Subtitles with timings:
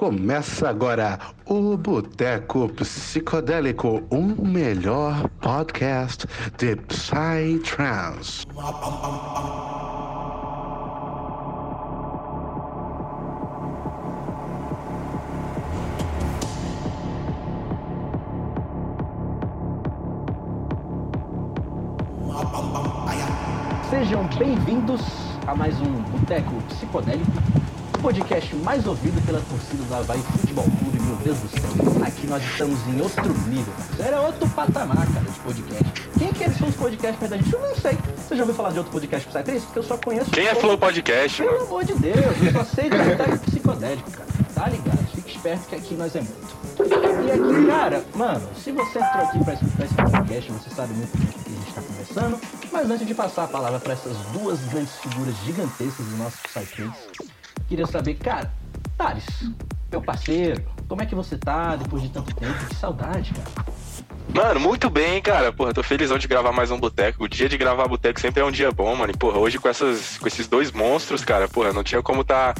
[0.00, 6.26] Começa agora o Boteco Psicodélico, um melhor podcast
[6.56, 8.46] de Psytrance.
[23.90, 25.02] Sejam bem-vindos
[25.46, 27.30] a mais um Boteco Psicodélico,
[28.00, 32.02] podcast mais ouvido pela torcida do Havaí Futebol Clube, meu Deus do céu.
[32.06, 36.10] Aqui nós estamos em outro nível, era outro patamar, cara, de podcast.
[36.18, 37.52] Quem que são os podcasts perto da gente?
[37.52, 37.98] Eu não sei.
[38.16, 39.66] Você já ouviu falar de outro podcast Psytrance?
[39.66, 40.30] Porque eu só conheço...
[40.30, 41.66] Quem é Flow Podcast, Pelo mano?
[41.66, 44.28] amor de Deus, eu só sei do Boteco Psicodélico, cara.
[44.54, 45.06] Tá ligado?
[45.14, 46.60] Fique esperto que aqui nós é muito.
[46.80, 51.18] E aqui, cara, mano, se você entrou aqui pra escutar esse podcast, você sabe muito
[51.18, 52.40] bem o que a gente tá conversando.
[52.72, 56.98] Mas antes de passar a palavra para essas duas grandes figuras gigantescas do nosso Psytrance,
[57.70, 58.52] queria saber, cara,
[58.98, 59.24] Thales,
[59.90, 62.66] meu parceiro, como é que você tá depois de tanto tempo?
[62.66, 63.70] Que saudade, cara.
[64.34, 65.52] Mano, muito bem, cara.
[65.52, 67.24] Porra, tô felizão de gravar mais um boteco.
[67.24, 69.12] O dia de gravar boteco sempre é um dia bom, mano.
[69.12, 72.54] E, porra, hoje com, essas, com esses dois monstros, cara, porra, não tinha como tá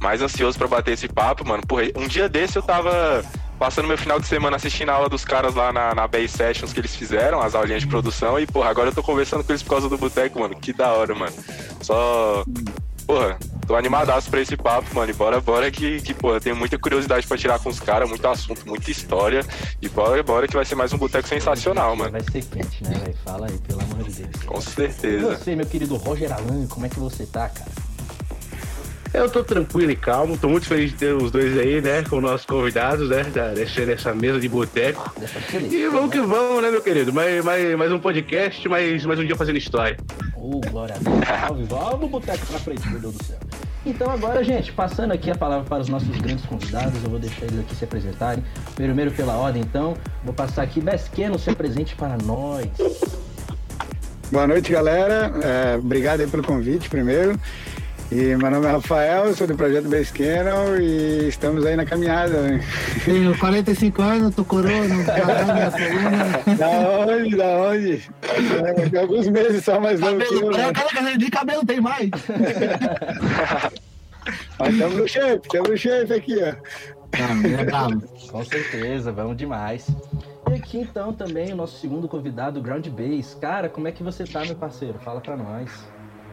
[0.00, 1.64] mais ansioso pra bater esse papo, mano.
[1.66, 3.24] Porra, um dia desse eu tava
[3.58, 6.72] passando meu final de semana assistindo a aula dos caras lá na, na Base Sessions
[6.72, 8.38] que eles fizeram, as aulinhas de produção.
[8.38, 10.54] E, porra, agora eu tô conversando com eles por causa do boteco, mano.
[10.54, 11.32] Que da hora, mano.
[11.80, 12.44] Só.
[13.06, 15.10] Porra, tô animadaço pra esse papo, mano.
[15.10, 18.26] E bora, bora que, que porra, tenho muita curiosidade pra tirar com os caras, muito
[18.26, 19.44] assunto, muita história.
[19.80, 22.12] E bora, bora que vai ser mais um boteco sensacional, mano.
[22.12, 23.16] Vai ser quente, né, velho?
[23.24, 24.44] Fala aí, pelo amor de Deus.
[24.44, 25.36] Com E certeza.
[25.36, 27.70] você, meu querido Roger Alan, como é que você tá, cara?
[29.14, 32.22] Eu tô tranquilo e calmo, tô muito feliz de ter os dois aí, né, como
[32.22, 33.24] nossos convidados, né,
[33.54, 35.12] dessa, dessa mesa de boteco.
[35.70, 37.12] E vamos que vamos, né, meu querido?
[37.12, 39.98] Mais, mais, mais um podcast, mais, mais um dia fazendo história.
[40.34, 41.26] Ô, glória a Deus.
[41.26, 43.38] Salve, vamos boteco pra frente, meu Deus do céu.
[43.84, 47.44] Então agora, gente, passando aqui a palavra para os nossos grandes convidados, eu vou deixar
[47.44, 48.42] eles aqui se apresentarem.
[48.74, 52.66] Primeiro pela ordem, então, vou passar aqui, Besqueno, se apresente para nós.
[54.30, 55.30] Boa noite, galera.
[55.42, 57.38] É, obrigado aí pelo convite, primeiro.
[58.14, 62.42] E meu nome é Rafael, sou do Projeto Base Cannon e estamos aí na caminhada.
[62.42, 62.60] né?
[63.06, 64.66] Tenho 45 anos, tô minha
[65.72, 66.54] coluna.
[66.58, 67.36] Da onde?
[67.36, 68.10] Da onde?
[68.22, 70.50] É, Tem alguns meses só mais novo que Cabelo eu,
[71.02, 71.16] né?
[71.16, 72.10] nem cabelo tem mais.
[74.58, 76.52] Mas estamos no shape, estamos no shape aqui, ó.
[77.18, 78.02] Não, é bravo.
[78.30, 79.88] Com certeza, vamos demais.
[80.50, 83.34] E aqui então também o nosso segundo convidado, o Ground Base.
[83.40, 84.98] Cara, como é que você tá, meu parceiro?
[85.02, 85.70] Fala pra nós.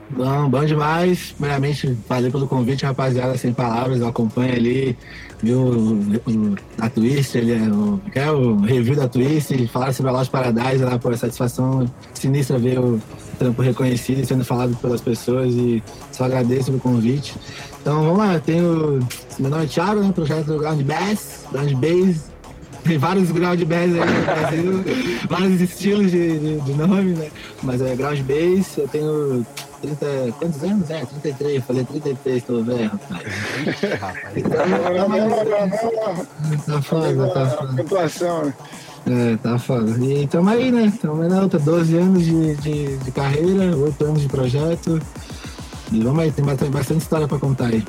[0.09, 1.33] Bom, bom demais.
[1.37, 3.99] Primeiramente, valeu pelo convite, rapaziada, sem palavras.
[3.99, 4.97] Eu acompanho ali,
[5.41, 10.11] viu o, a Twist, ele é o, que é o review da Twist, falaram sobre
[10.11, 12.99] a Lost Paradise, lá, pô, satisfação sinistra ver o
[13.37, 15.81] trampo reconhecido, sendo falado pelas pessoas e
[16.11, 17.35] só agradeço pelo convite.
[17.81, 18.99] Então vamos lá, eu tenho.
[19.37, 20.11] Meu nome é Thiago, né?
[20.11, 22.29] Projeto Ground Bass, Ground Bass.
[22.83, 24.83] Tem vários ground bass aí no Brasil,
[25.29, 27.29] vários estilos de, de, de nome, né?
[27.61, 29.45] Mas é ground bass, eu tenho
[29.81, 30.06] 30.
[30.38, 30.90] Quantos anos?
[30.90, 33.23] É, 33, eu falei 33, tô velho, rapaz.
[36.66, 37.73] Tá foda, tá foda.
[37.84, 38.53] pontuação, né?
[39.07, 39.91] É, tá foda.
[40.06, 40.94] E tamo aí, né?
[41.01, 45.01] Tamo aí na outra, 12 anos de, de, de carreira, 8 anos de projeto.
[45.91, 47.84] E vamos aí, tem bastante, bastante história pra contar aí.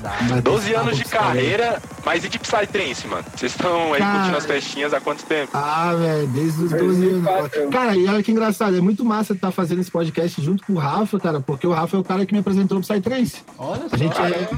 [0.00, 1.08] Bastante 12 anos de aí.
[1.08, 3.24] carreira, mas e de Psytrance, mano?
[3.34, 4.14] Vocês estão aí Cara.
[4.18, 5.50] curtindo as festinhas há quanto tempo?
[5.54, 7.22] Ah, velho, desde os 12 anos.
[7.22, 7.68] 2004.
[7.70, 10.78] Cara, e olha que engraçado, é muito massa estar fazendo esse podcast junto com o
[10.78, 13.42] Rafa, cara, porque o Rafa é o cara que me apresentou o Psytrance.
[13.58, 13.94] Olha só.
[13.94, 14.48] A gente, é,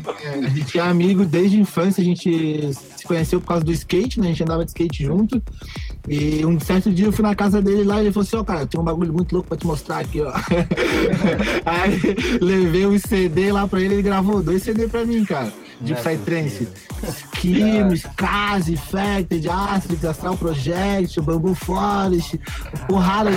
[0.45, 2.71] a gente é amigo desde a infância, a gente
[3.03, 4.29] se conheceu por causa do skate, né?
[4.29, 5.43] A gente andava de skate junto.
[6.09, 8.45] E um certo dia eu fui na casa dele lá e ele falou assim, ó,
[8.45, 10.33] cara, tem um bagulho muito louco pra te mostrar aqui, ó.
[11.67, 15.53] Aí levei um CD lá pra ele, ele gravou dois CD pra mim, cara.
[15.81, 16.69] De Psytrance.
[17.33, 22.39] Kimes, Kazi, Infected, Astrix, Astral Project, Bamboo Forest,
[22.87, 23.31] porrada.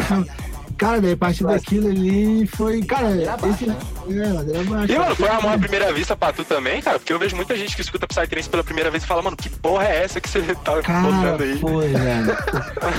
[0.77, 2.83] Cara, daí a partir daquilo ali foi.
[2.83, 3.15] Cara,
[3.49, 3.65] esse.
[4.09, 4.91] É, ladeira abaixo.
[4.93, 6.99] E, mano, foi amor à primeira vista pra tu também, cara?
[6.99, 9.49] Porque eu vejo muita gente que escuta Psytrance pela primeira vez e fala, mano, que
[9.49, 11.59] porra é essa que você tá Cara, botando aí?
[11.59, 12.37] foi, velho.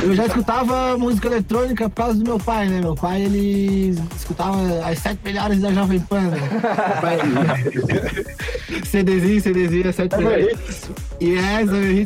[0.03, 2.81] Eu já escutava música eletrônica por causa do meu pai, né?
[2.81, 6.39] Meu pai, ele escutava as sete melhores da Jovem Pan, né?
[7.01, 7.19] Pai-
[8.85, 10.91] CDzinho, CDzinho, as sete melhores.
[11.21, 11.57] E é.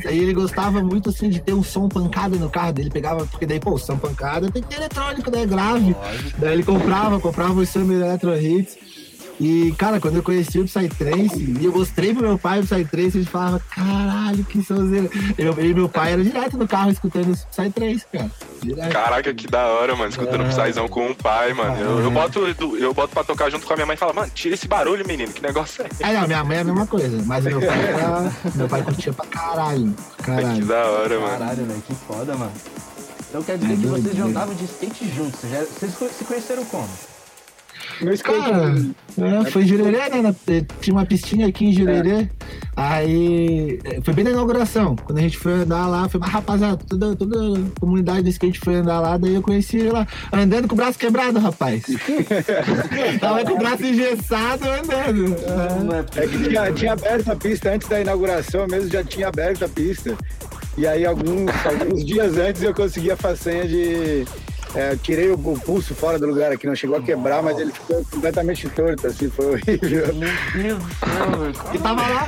[0.08, 2.90] Aí ele gostava muito, assim, de ter um som pancada no carro dele.
[2.90, 5.46] Pegava, porque daí, pô, o som pancada tem que ter eletrônico, né?
[5.46, 5.96] Grave.
[6.38, 8.76] Daí ele comprava, comprava os Summer Electro Hits.
[9.42, 13.16] E, cara, quando eu conheci o Psytrance, e eu mostrei pro meu pai o Psytrance,
[13.16, 15.08] ele falava, caralho, que sonzeira.
[15.38, 18.30] Eu e meu pai era direto no carro escutando o Psytrance, cara.
[18.62, 18.92] Direto.
[18.92, 20.10] Caraca, que da hora, mano.
[20.10, 20.48] Escutando É.
[20.48, 21.74] Psyzão com o pai, mano.
[21.80, 22.40] Eu, eu boto,
[22.78, 25.06] eu boto pra tocar junto com a minha mãe e falo, mano, tira esse barulho,
[25.06, 25.32] menino.
[25.32, 26.04] Que negócio é esse?
[26.04, 28.82] É, não, minha mãe é a mesma coisa, mas o meu pai era, meu pai
[28.82, 29.94] curtia pra caralho.
[30.18, 30.66] Que Caralho.
[30.66, 31.38] da hora, mano.
[31.38, 32.52] Caralho, velho, que foda, mano.
[33.30, 35.40] Então quer dizer É que doido, vocês já andavam de skate juntos.
[35.40, 36.88] Vocês, já- vocês se conheceram como?
[38.02, 38.38] No skate.
[38.40, 38.74] Cara,
[39.18, 40.22] é, foi em Jurerê, né?
[40.22, 40.34] na-
[40.80, 42.28] Tinha uma pistinha aqui em Jurerê.
[42.76, 44.96] Aí é, foi bem na inauguração.
[44.96, 48.58] Quando a gente foi andar lá, foi, mas rapaziada, toda, toda a comunidade do skate
[48.58, 51.82] foi andar lá, daí eu conheci ele lá, andando com o braço quebrado, rapaz.
[53.20, 55.36] Tava com o braço engessado andando.
[55.46, 59.64] Ah, É que tinha, tinha aberto a pista antes da inauguração mesmo, já tinha aberto
[59.64, 60.16] a pista.
[60.78, 64.24] E aí, alguns, alguns dias antes, eu consegui a façenha de.
[64.74, 67.58] É, eu tirei o, o pulso fora do lugar aqui, não chegou a quebrar, mas
[67.58, 70.14] ele ficou completamente torto, assim, foi horrível.
[70.14, 71.74] Meu Deus do céu.
[71.74, 72.26] E tava lá.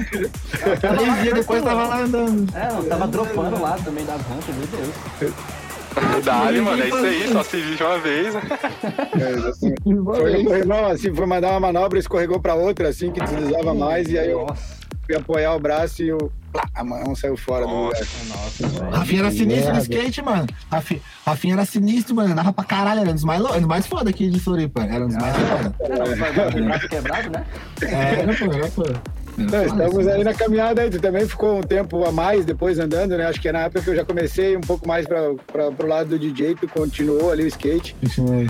[0.81, 2.57] Três dias depois tava lá andando.
[2.57, 5.35] É, eu tava dropando lá também das rampas, meu Deus.
[6.13, 6.83] Verdade, mano.
[6.83, 7.29] É isso aí.
[7.33, 8.35] Só se vive uma vez.
[8.35, 9.75] É, assim,
[10.05, 14.31] foi assim, foi mandar uma manobra, escorregou pra outra, assim, que deslizava mais, e aí
[14.31, 14.47] eu
[15.05, 16.33] fui apoiar o braço e o.
[16.53, 17.99] plá, a mão saiu fora do lugar.
[18.29, 18.67] Nossa.
[18.69, 18.97] nossa.
[18.97, 20.47] Rafinha era sinistro no skate, mano.
[20.71, 22.33] Rafi- Rafinha era sinistro, mano.
[22.33, 24.83] Andava pra caralho, era um dos mais, lou- dos mais foda aqui de Floripa.
[24.83, 25.75] Era um dos mais foda.
[25.81, 27.45] É, não, foi o braço quebrado, né?
[27.83, 28.83] É, era, pô, era, pô.
[29.39, 30.11] Estamos assim.
[30.11, 30.91] aí na caminhada aí.
[30.91, 33.27] Tu também ficou um tempo a mais depois andando, né?
[33.27, 36.11] Acho que é na época que eu já comecei um pouco mais para pro lado
[36.11, 37.97] do DJ, tu continuou ali o skate.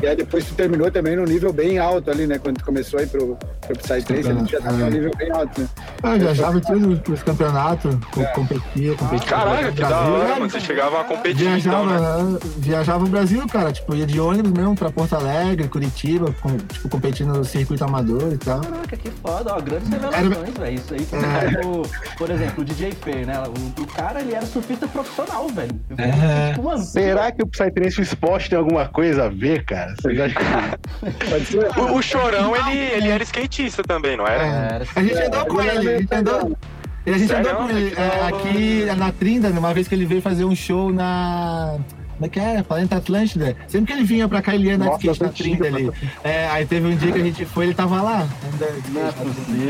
[0.02, 2.38] E aí depois tu terminou também num nível bem alto ali, né?
[2.38, 5.61] Quando tu começou aí pro, pro Psytrance, ali tu já tava num nível bem alto,
[5.61, 5.69] né?
[6.02, 9.29] Eu viajava em todos os campeonatos, co- competia, competia.
[9.29, 10.34] Caraca, que da hora, né?
[10.34, 10.50] mano.
[10.50, 12.38] Vocês chegavam a competir, então, Viajava, né?
[12.58, 13.73] viajava o Brasil, cara.
[13.73, 18.32] Tipo, ia de ônibus mesmo pra Porto Alegre, Curitiba, com- tipo, competindo no circuito amador
[18.32, 18.61] e tal.
[18.61, 20.71] Caraca, que foda, ó, grandes revelações, velho.
[20.74, 21.62] Isso aí, É.
[21.62, 21.82] como,
[22.16, 23.34] por exemplo, o DJ Fer, né?
[23.38, 25.80] O, o cara, ele era surfista profissional, velho.
[25.98, 26.50] É.
[26.50, 29.94] tipo, mano, Será que o Psytrance e o esporte tem alguma coisa a ver, cara?
[30.00, 31.30] Vocês acham que...
[31.30, 31.78] Pode ser?
[31.78, 34.42] O, o Chorão, ele, ele era skatista também, não era?
[34.44, 34.74] É.
[34.74, 36.58] Era A gente andou com ele, a gente andou.
[37.04, 37.50] A gente Sério?
[37.50, 40.92] andou com ele é, aqui na Trinda, uma vez que ele veio fazer um show
[40.92, 41.76] na.
[42.22, 42.62] Como é que é?
[42.62, 43.56] Planeta Atlântida.
[43.66, 45.90] Sempre que ele vinha pra cá, ele ia na Nossa, skate ali.
[46.22, 48.28] É, aí teve um dia que a gente foi, ele tava lá.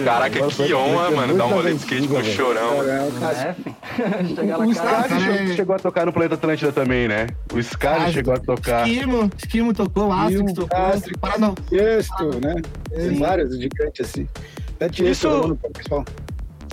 [0.04, 2.82] Caraca, Nossa, que honra, mano, dar um rolê de skate com o Chorão.
[2.82, 4.24] É, é?
[4.36, 4.74] Chegar lá, O.
[4.74, 7.28] Scar- é- chegou, a tocar no Planeta Atlântida também, né?
[7.54, 8.86] O Scarlett Ah, chegou a tocar.
[8.86, 10.78] Esquimo, Esquimo tocou, Astrix Esquimo, tocou.
[10.86, 11.20] Astrix.
[11.20, 12.54] Parano- Texto, né?
[12.90, 14.28] Tem vários gigantes assim.
[14.76, 15.58] Até tinha Isso-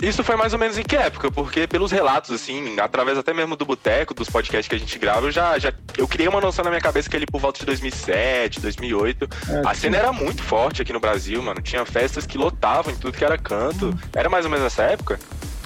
[0.02, 1.30] isso foi mais ou menos em que época?
[1.30, 5.26] Porque pelos relatos, assim, através até mesmo do boteco, dos podcasts que a gente grava,
[5.26, 7.66] eu já, já eu criei uma noção na minha cabeça que ele por volta de
[7.66, 11.60] 2007, 2008, É, a cena era muito forte aqui no Brasil, mano.
[11.60, 13.96] Tinha festas que lotavam em tudo que era canto.
[14.14, 15.18] Era mais ou menos nessa época?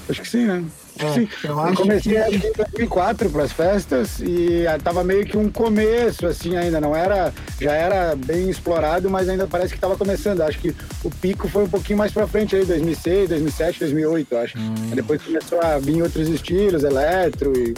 [0.09, 0.65] Acho que sim, né?
[0.99, 5.37] É, Sim, eu comecei que- em 2004 para as festas e ah, tava meio que
[5.37, 6.81] um começo assim ainda.
[6.81, 10.41] Não era já era bem explorado mas ainda parece que estava começando.
[10.43, 14.59] Acho que o pico foi um pouquinho mais para frente aí 2006 2007 2008 acho.
[14.59, 17.75] Aí depois começou a vir outros estilos eletro e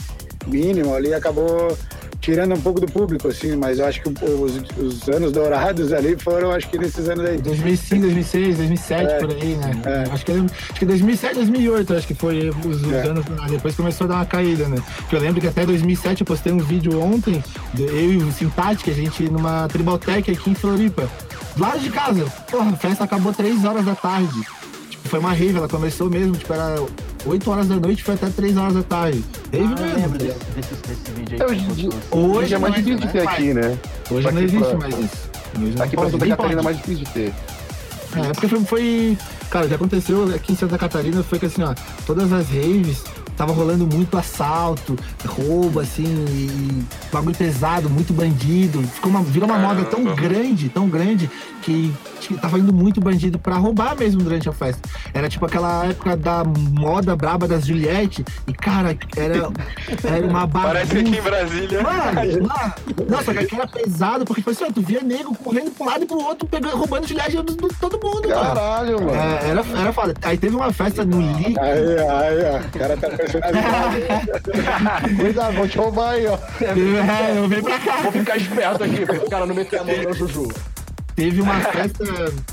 [0.47, 1.77] minimal ali acabou
[2.26, 6.17] tirando um pouco do público assim mas eu acho que os, os anos dourados ali
[6.19, 9.19] foram acho que nesses anos aí 2005, 2006, 2007, É.
[9.20, 9.82] por aí, né?
[9.84, 10.12] É.
[10.12, 13.02] Acho, que, acho que 2007, 2008, acho que foi os, os É.
[13.06, 13.25] anos.
[13.49, 14.76] Depois começou a dar uma caída, né?
[14.96, 17.43] Porque eu lembro que até 2007 eu postei um vídeo ontem,
[17.78, 21.08] eu e o Simpática, a gente numa Tribaltec aqui em Floripa.
[21.55, 22.25] Do lado de casa.
[22.50, 24.40] Porra, a festa acabou 3 horas da tarde.
[24.90, 26.75] Tipo, foi uma rave, ela começou mesmo, tipo, era
[27.26, 29.25] 8 horas da noite, foi até 3 horas da tarde.
[29.52, 29.96] Rave Ah, mesmo.
[30.00, 31.66] lembro desse, desse, desse vídeo É, aí.
[31.71, 32.21] hoje, postou.
[32.26, 33.30] Hoje hoje é mais é, difícil de ter né?
[33.33, 33.78] aqui, né?
[34.11, 35.30] Hoje não existe pra- mais isso.
[35.59, 37.33] Hoje Aqui pra Santa Catarina é mais difícil de ter.
[38.16, 39.18] É, porque foi, foi-
[39.50, 41.75] Cara, o que aconteceu aqui em Santa Catarina foi que assim, ó,
[42.06, 43.02] todas as raves
[43.37, 48.83] tava rolando muito assalto, roubo, assim, e bagulho pesado, muito bandido.
[48.83, 51.31] Ficou uma, virou uma moda tão grande, tão grande,
[51.62, 51.93] que
[52.40, 54.88] tava indo muito bandido pra roubar mesmo durante a festa.
[55.12, 59.50] Era tipo aquela época da moda braba das Juliette, e cara, era,
[60.05, 60.66] era uma bagunça.
[60.76, 61.83] Parece aqui em Brasília.
[61.83, 62.75] Mano, mano,
[63.09, 65.88] nossa, que aqui era pesado, porque tipo assim, ó, tu via nego correndo pra um
[65.88, 68.43] lado e pro outro, pegando, roubando gilete de todo mundo, mano.
[68.43, 69.14] Caralho, mano.
[69.14, 70.14] É, era, era foda.
[70.23, 71.57] Aí teve uma festa no Li.
[71.59, 73.09] aí aí ó, o cara tá
[75.18, 76.38] Cuidado, vou te roubar aí, ó.
[76.61, 78.02] É, eu venho pra cá.
[78.02, 80.49] Vou ficar esperto aqui, pra o cara não meter a mão no Juju.
[81.14, 82.04] Teve uma festa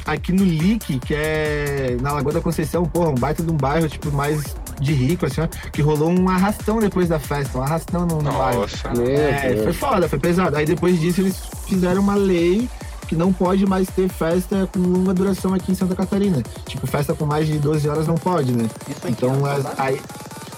[0.06, 3.90] aqui no Lick, que é na Lagoa da Conceição, porra, um baita de um bairro,
[3.90, 8.06] tipo, mais de rico, assim, ó, que rolou um arrastão depois da festa, um arrastão
[8.06, 8.62] no, no bairro.
[8.62, 8.88] Nossa.
[9.04, 10.56] É, foi foda, foi pesado.
[10.56, 12.70] Aí depois disso eles fizeram uma lei
[13.08, 16.42] que não pode mais ter festa com longa duração aqui em Santa Catarina.
[16.66, 18.70] Tipo, festa com mais de 12 horas não pode, né?
[19.08, 19.76] Então, é, sabe?
[19.78, 20.02] aí.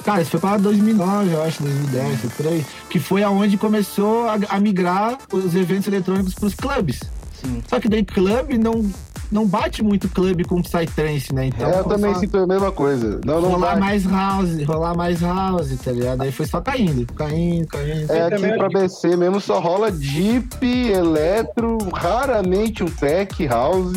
[0.05, 2.63] Cara, isso foi para 2009, eu acho, 2010, por aí.
[2.89, 7.00] Que foi aonde começou a, a migrar os eventos eletrônicos para os clubes.
[7.41, 7.63] Sim.
[7.67, 8.88] Só que daí clube não,
[9.31, 11.47] não bate muito clube com Psytrance, né?
[11.47, 13.19] Então, É, eu também só sinto a mesma coisa.
[13.25, 13.79] Não, não rolar vai.
[13.79, 16.21] mais house, rolar mais house, tá ligado?
[16.21, 18.12] Aí foi só caindo, caindo, caindo.
[18.12, 23.93] É, também aqui pra BC mesmo só rola Jeep, Eletro, raramente um Tech House.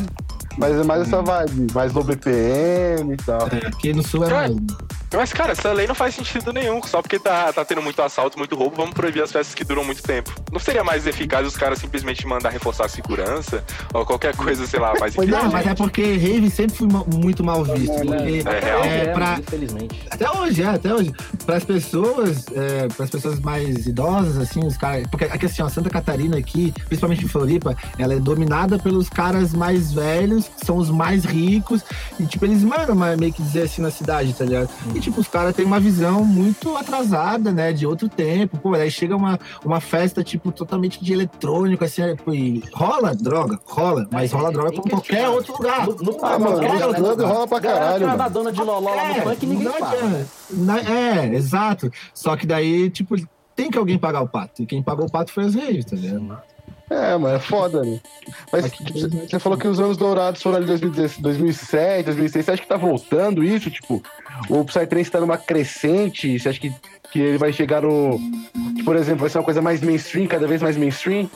[0.56, 3.46] Mas é mais essa vibe, mais low BPM e tal.
[3.52, 4.56] É, aqui no sul é mais.
[5.12, 6.82] Mas, cara, essa lei não faz sentido nenhum.
[6.82, 9.84] Só porque tá, tá tendo muito assalto, muito roubo, vamos proibir as festas que duram
[9.84, 10.32] muito tempo.
[10.52, 13.64] Não seria mais eficaz os caras simplesmente mandar reforçar a segurança?
[13.94, 15.52] Ou qualquer coisa, sei lá, mais Não, inteligente?
[15.52, 17.92] mas é porque rave sempre foi muito mal visto.
[17.94, 18.84] Porque É real.
[18.84, 20.06] é, É, pra, infelizmente.
[20.10, 21.12] Até hoje, é, até hoje.
[21.46, 25.06] Para as pessoas, é, para as pessoas mais idosas, assim, os caras.
[25.10, 29.52] Porque aqui assim, ó, Santa Catarina aqui, principalmente em Floripa, ela é dominada pelos caras
[29.54, 31.82] mais velhos, que são os mais ricos.
[32.20, 34.68] E, tipo, eles mandam meio que dizer assim na cidade, tá ligado?
[34.99, 37.73] E, tipo, os caras têm uma visão muito atrasada, né?
[37.73, 38.59] De outro tempo.
[38.59, 43.14] Pô, aí chega uma, uma festa, tipo, totalmente de eletrônico, assim, é, pô, e rola
[43.14, 45.87] droga, rola, mas rola droga como qualquer outro lugar.
[45.87, 47.28] No, no, Ah, mano, Qualquer outro lugar.
[47.28, 48.17] rola pra caralho, mano.
[48.17, 49.93] Travadona de loló lá no É, funk ninguém não fala.
[49.93, 50.26] adianta.
[50.50, 51.90] Na- É, exato.
[52.12, 53.14] Só que daí, tipo,
[53.55, 54.62] tem que alguém pagar o pato.
[54.62, 56.38] E quem pagou o pato foi as raves, tá ligado?
[56.90, 58.00] É, mano, é foda, né?
[58.50, 58.83] Mas Aqui,
[59.28, 62.45] você falou que os anos dourados foram ali 2016, 2007, 2006.
[62.45, 63.71] Você acha que tá voltando isso?
[63.71, 64.02] Tipo,
[64.49, 66.38] o Psytrance tá numa crescente?
[66.38, 66.73] Você acha que,
[67.11, 68.18] que ele vai chegar no.
[68.75, 71.30] que, por exemplo, vai ser uma coisa mais mainstream, cada vez mais mainstream?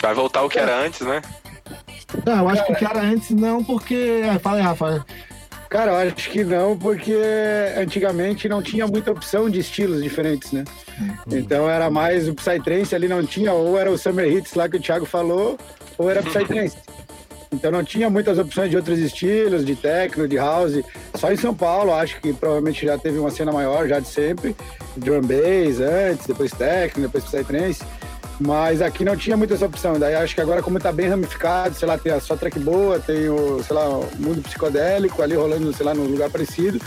[0.00, 1.20] Vai voltar o que era antes, né?
[2.24, 4.22] Não, eu acho que o que era antes não, porque.
[4.24, 5.04] É, fala aí, Rafa.
[5.74, 7.18] Cara, eu acho que não, porque
[7.76, 10.62] antigamente não tinha muita opção de estilos diferentes, né?
[11.28, 14.76] Então era mais o Psytrance ali não tinha, ou era o Summer Hits lá que
[14.76, 15.58] o Thiago falou,
[15.98, 16.76] ou era Psytrance.
[17.52, 20.80] Então não tinha muitas opções de outros estilos, de techno, de house.
[21.16, 24.54] Só em São Paulo, acho que provavelmente já teve uma cena maior, já de sempre.
[24.96, 27.82] Drum bass antes, depois techno, depois Psytrance.
[28.40, 29.98] Mas aqui não tinha muita essa opção.
[29.98, 32.98] Daí acho que agora, como tá bem ramificado, sei lá, tem a só track boa,
[32.98, 36.80] tem o, sei lá, o mundo psicodélico ali rolando, sei lá, num lugar parecido.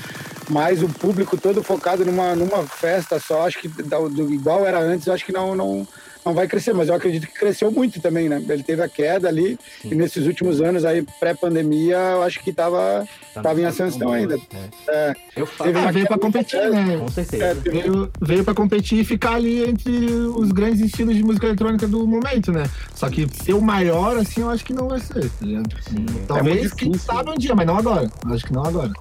[0.50, 4.80] Mas o público todo focado numa, numa festa só, acho que da- do, igual era
[4.80, 5.86] antes, eu acho que não, não,
[6.26, 6.74] não vai crescer.
[6.74, 8.42] Mas eu acredito que cresceu muito também, né?
[8.48, 13.06] Ele teve a queda ali, e nesses últimos anos aí, pré-pandemia, eu acho que tava,
[13.34, 14.38] Tá tava em ascensão ainda.
[14.88, 16.98] É, Eu falo, Teve Ah, veio pra competir, né?
[16.98, 17.56] com é, certeza.
[17.62, 19.92] teve- Veio, veio pra competir e ficar ali entre
[20.34, 22.64] os grandes estilos de música eletrônica do momento, né?
[22.96, 25.76] Só que ser o maior, assim, eu acho que não vai ser, tá ligado?
[26.28, 28.10] Talvez, muito quem sabe um dia, mas não agora.
[28.32, 28.92] Acho que não agora.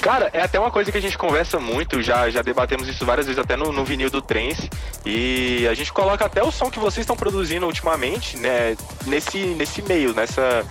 [0.00, 3.26] Cara, é até uma coisa que a gente conversa muito, já, já debatemos isso várias
[3.26, 4.68] vezes até no, no vinil do Trance.
[5.04, 8.76] E a gente coloca até o som que vocês estão produzindo ultimamente, né?
[9.06, 10.64] Nesse, nesse meio, nessa.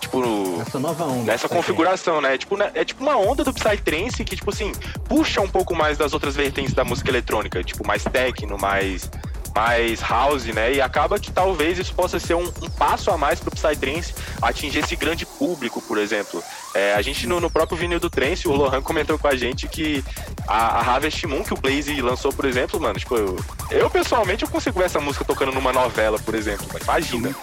[0.00, 0.60] Tipo.
[0.60, 1.32] Essa nova onda.
[1.32, 2.36] Nessa tá configuração, né?
[2.38, 4.72] Tipo, né, é tipo uma onda do Psytrance que, tipo assim,
[5.08, 9.10] puxa um pouco mais das outras vertentes da música eletrônica, tipo, mais techno, mais,
[9.54, 10.74] mais house, né?
[10.74, 14.80] E acaba que talvez isso possa ser um, um passo a mais pro Psytrance atingir
[14.80, 16.42] esse grande público, por exemplo.
[16.72, 19.66] É, a gente, no, no próprio vinil do Trance, o Lohan comentou com a gente
[19.66, 20.04] que
[20.46, 23.36] a, a Harvest Moon, que o Blaze lançou, por exemplo, mano, tipo, eu,
[23.72, 26.64] eu pessoalmente eu consigo ver essa música tocando numa novela, por exemplo.
[26.72, 27.34] Mas imagina.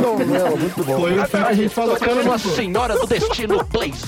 [0.00, 1.00] Não, não, muito bom.
[1.00, 2.48] Foi o que a gente falou Tocando uma pô.
[2.50, 4.04] senhora do destino, Blaze.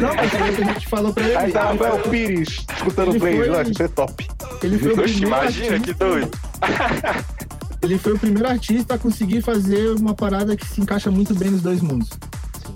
[0.00, 1.36] Não, mas foi o que a gente falou pra ele.
[1.36, 4.28] Aí tá Ah, Rafael Pires escutando Blaze, foi- que é top.
[4.62, 6.30] Ele foi, o Oxe, primeiro imagina, que artista, doido.
[7.82, 11.50] ele foi o primeiro artista a conseguir fazer uma parada que se encaixa muito bem
[11.50, 12.10] nos dois mundos.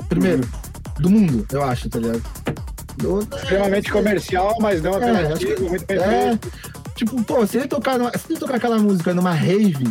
[0.08, 0.46] Primeiro,
[0.98, 2.22] do mundo, eu acho, tá ligado?
[2.96, 6.38] Do- extremamente comercial, mas não É, que- muito bem É,
[6.94, 9.86] tipo, pô, se ele tocar, numa- se ele tocar aquela música numa rave,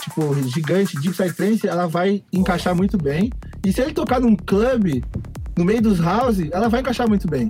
[0.00, 3.32] tipo, gigante, de Psytrance, ela vai encaixar muito bem.
[3.64, 5.02] E se ele tocar num clube,
[5.56, 7.48] no meio dos house, ela vai encaixar muito bem.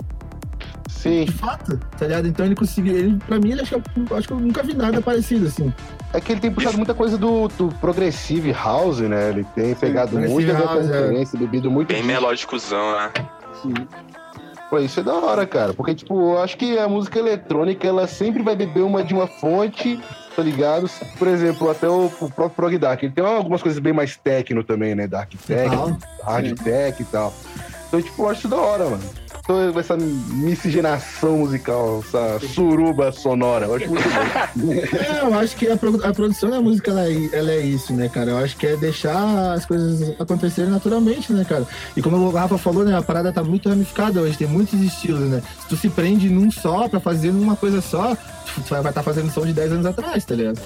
[0.88, 1.24] Sim.
[1.24, 2.26] De fato, tá ligado?
[2.28, 3.76] Então ele conseguiu, ele, pra mim, ele acho, que
[4.10, 5.72] eu- acho que eu nunca vi nada parecido, assim.
[6.12, 9.30] É que ele tem puxado muita coisa do, do Progressive House, né?
[9.30, 11.00] Ele tem pegado muita House, é.
[11.00, 13.10] referência, bebido muito Bem melódicozão, né?
[14.68, 15.72] Pô, isso é da hora, cara.
[15.74, 19.26] Porque, tipo, eu acho que a música eletrônica, ela sempre vai beber uma de uma
[19.28, 20.00] fonte,
[20.34, 20.90] tá ligado?
[21.18, 23.00] Por exemplo, até o, o próprio Prog Dark.
[23.02, 25.06] Ele tem algumas coisas bem mais techno também, né?
[25.06, 25.70] Dark tech,
[26.24, 27.32] hard tech e tal.
[27.88, 29.02] Então, tipo, eu acho isso da hora, mano.
[29.48, 34.02] Então, essa miscigenação musical, essa suruba sonora, eu acho muito
[34.56, 34.72] bom.
[34.96, 37.92] É, eu acho que a, produ- a produção da música ela é, ela é isso,
[37.92, 38.32] né, cara?
[38.32, 41.64] Eu acho que é deixar as coisas acontecerem naturalmente, né, cara?
[41.96, 45.20] E como o Rafa falou, né, a parada tá muito ramificada hoje, tem muitos estilos,
[45.30, 45.40] né?
[45.60, 49.30] Se tu se prende num só pra fazer uma coisa só, tu vai estar fazendo
[49.30, 50.60] som de 10 anos atrás, tá ligado?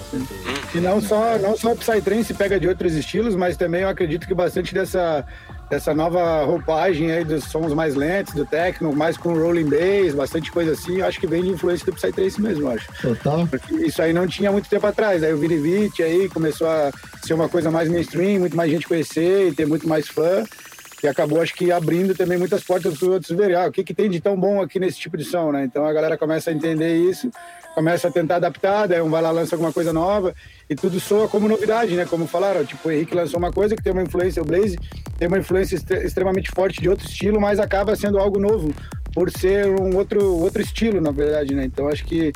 [0.73, 4.25] E não só, não só o Psytrance pega de outros estilos, mas também eu acredito
[4.25, 5.23] que bastante dessa,
[5.71, 10.51] dessa nova roupagem aí dos sons mais lentos, do techno, mais com rolling bass, bastante
[10.51, 12.89] coisa assim, eu acho que vem de influência do Psytrance mesmo, eu acho.
[13.01, 13.47] Total.
[13.47, 15.23] Porque isso aí não tinha muito tempo atrás.
[15.23, 16.91] Aí o Vini Vici aí começou a
[17.23, 20.43] ser uma coisa mais mainstream, muito mais gente conhecer e ter muito mais fã.
[21.01, 23.83] E acabou, acho que, abrindo também muitas portas para os outros verem ah, o que,
[23.83, 25.63] que tem de tão bom aqui nesse tipo de som, né?
[25.63, 27.31] Então a galera começa a entender isso,
[27.73, 30.33] começa a tentar adaptar, daí um vai lá lança alguma coisa nova
[30.69, 32.05] e tudo soa como novidade, né?
[32.05, 34.77] Como falaram, tipo, o Henrique lançou uma coisa que tem uma influência, o Blaze
[35.17, 38.73] tem uma influência extre- extremamente forte de outro estilo, mas acaba sendo algo novo
[39.13, 41.63] por ser um outro, outro estilo, na verdade, né?
[41.65, 42.31] Então acho que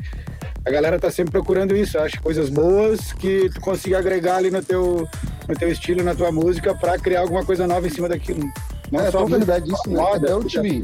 [0.66, 4.64] a galera tá sempre procurando isso, acho coisas boas que tu consiga agregar ali no
[4.64, 5.08] teu,
[5.48, 8.50] no teu estilo, na tua música, para criar alguma coisa nova em cima daquilo.
[8.92, 9.96] Não É, só só verdade isso, né?
[9.96, 10.84] moda, Até o time,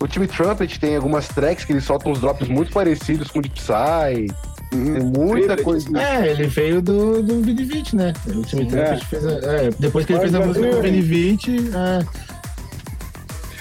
[0.00, 3.42] o time Trumpet tem algumas tracks que eles soltam uns drops muito parecidos com o
[3.42, 4.26] de Psy.
[4.72, 4.94] Uhum.
[4.94, 5.98] Tem muita Triplet, coisa.
[6.00, 8.12] É, ele veio do, do Vini Vici, né?
[8.26, 11.02] O time Trumpet fez a, é, depois que ele Mas fez a música com o
[11.02, 12.30] Vici, é.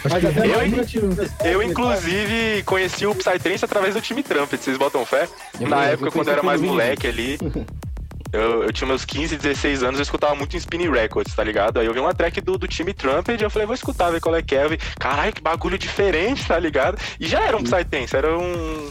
[0.01, 4.23] Acho Mas que até veio eu- aí, Eu, inclusive, conheci o Psytrance através do time
[4.23, 5.27] Trumpet, vocês botam fé?
[5.59, 7.37] Eu Na época, quando eu era mais moleque ali,
[8.31, 11.79] eu, eu tinha meus 15, 16 anos, eu escutava muito em Spinning Records, tá ligado?
[11.79, 14.21] Aí eu vi uma track do, do time Trumpet e eu falei, vou escutar, ver
[14.21, 14.77] qual é que é.
[14.99, 16.97] Caralho, que bagulho diferente, tá ligado?
[17.19, 18.89] E já era um Psytrance, era um...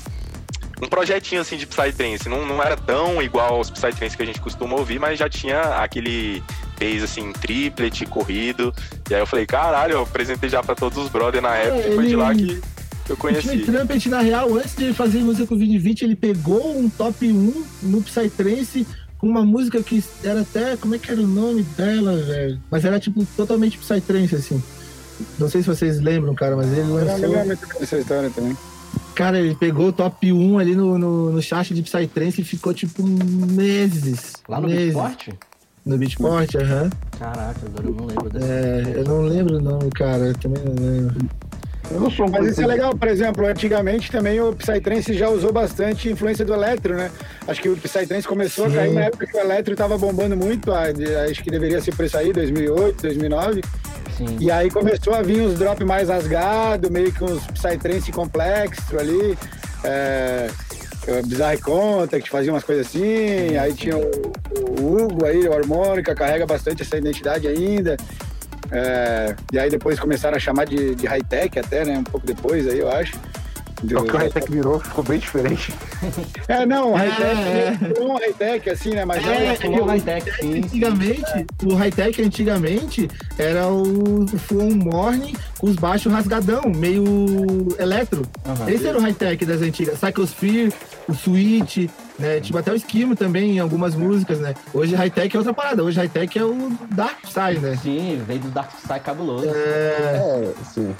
[0.81, 4.41] Um projetinho assim de Psytrance, não, não era tão igual aos Psytrance que a gente
[4.41, 6.41] costuma ouvir, mas já tinha aquele
[6.79, 8.73] bass assim, triplet, corrido.
[9.11, 11.95] E aí eu falei, caralho, eu apresentei já pra todos os brothers na época e
[11.97, 12.61] foi de lá que
[13.09, 13.59] eu O conheci.
[13.59, 17.27] Trumpet, na real, antes de fazer música com o Vini Vici, ele pegou um top
[17.27, 18.87] 1 no Psytrance
[19.19, 20.77] com uma música que era até.
[20.77, 22.61] Como é que era o nome dela, velho?
[22.71, 24.63] Mas era tipo totalmente Psytrance, assim.
[25.39, 27.17] Não sei se vocês lembram, cara, mas ele Eu lançou.
[27.29, 28.57] lembro muito dessa história também.
[29.15, 32.73] Cara, ele pegou o top 1 ali no, no, no chat de Psytrance e ficou
[32.73, 34.33] tipo meses.
[34.49, 34.95] Lá no meses.
[34.95, 35.29] Beatport?
[35.85, 36.91] No Beatport, aham.
[37.19, 38.47] Caraca, agora eu não lembro dessa.
[38.47, 40.27] É, eu não lembro o nome, cara.
[40.27, 41.29] Eu também não lembro.
[41.91, 45.29] Eu não sou Mas muito- isso é legal, por exemplo, antigamente também o Psytrance já
[45.29, 47.11] usou bastante influência do Eletro, né?
[47.47, 48.77] Acho que o Psytrance começou a Sim.
[48.77, 52.17] cair na época que o Eletro estava bombando muito, acho que deveria ser por isso
[52.19, 53.63] aí, 2008, 2009.
[54.17, 54.37] Sim.
[54.41, 59.39] E aí começou a vir uns drop mais rasgados, meio que uns Psytrance complexo ali.
[59.85, 60.49] É,
[61.07, 63.57] o Bizarre Contact, que fazia umas coisas assim.
[63.57, 64.33] Aí tinha o,
[64.81, 67.97] o Hugo aí, o Harmônica, carrega bastante essa identidade ainda.
[68.71, 71.99] É, e aí depois começaram a chamar de, de high-tech até, né?
[71.99, 73.19] Um pouco depois aí, eu acho.
[73.83, 75.73] Do- O que o Hightech virou ficou bem diferente.
[76.49, 77.71] É, não, o high-tech É.
[77.81, 79.05] virou um high-tech, assim, né?
[79.05, 80.59] Mas É, é, Falou high-tech, sim.
[80.59, 87.05] Antigamente, o high-tech antigamente era o Full Morning com os baixos rasgadão, meio
[87.79, 88.23] eletro.
[88.47, 88.69] Aham.
[88.71, 89.99] Esse era o high-tech das antigas.
[89.99, 90.73] Cyclosphere,
[91.09, 91.89] o Switch,
[92.19, 92.41] né?
[92.41, 94.55] Tipo, até o Esquimo também em algumas músicas, né?
[94.75, 95.85] Hoje high-tech é outra parada.
[95.85, 97.79] Hoje high-tech é o Dark Side, né?
[97.83, 99.47] Sim, veio do Dark Side cabuloso.
[99.49, 100.95] É, sim.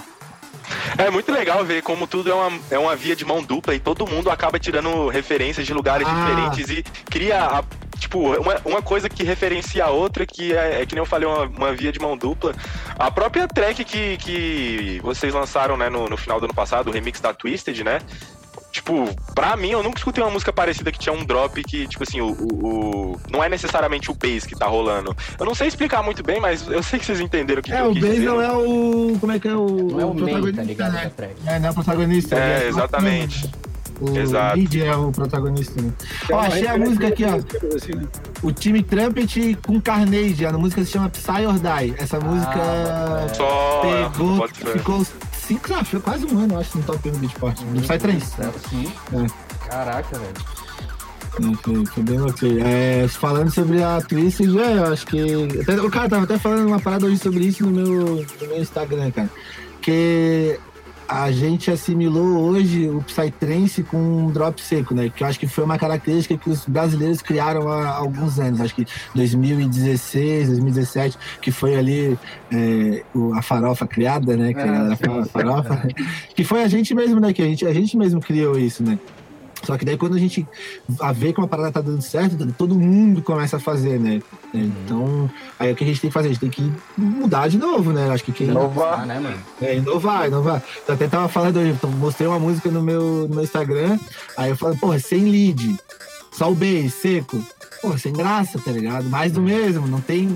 [0.97, 3.79] É muito legal ver como tudo é uma, é uma via de mão dupla e
[3.79, 6.13] todo mundo acaba tirando referências de lugares Ah.
[6.13, 7.63] diferentes e cria, a-
[7.97, 11.27] tipo, uma, uma coisa que referencia a outra, que é, é que nem eu falei,
[11.27, 12.53] uma, uma via de mão dupla.
[12.97, 16.91] A própria track que, que vocês lançaram, né, no, no final do ano passado, o
[16.91, 17.99] remix da Twisted, né?
[18.71, 22.03] Tipo, pra mim, eu nunca escutei uma música parecida que tinha um drop que, tipo
[22.03, 22.65] assim, o, o-
[23.13, 25.15] o- não é necessariamente o bass que tá rolando.
[25.39, 27.77] Eu não sei explicar muito bem, mas eu sei que vocês entenderam o que, que
[27.77, 29.17] É, o Bass não é o.
[29.19, 29.65] Como é que é o.
[29.67, 30.93] Não é o main, tá ligado?
[30.93, 31.11] né?
[31.47, 32.35] É, não é o protagonista.
[32.35, 33.49] É, ele exatamente.
[33.99, 34.55] O Exato.
[34.57, 35.81] lead é o protagonista.
[35.81, 35.91] Né?
[36.29, 37.75] é Ó, achei a música aqui, ó.
[37.75, 38.07] assim, né?
[38.41, 40.45] O time Trumpet com Carnage.
[40.45, 41.95] A música se chama Psy or Die.
[41.97, 43.33] Essa música é.
[43.33, 43.81] Só.
[43.81, 47.59] pegou, ficou cinco, ah, foi quase um ano, eu acho, no top 1 do Beatport.
[47.61, 48.23] No Psy 3.
[48.69, 48.91] Sim.
[49.13, 49.67] É.
[49.67, 50.59] Caraca, velho.
[51.61, 52.59] Foi, foi bem ok.
[52.61, 55.61] É, falando sobre a Twisted, é, eu acho que.
[55.61, 58.57] Até, o cara tava até falando uma parada hoje sobre isso no meu, no meu
[58.59, 59.29] Instagram, cara.
[59.81, 60.59] Que
[61.09, 65.09] a gente assimilou hoje o Psytrance com um drop seco, né?
[65.13, 68.61] Que eu acho que foi uma característica que os brasileiros criaram há alguns anos.
[68.61, 72.17] Acho que 2016, 2017, que foi ali
[72.51, 74.53] é, o- a farofa criada, né?
[74.53, 75.87] Que a farofa.
[76.35, 77.33] que foi a gente mesmo, né?
[77.33, 78.99] Que a gente, a gente mesmo criou isso, né?
[79.63, 80.47] Só que daí quando a gente
[80.99, 84.21] a ver que uma parada tá dando certo, todo mundo começa a fazer, né?
[84.53, 86.29] Então, aí o que a gente tem que fazer?
[86.29, 88.09] A gente tem que mudar de novo, né?
[88.09, 89.01] Acho que quem Inovar.
[89.01, 89.37] Ah, né, mano?
[89.61, 90.63] é, inovar, inovar.
[90.87, 93.99] Eu até tava falando hoje, então, mostrei uma música no meu, no meu Instagram,
[94.37, 95.77] aí eu falei, porra, sem lead,
[96.31, 97.37] só o bass, seco.
[97.81, 99.09] Pô, sem graça, tá ligado?
[99.09, 100.35] Mais do mesmo, não tem.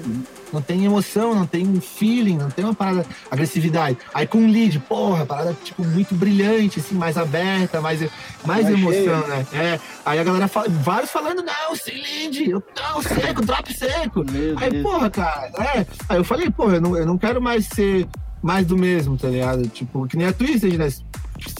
[0.53, 3.97] Não tem emoção, não tem feeling, não tem uma parada agressividade.
[4.13, 7.99] Aí com lead, porra, parada tipo muito brilhante, assim, mais aberta, mais,
[8.45, 9.45] mais, emoção, né?
[9.53, 9.79] É.
[10.05, 14.23] Aí a galera fala, vários falando, não, sem lead, eu- não, seco, drop seco.
[14.31, 14.83] Meu Aí, Deus.
[14.83, 15.85] porra, cara, é.
[16.07, 18.07] Aí eu falei, porra, eu não, eu não quero mais ser
[18.41, 19.65] mais do mesmo, tá ligado?
[19.69, 20.89] Tipo, que nem a Twisted, né?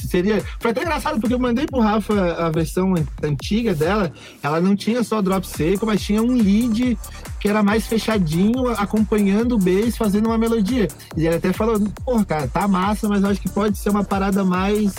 [0.10, 0.44] Seria.
[0.60, 4.12] Foi até engraçado, porque eu mandei pro Rafa a versão antiga dela.
[4.42, 6.98] Ela não tinha só drop seco, mas tinha um lead
[7.44, 10.88] que era mais fechadinho, acompanhando o bass, fazendo uma melodia.
[11.18, 14.02] E ele até falou, porra, cara, tá massa, mas eu acho que pode ser uma
[14.02, 14.94] parada mais.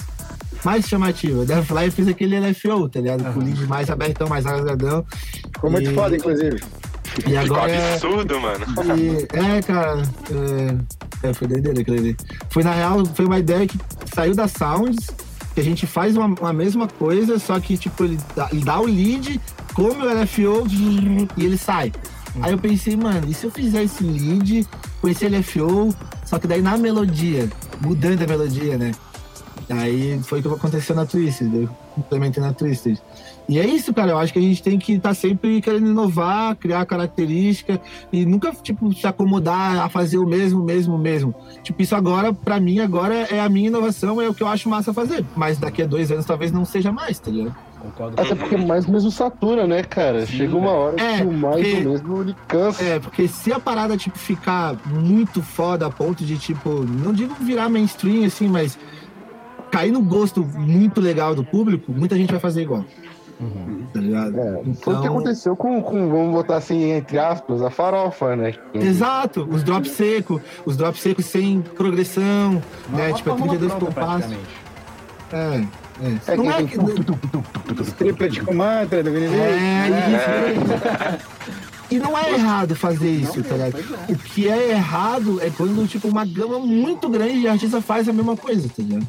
[0.63, 1.47] Mais chamativa.
[1.47, 3.25] Daí eu fiz aquele LFO, tá ligado?
[3.33, 5.07] Com o lead mais abertão, mais rasgadão.
[5.55, 6.63] Ficou muito E- foda, inclusive.
[7.19, 7.95] E Ficou agora.
[7.95, 8.67] absurdo, mano.
[8.99, 10.03] E, é, cara.
[11.23, 12.15] É, é, foi doideira aquilo ali.
[12.51, 13.79] Foi, na real, foi uma ideia que
[14.15, 15.07] saiu da Sounds,
[15.55, 18.79] que a gente faz uma, uma mesma coisa, só que, tipo, ele dá, ele dá
[18.81, 19.41] o lead,
[19.73, 20.67] come o LFO
[21.39, 21.91] e ele sai.
[22.41, 24.67] Aí eu pensei, mano, e se eu fizer esse lead
[25.01, 25.95] com esse LFO,
[26.25, 27.49] só que daí na melodia,
[27.81, 28.93] mudando a melodia, né?
[29.71, 33.01] Aí foi o que aconteceu na Twisted, eu implementei na Twisted.
[33.49, 36.57] E é isso, cara, eu acho que a gente tem que estar sempre querendo inovar,
[36.57, 37.81] criar característica
[38.13, 41.35] e nunca, tipo, se acomodar a fazer o mesmo, mesmo, mesmo.
[41.63, 44.69] Tipo, isso agora, pra mim, agora é a minha inovação, é o que eu acho
[44.69, 45.25] massa fazer.
[45.37, 47.55] Mas daqui a dois anos talvez não seja mais, tá ligado?
[47.85, 50.25] Concordo Até porque mais mesmo satura, né, cara?
[50.27, 52.83] Chega uma hora É, que o mais porque- do mesmo ele cansa.
[52.83, 57.35] É, porque se a parada, tipo, ficar muito foda a ponto de, tipo, não digo
[57.41, 58.79] virar mainstream, assim, mas
[59.71, 62.85] cair no gosto muito legal do público, muita gente vai fazer igual.
[63.93, 64.39] Tá ligado?
[64.39, 68.35] É, foi o que Então- aconteceu com, com, vamos botar assim, entre aspas, a farofa,
[68.37, 68.55] né?
[68.73, 73.13] Exato, os drops seco, os drops secos sem progressão, Uma- né?
[73.13, 74.37] Tipo, é fórmula 32 pronta, compassos.
[75.33, 75.65] É,
[76.03, 76.33] é.
[76.33, 76.79] É não é que.
[76.79, 77.93] tu, tu, tu, tu, tu, tu, tu.
[77.93, 79.41] Triplet com mantra do Vinicius.
[79.41, 80.53] É,
[81.17, 81.45] isso.
[81.91, 83.77] E não é errado fazer isso, tá ligado?
[84.09, 88.13] O que é errado é quando, tipo, uma gama muito grande de artista faz a
[88.13, 89.07] mesma coisa, tá ligado?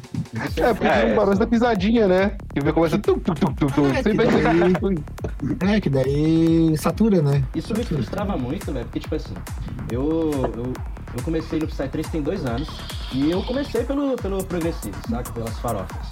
[0.56, 1.00] É, porque É.
[1.02, 2.32] tem um barulho da pisadinha, né?
[2.54, 2.98] Que vê começa.
[2.98, 3.86] Tu, tu, tu, tu, tu.
[3.86, 7.42] É, Sempre que vai É, que daí satura, né?
[7.54, 9.34] Isso me frustrava muito, velho, porque, tipo assim,
[9.90, 10.72] eu, eu,
[11.16, 12.68] eu comecei no Psytrance tem dois anos
[13.12, 15.32] e eu comecei pelo, pelo progressivo, saca?
[15.32, 16.08] Pelas farofas.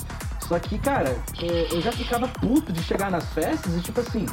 [0.48, 1.16] Só que, cara,
[1.72, 4.26] eu já ficava puto de chegar nas festas e, tipo assim,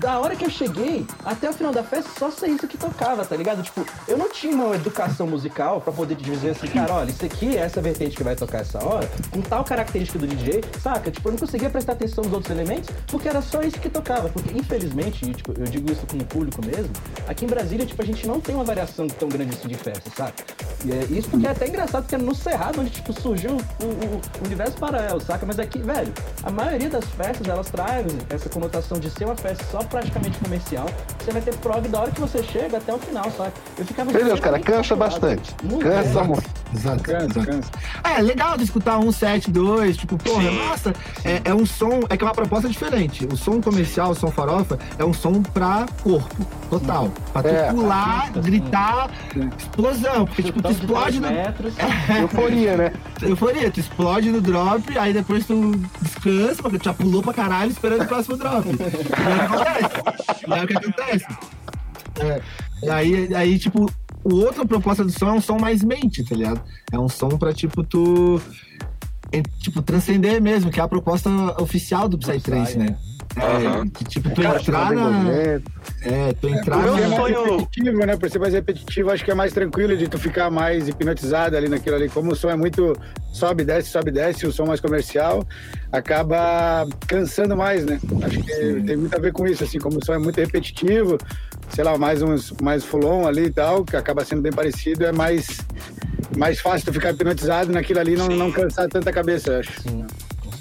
[0.00, 3.24] da hora que eu cheguei até o final da festa, só ser isso que tocava,
[3.24, 3.62] tá ligado?
[3.62, 7.56] Tipo, eu não tinha uma educação musical pra poder dizer assim, cara, olha, isso aqui
[7.56, 11.10] é essa vertente que vai tocar essa hora, com tal característica do DJ, saca?
[11.10, 14.28] Tipo, eu não conseguia prestar atenção nos outros elementos porque era só isso que tocava.
[14.28, 16.90] Porque, infelizmente, tipo, eu digo isso com o público mesmo,
[17.28, 20.10] aqui em Brasília, tipo, a gente não tem uma variação tão grande assim de festa,
[20.16, 20.44] saca?
[20.84, 23.84] E é isso porque é até engraçado, porque é no Cerrado onde, tipo, surgiu o,
[23.84, 25.46] o- o universo paralelo, saca?
[25.46, 29.64] Mas aqui, velho, a maioria das festas, elas trazem essa conotação de ser uma festa
[29.74, 30.86] só praticamente comercial.
[31.18, 33.52] Você vai ter prog da hora que você chega até o final, saca?
[33.76, 34.58] Eu ficava Entendeu, cara?
[34.58, 35.54] extremamente Cansa bastante.
[35.64, 36.22] Muito, Cansa é.
[36.22, 36.50] muito.
[36.74, 37.46] Exato, Cansa, exato.
[37.46, 37.70] cansa.
[38.04, 40.56] É, legal de escutar um 7, 2, tipo, porra, Sim.
[40.68, 40.92] nossa,
[41.24, 43.26] é, é um som, é que é uma proposta diferente.
[43.32, 47.10] O som comercial, o som farofa, é um som pra corpo, total.
[47.32, 48.50] Pra tu É, pular, artista, sim.
[48.50, 49.10] gritar,
[49.58, 50.26] explosão.
[50.26, 51.38] Porque, tipo, tu explode dois no.
[51.42, 51.74] metros.
[52.20, 52.92] Euforia, né?
[53.22, 57.70] Euforia, tu explode no drop, aí depois tu descansa, porque tu já pulou pra caralho
[57.70, 58.66] esperando o próximo drop.
[59.64, 60.46] É o que acontece.
[60.50, 61.26] É o que acontece.
[62.20, 63.90] É, aí, aí, tipo,
[64.22, 66.60] o outra proposta do som é um som mais mente, tá ligado?
[66.92, 68.40] É um som pra, tipo, tu.
[69.58, 71.28] Tipo, transcender mesmo, que é a proposta
[71.60, 72.96] oficial do Psytrance, né?
[73.36, 73.88] É, Aham.
[73.88, 75.32] que, tipo, tu entrar na.
[75.32, 76.92] É, tu entrar na.
[76.92, 78.16] mais sonho- repetitivo, né?
[78.16, 81.68] Por ser mais repetitivo, acho que é mais tranquilo de tu ficar mais hipnotizado ali
[81.68, 82.08] naquilo ali.
[82.08, 82.94] Como o som é muito
[83.32, 85.44] sobe, desce, sobe, desce, o som mais comercial
[85.90, 87.98] acaba cansando mais, né?
[88.24, 91.18] Acho que tem muito a ver com isso, assim, como o som é muito repetitivo,
[91.70, 95.12] sei lá, mais uns mais full-on ali e tal, que acaba sendo bem parecido, é
[95.12, 95.46] mais
[96.36, 98.36] mais fácil tu ficar hipnotizado naquilo ali e não, Sim.
[98.36, 99.72] não cansar tanta cabeça, acho.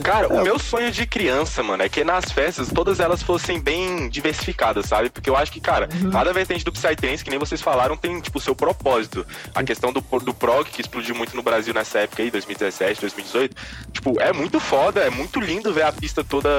[0.01, 4.09] Cara, o meu sonho de criança, mano, é que nas festas todas elas fossem bem
[4.09, 5.09] diversificadas, sabe?
[5.09, 8.37] Porque eu acho que, cara, cada vertente do Psytrance, que nem vocês falaram, tem, tipo,
[8.37, 9.25] o seu propósito.
[9.53, 13.55] A questão do, do prog, que explodiu muito no Brasil nessa época aí, 2017, 2018,
[13.91, 16.49] tipo, é muito foda, é muito lindo ver a pista toda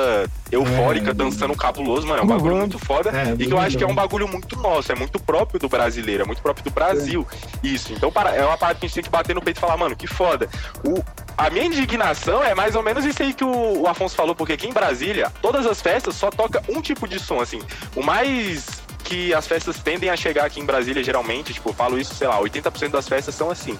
[0.52, 2.60] eufórica, dançando cabuloso, mano, é um bagulho Uhum.
[2.60, 3.10] muito foda.
[3.10, 5.68] É, e que eu acho que é um bagulho muito nosso, é muito próprio do
[5.68, 7.26] brasileiro, é muito próprio do Brasil.
[7.62, 9.60] Isso, então para- é uma parada que a gente tem que bater no peito e
[9.60, 10.48] falar, mano, que foda.
[10.84, 11.02] O,
[11.36, 14.66] a minha indignação é mais ou menos isso aí que o, Afonso falou, porque aqui
[14.66, 17.60] em Brasília, todas as festas só toca um tipo de som, assim.
[17.94, 21.98] O mais que as festas tendem a chegar aqui em Brasília, geralmente, tipo, eu falo
[21.98, 23.78] isso, sei lá, 80% das festas são assim.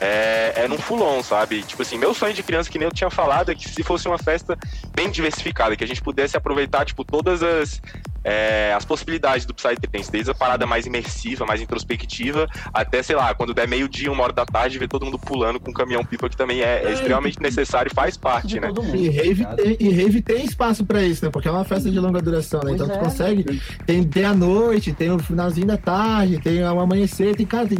[0.00, 1.62] É, é num fulon, sabe?
[1.62, 4.08] Tipo assim, meu sonho de criança, que nem eu tinha falado, é que se fosse
[4.08, 4.58] uma festa
[4.94, 7.82] bem diversificada, que a gente pudesse aproveitar, tipo, todas as,
[8.24, 13.34] é, as possibilidades do Psytrance, desde a parada mais imersiva, mais introspectiva, até, sei lá,
[13.34, 16.36] quando der meio-dia, uma hora da tarde, ver todo mundo pulando com um caminhão-pipa, que
[16.36, 18.68] também é, é, extremamente necessário e faz parte, né?
[18.68, 21.30] Mundo, e, rave tem, e rave tem espaço pra isso, né?
[21.30, 22.72] Porque é uma festa de longa duração, né?
[22.72, 23.60] Então tu é, consegue.
[23.84, 27.78] Tem, tem a noite, tem o finalzinho da tarde, tem o amanhecer, tem, cara, tem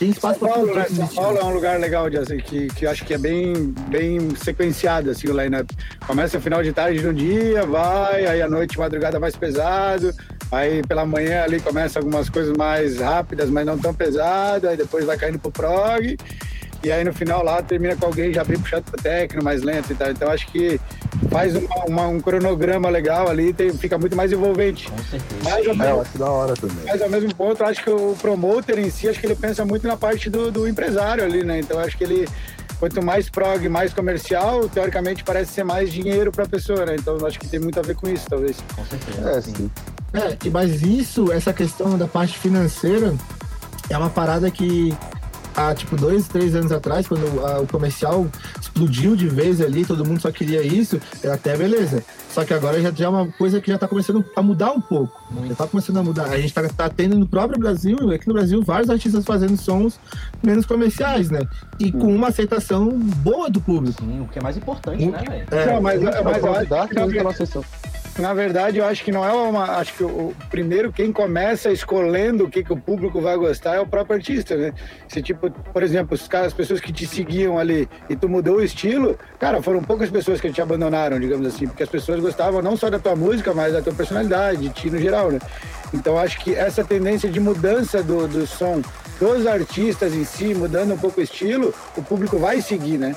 [0.00, 0.86] tem espaço São Paulo, né?
[0.88, 4.34] São Paulo é um lugar legal de assim, que, que acho que é bem, bem
[4.34, 5.76] sequenciado assim, o line-up.
[6.06, 10.10] Começa o final de tarde no dia, vai, aí à noite, madrugada mais pesado,
[10.50, 15.04] aí pela manhã ali começa algumas coisas mais rápidas, mas não tão pesadas, aí depois
[15.04, 16.16] vai caindo pro prog.
[16.82, 19.92] E aí no final lá termina com alguém já bem puxado pro técnico, mais lento
[19.92, 20.10] e tal.
[20.10, 20.80] Então acho que
[21.30, 24.90] faz uma, uma, um cronograma legal ali, tem, fica muito mais envolvente.
[24.90, 25.40] Com certeza.
[25.44, 26.84] Mas, ao mesmo, é, acho da hora também.
[26.86, 29.86] Mas ao mesmo ponto, acho que o promoter em si, acho que ele pensa muito
[29.86, 31.60] na parte do, do empresário ali, né?
[31.60, 32.28] Então acho que ele
[32.78, 36.96] quanto mais prog, mais comercial, teoricamente parece ser mais dinheiro para a pessoa, né?
[36.98, 38.56] Então acho que tem muito a ver com isso, talvez.
[38.74, 39.30] Com certeza.
[39.30, 39.70] É, sim.
[40.14, 43.14] É, mas isso, essa questão da parte financeira,
[43.90, 44.96] é uma parada que
[45.54, 48.26] há tipo dois, três anos atrás, quando a, o comercial
[48.60, 52.04] explodiu de vez ali, todo mundo só queria isso, era até beleza.
[52.30, 54.80] Só que agora já, já é uma coisa que já tá começando a mudar um
[54.80, 55.20] pouco.
[55.30, 55.48] Muito.
[55.48, 56.26] Já tá começando a mudar.
[56.26, 59.98] A gente tá, tá tendo no próprio Brasil, aqui no Brasil, vários artistas fazendo sons
[60.42, 61.40] menos comerciais, né?
[61.78, 64.00] E com uma aceitação boa do público.
[64.00, 65.46] Sim, o que é mais importante, né, velho?
[65.50, 67.89] É, não, mas, mas, mas eu acho que,
[68.20, 69.78] na verdade, eu acho que não é uma.
[69.78, 73.80] Acho que o, primeiro, quem começa escolhendo o que, que o público vai gostar é
[73.80, 74.72] o próprio artista, né?
[75.08, 78.56] Se, tipo, por exemplo, os caras, as pessoas que te seguiam ali e tu mudou
[78.56, 82.60] o estilo, cara, foram poucas pessoas que te abandonaram, digamos assim, porque as pessoas gostavam
[82.62, 85.38] não só da tua música, mas da tua personalidade, de ti no geral, né?
[85.92, 88.80] Então, acho que essa tendência de mudança do, do som
[89.18, 93.16] dos artistas em si, mudando um pouco o estilo, o público vai seguir, né?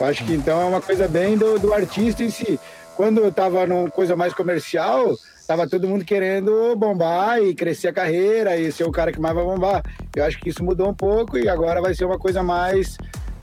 [0.00, 2.58] Eu acho que então é uma coisa bem do, do artista em si
[3.00, 7.94] quando eu tava numa coisa mais comercial, tava todo mundo querendo bombar e crescer a
[7.94, 9.82] carreira e ser o cara que mais vai bombar.
[10.14, 12.98] Eu acho que isso mudou um pouco e agora vai ser uma coisa mais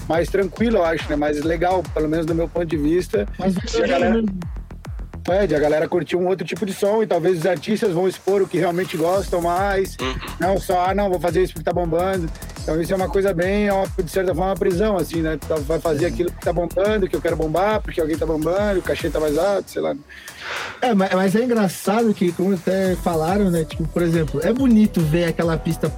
[0.07, 1.15] mais tranquila, eu acho, né?
[1.15, 3.27] Mais legal, pelo menos do meu ponto de vista.
[3.39, 4.23] Mas galera,
[5.31, 8.41] é, a galera curtir um outro tipo de som e talvez os artistas vão expor
[8.41, 9.95] o que realmente gostam mais.
[9.99, 10.15] Uhum.
[10.39, 12.29] Não só, ah, não, vou fazer isso porque tá bombando.
[12.61, 13.69] Então isso é uma coisa bem,
[14.03, 15.37] de certa forma, uma prisão, assim, né?
[15.37, 18.79] Tu vai fazer aquilo que tá bombando, que eu quero bombar, porque alguém tá bombando,
[18.79, 19.95] o cachê tá mais alto, sei lá.
[20.81, 23.63] É, mas é engraçado que, como até falaram, né?
[23.63, 25.89] Tipo, por exemplo, é bonito ver aquela pista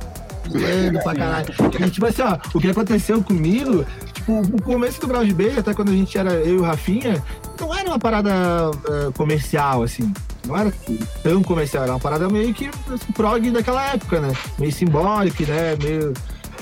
[0.49, 1.53] pulando pra caralho.
[1.79, 3.85] E, tipo assim, ó, o que aconteceu comigo,
[4.27, 7.23] o começo do Ground Bay, até quando a gente era eu e o Rafinha,
[7.59, 8.31] não era uma parada
[8.71, 10.11] uh, comercial, assim.
[10.45, 10.73] Não era
[11.21, 12.69] tão comercial, era uma parada meio que
[13.13, 14.33] prog daquela época, né?
[14.57, 15.75] Meio simbólico, né?
[15.81, 16.13] Meio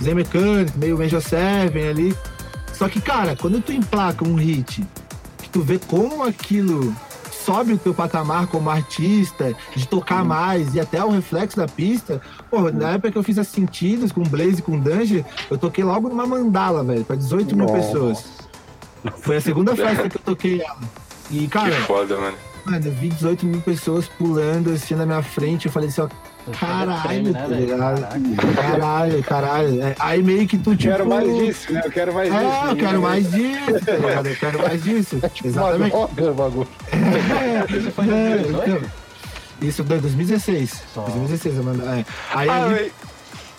[0.02, 2.18] Zé Mecânico, meio Major Seven ali.
[2.74, 4.86] Só que, cara, quando tu emplaca um hit,
[5.38, 6.96] que tu vê como aquilo
[7.48, 10.28] sobe o teu patamar como artista, de tocar uhum.
[10.28, 12.22] mais e até o reflexo da pista.
[12.52, 15.82] Pô, na época que eu fiz as sentidos com Blaze e com Dungeon, eu toquei
[15.82, 18.26] logo numa mandala, velho, pra 18 mil pessoas.
[19.20, 20.80] Foi a segunda festa que eu toquei ela.
[21.32, 21.74] E, cara.
[21.74, 22.38] Que foda, mano.
[22.66, 25.68] Mano, eu vi 18 mil pessoas pulando assim na minha frente.
[25.68, 26.10] Eu falei assim, ó,
[26.52, 28.56] Caralho, né, tá ligado?
[28.56, 29.84] Caralho, caralho.
[29.84, 30.92] É, aí meio que tu, tipo...
[30.92, 31.82] Quero mais disso, né?
[31.84, 32.48] Eu quero mais é, disso.
[32.48, 34.28] É, eu quero mais disso, tá ligado?
[34.28, 35.20] Eu quero mais disso.
[35.34, 35.96] tipo, Exatamente.
[35.96, 36.68] Uma bagulho.
[36.92, 38.92] É, isso foi em 2018?
[39.62, 40.84] Isso foi 2016.
[40.94, 41.02] Só.
[41.02, 41.84] 2016, mano.
[41.90, 42.06] É.
[42.32, 42.94] Aí ah, ali,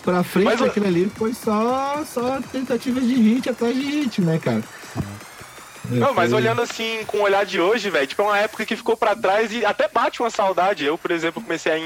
[0.03, 4.39] pra frente mas, daquilo ali foi só, só tentativa de hit atrás de hit, né,
[4.39, 4.63] cara?
[5.85, 8.75] Não, mas olhando assim, com o olhar de hoje, velho, tipo, é uma época que
[8.75, 10.85] ficou para trás e até bate uma saudade.
[10.85, 11.77] Eu, por exemplo, comecei a,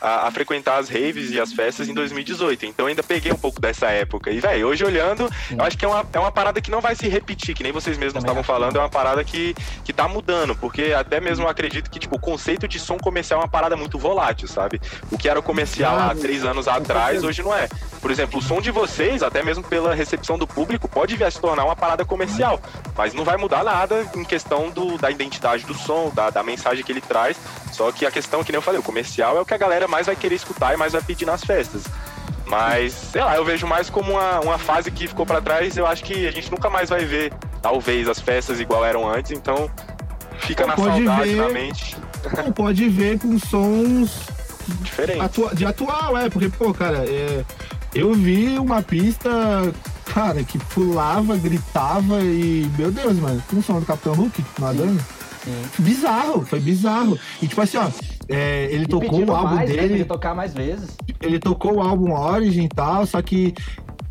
[0.00, 2.66] a, a, frequentar as raves e as festas em 2018.
[2.66, 4.30] Então ainda peguei um pouco dessa época.
[4.30, 5.56] E, velho, hoje olhando, Sim.
[5.58, 7.72] eu acho que é uma, é uma parada que não vai se repetir, que nem
[7.72, 10.54] vocês mesmos estavam falando, é uma parada que, que tá mudando.
[10.56, 13.98] Porque até mesmo acredito que, tipo, o conceito de som comercial é uma parada muito
[13.98, 14.80] volátil, sabe?
[15.10, 17.68] O que era comercial há três anos atrás, hoje não é.
[18.00, 21.30] Por exemplo, o som de vocês, até mesmo pela recepção do público, pode vir a
[21.30, 22.60] se tornar uma parada comercial.
[22.96, 26.84] Mas não vai mudar nada em questão do, da identidade do som, da, da mensagem
[26.84, 27.36] que ele traz.
[27.72, 29.86] Só que a questão, que nem eu falei, o comercial é o que a galera
[29.90, 31.82] mais vai querer escutar e mais vai pedir nas festas.
[32.46, 35.76] Mas, sei lá, eu vejo mais como uma, uma fase que ficou para trás.
[35.76, 39.30] Eu acho que a gente nunca mais vai ver, talvez, as festas igual eram antes.
[39.30, 39.70] Então,
[40.38, 41.96] fica na saudade, ver, na mente.
[42.56, 44.28] pode ver com sons
[44.80, 45.22] diferentes.
[45.22, 46.28] Atua, de atual, é.
[46.28, 47.44] Porque, pô, cara, é,
[47.94, 49.30] eu vi uma pista,
[50.06, 52.68] cara, que pulava, gritava e.
[52.76, 55.00] Meu Deus, mano, como o som do Capitão Hulk nadando?
[55.44, 55.64] Sim.
[55.78, 57.18] Bizarro, foi bizarro.
[57.40, 57.88] E tipo assim, ó,
[58.30, 59.94] é, ele e tocou o álbum mais, dele.
[59.94, 60.96] Ele tocar mais vezes.
[61.20, 63.54] Ele tocou o álbum Origin e tal, só que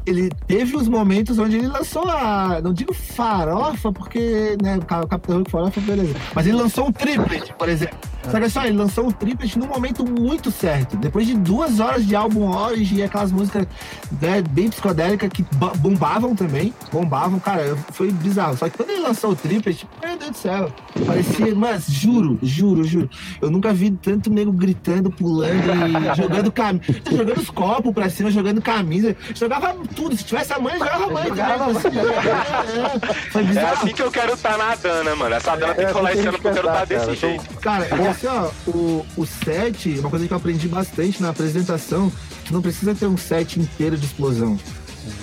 [0.10, 2.60] ele teve os momentos onde ele lançou a.
[2.62, 6.16] Não digo farofa, porque, né, o Capitão Hulk farofa, beleza.
[6.34, 7.98] Mas ele lançou um triplet, por exemplo.
[8.30, 10.98] Só que só, ele lançou um triplet num momento muito certo.
[10.98, 13.66] Depois de duas horas de álbum Orange e aquelas músicas
[14.22, 15.44] né, bem psicodélicas que
[15.78, 16.74] bombavam também.
[16.92, 18.58] Bombavam, cara, foi bizarro.
[18.58, 20.72] Só que quando ele lançou o triplet, meu Deus do céu,
[21.06, 23.10] parecia, mas juro, juro, juro.
[23.42, 26.84] Eu nunca vi tanto nego gritando, pulando e jogando camisa.
[27.10, 29.16] Jogando os copos pra cima, jogando camisa.
[29.34, 30.16] Jogava tudo.
[30.16, 31.28] Se tivesse a mãe, jogava a mãe.
[31.28, 33.68] Jogava, assim, é, foi bizarro.
[33.68, 35.36] É assim que eu quero estar tá nadando, mano.
[35.36, 37.58] Essa dana tem que rolar esse ano porque eu quero estar tá desse jeito.
[37.60, 42.12] Cara, assim, ó, o, o set, uma coisa que eu aprendi bastante na apresentação,
[42.50, 44.58] não precisa ter um set inteiro de explosão.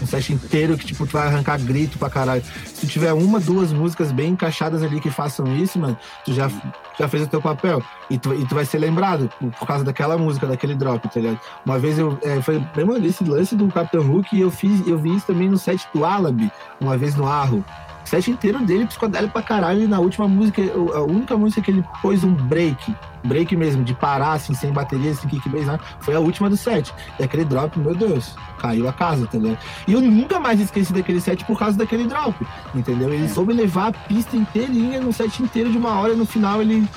[0.02, 2.42] Um set inteiro que, tipo, vai arrancar grito pra caralho.
[2.66, 6.50] Se tiver uma, duas músicas bem encaixadas ali que façam isso, mano, tu já,
[6.98, 7.82] já fez o teu papel.
[8.08, 11.40] E tu, e tu vai ser lembrado por, causa daquela música, daquele drop, tá ligado?
[11.64, 12.18] Uma vez eu.
[12.22, 15.48] É, foi lembra desse lance do Capitão Hook e eu, fiz, eu vi isso também
[15.48, 17.64] no set do Alabi, uma vez no Arro
[18.08, 19.82] set inteiro dele psicodélico pra caralho.
[19.82, 20.62] E na última música,
[20.94, 25.14] a única música que ele pôs um break, break mesmo, de parar, assim, sem bateria,
[25.14, 25.78] sem kick bass, né?
[26.00, 26.92] foi a última do set.
[27.18, 29.56] E aquele drop, meu Deus, caiu a casa, entendeu?
[29.86, 32.34] E eu nunca mais esqueci daquele set por causa daquele drop,
[32.74, 33.12] entendeu?
[33.12, 36.60] Ele soube levar a pista inteirinha no set inteiro de uma hora e no final
[36.60, 36.88] ele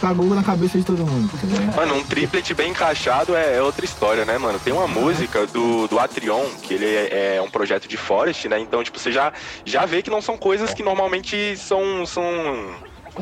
[0.00, 1.30] cagou na cabeça de todo mundo.
[1.74, 4.58] Mano, um triplet bem encaixado é, é, outra história, né, mano?
[4.58, 8.58] Tem uma música do, do Atrion, que ele é, é, um projeto de Forest, né?
[8.58, 9.32] Então, tipo, você já,
[9.64, 12.24] já vê que não são coisas que normalmente são, são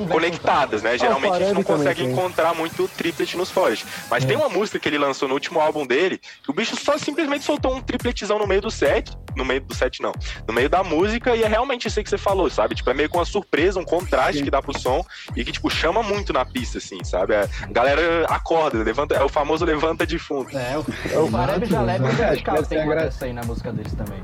[0.04, 0.98] conectadas, né?
[0.98, 3.86] Geralmente a gente não consegue encontrar muito triplet nos Forest.
[4.10, 4.26] Mas é.
[4.26, 7.44] tem uma música que ele lançou no último álbum dele, que o bicho só simplesmente
[7.44, 9.16] soltou um tripletzão no meio do set.
[9.36, 10.12] No meio do set, não.
[10.46, 12.74] No meio da música, e é realmente isso aí que você falou, sabe?
[12.74, 14.44] Tipo, é meio com uma surpresa, um contraste Sim.
[14.44, 15.04] que dá pro som
[15.34, 17.34] e que, tipo, chama muito na pista, assim, sabe?
[17.34, 20.56] A galera acorda, levanta, é o famoso levanta de fundo.
[20.56, 22.08] É, o, o Fareb já leva
[22.66, 24.22] tem uma dessa aí na música deles também.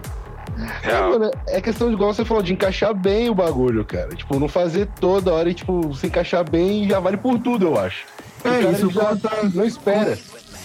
[0.82, 4.14] É, mano, é questão de, igual você falou, de encaixar bem o bagulho, cara.
[4.14, 7.78] Tipo, não fazer toda hora e, tipo, se encaixar bem já vale por tudo, eu
[7.78, 8.04] acho.
[8.44, 9.16] É, isso já
[9.54, 10.18] não espera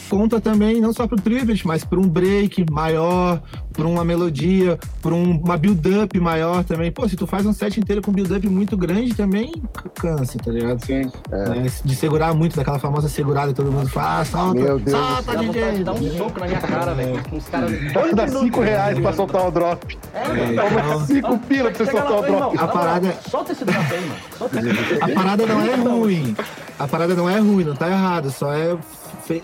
[0.09, 1.21] conta também não só para o
[1.65, 3.41] mas para um break maior,
[3.73, 6.91] para uma melodia, para um, uma build-up maior também.
[6.91, 9.51] Pô, se tu faz um set inteiro com build-up muito grande, também
[9.95, 10.83] cansa, tá ligado?
[10.85, 11.11] Sim.
[11.31, 11.57] É.
[11.57, 14.29] É, de segurar muito, daquela famosa segurada que todo mundo faz.
[14.29, 15.83] Solta, Meu Deus solta, DJ!
[15.83, 17.23] Dá um soco na minha cara, velho.
[17.31, 17.93] Uns caras.
[17.93, 19.97] Pode dar 5 reais pra soltar o drop.
[20.13, 22.57] É, então, 5 pila pra você soltar o drop.
[22.57, 23.15] A parada...
[23.29, 24.21] Solta esse drop aí, mano.
[24.37, 26.35] Solta esse A parada não é ruim.
[26.79, 28.31] A parada não é ruim, não tá errado.
[28.31, 28.77] Só é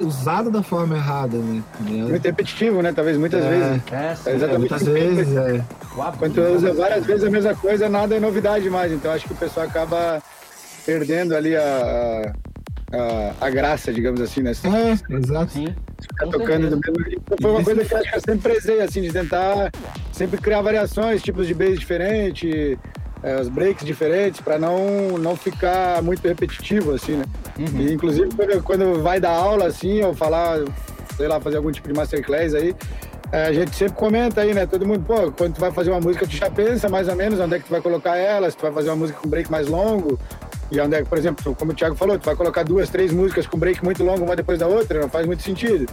[0.02, 1.64] usado da forma errada, né?
[1.80, 2.94] Muito repetitivo, né?
[2.94, 3.82] Talvez muitas é, vezes.
[3.92, 4.60] É, sim, é exatamente.
[4.60, 5.64] muitas vezes, é.
[6.18, 8.92] Quando tu usa várias vezes a mesma coisa, nada é novidade mais.
[8.92, 10.22] Então acho que o pessoal acaba
[10.86, 12.34] perdendo ali a,
[12.92, 14.52] a, a graça, digamos assim, né?
[14.52, 15.52] É, exato.
[15.52, 15.68] Sim.
[16.02, 17.24] Ficar tocando do mesmo.
[17.42, 19.72] Foi uma coisa que eu acho que eu sempre prezei, assim, de tentar
[20.12, 22.78] sempre criar variações, tipos de bass diferentes
[23.24, 27.26] é, os breaks diferentes para não, não ficar muito repetitivo, assim, né?
[27.58, 27.82] Uhum.
[27.82, 30.60] E, inclusive, quando, quando vai dar aula, assim, ou falar,
[31.16, 32.76] sei lá, fazer algum tipo de masterclass aí,
[33.32, 34.66] é, a gente sempre comenta aí, né?
[34.66, 37.40] Todo mundo, pô, quando tu vai fazer uma música, tu já pensa mais ou menos
[37.40, 39.50] onde é que tu vai colocar ela, se tu vai fazer uma música com break
[39.50, 40.20] mais longo,
[40.70, 43.12] e onde é que, por exemplo, como o Thiago falou, tu vai colocar duas, três
[43.12, 45.86] músicas com break muito longo, uma depois da outra, não faz muito sentido.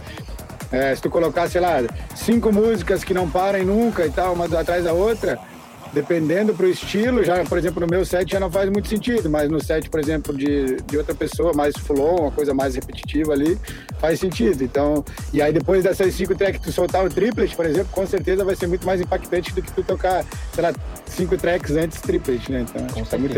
[0.71, 1.83] É, se tu colocar, sei lá,
[2.15, 5.39] cinco músicas que não parem nunca e tal, uma atrás da outra,
[5.93, 9.49] dependendo pro estilo, já, por exemplo, no meu set já não faz muito sentido, mas
[9.49, 13.57] no set, por exemplo, de, de outra pessoa, mais flow, uma coisa mais repetitiva ali,
[13.99, 14.63] faz sentido.
[14.63, 18.45] Então, e aí depois dessas cinco tracks, tu soltar o triplet, por exemplo, com certeza
[18.45, 20.73] vai ser muito mais impactante do que tu tocar, sei lá,
[21.05, 22.65] cinco tracks antes triplet, né?
[22.67, 23.37] Então, acho que tá muito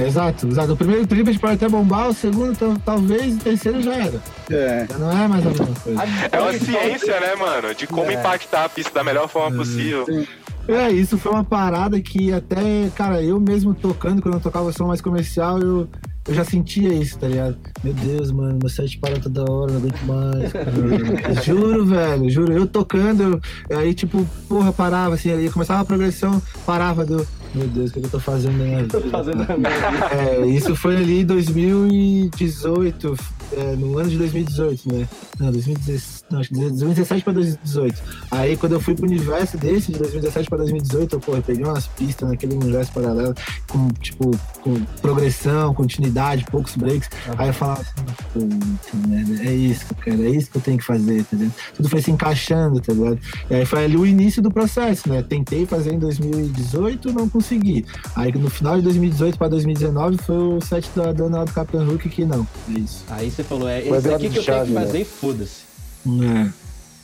[0.00, 0.72] Exato, exato.
[0.72, 4.22] O primeiro triplet pode até bombar, o segundo talvez, o terceiro já era.
[4.50, 4.86] É.
[4.88, 6.02] Já não é mais a mesma coisa.
[6.30, 7.74] É uma ciência, né, mano?
[7.74, 8.14] De como é.
[8.14, 9.58] impactar a pista da melhor forma é.
[9.58, 10.06] possível.
[10.06, 10.26] Sim.
[10.68, 14.86] É, isso foi uma parada que até, cara, eu mesmo tocando, quando eu tocava som
[14.86, 15.88] mais comercial, eu,
[16.28, 17.56] eu já sentia isso, tá ligado?
[17.82, 20.52] Meu Deus, mano, meu set para toda hora, não aguento mais.
[20.52, 20.72] Cara.
[21.42, 22.52] juro, velho, juro.
[22.52, 27.26] Eu tocando, eu, aí, tipo, porra, parava, assim, aí começava a progressão, parava, do.
[27.54, 29.00] Meu Deus, o que, eu tô fazendo na minha vida?
[29.00, 29.92] Tô fazendo na minha vida.
[30.12, 33.16] É, isso foi ali em 2018,
[33.52, 35.08] é, no ano de 2018, né?
[35.38, 38.02] Não, 2017, não, acho que 2017 pra 2018.
[38.30, 41.64] Aí quando eu fui pro universo desse, de 2017 pra 2018, eu, pô, eu peguei
[41.64, 43.34] umas pistas naquele universo paralelo,
[43.68, 44.30] com, tipo,
[44.62, 47.10] com progressão, continuidade, poucos breaks.
[47.36, 50.62] Aí eu falava assim, puta merda, é isso que eu quero, é isso que eu
[50.62, 51.54] tenho que fazer, tá ligado?
[51.74, 53.18] Tudo foi se encaixando, tá ligado?
[53.50, 55.22] E aí foi ali o início do processo, né?
[55.22, 57.84] Tentei fazer em 2018, não consegui consegui.
[58.14, 62.08] Aí no final de 2018 para 2019 foi o set da Dona do Capitão Hulk
[62.08, 62.46] que não.
[62.68, 63.04] É isso.
[63.08, 65.00] Aí você falou, é esse aqui que eu tenho que fazer né?
[65.00, 65.62] e foda-se.
[66.06, 66.61] É.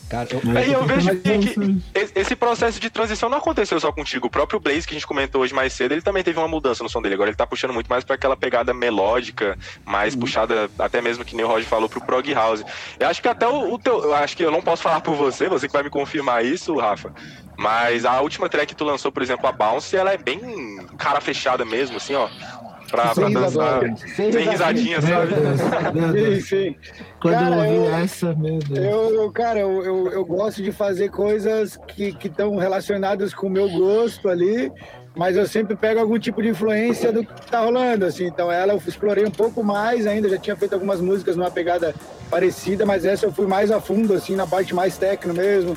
[0.08, 1.82] Cara, eu, Aí eu vejo que, que
[2.14, 4.26] esse- processo de transição não aconteceu só contigo.
[4.28, 6.82] O próprio Blaze, que a gente comentou hoje mais cedo, ele também teve uma mudança
[6.82, 7.14] no som dele.
[7.14, 10.20] Agora ele tá puxando muito mais pra aquela pegada melódica, mais Uhum.
[10.20, 12.64] puxada, até mesmo que nem o Roger falou, pro prog house.
[12.98, 14.02] Eu acho que até o, o teu.
[14.04, 16.74] Eu acho que eu não posso falar por você, você que vai me confirmar isso,
[16.76, 17.12] Rafa.
[17.58, 20.40] Mas a última track que tu lançou, por exemplo, a Bounce, ela é bem
[20.96, 22.28] cara fechada mesmo, assim, ó.
[22.90, 23.82] Pra, pra Sem dançar.
[23.84, 23.96] risadinha.
[24.16, 25.34] Sem Sem risadinha, sabe?
[26.36, 26.76] Sim, sim.
[27.20, 28.78] Quando Cara, eu ouvi eu- essa, meu Deus.
[28.78, 33.50] Eu, eu- cara, eu, eu, eu gosto de fazer coisas que estão relacionadas com o
[33.50, 34.72] meu gosto ali,
[35.16, 38.26] mas eu sempre pego algum tipo de influência do que tá rolando, assim.
[38.26, 41.94] Então ela eu explorei um pouco mais ainda, já tinha feito algumas músicas numa pegada
[42.30, 45.76] parecida, mas essa eu fui mais a fundo, assim, na parte mais técnico mesmo.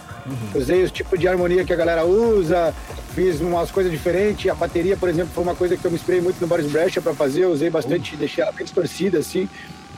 [0.53, 2.73] Usei os tipos de harmonia que a galera usa,
[3.15, 4.49] fiz umas coisas diferentes.
[4.51, 7.01] A bateria, por exemplo, foi uma coisa que eu me inspirei muito no Boris Brecha
[7.01, 9.49] para fazer, eu usei bastante, deixei ela bem distorcida, assim.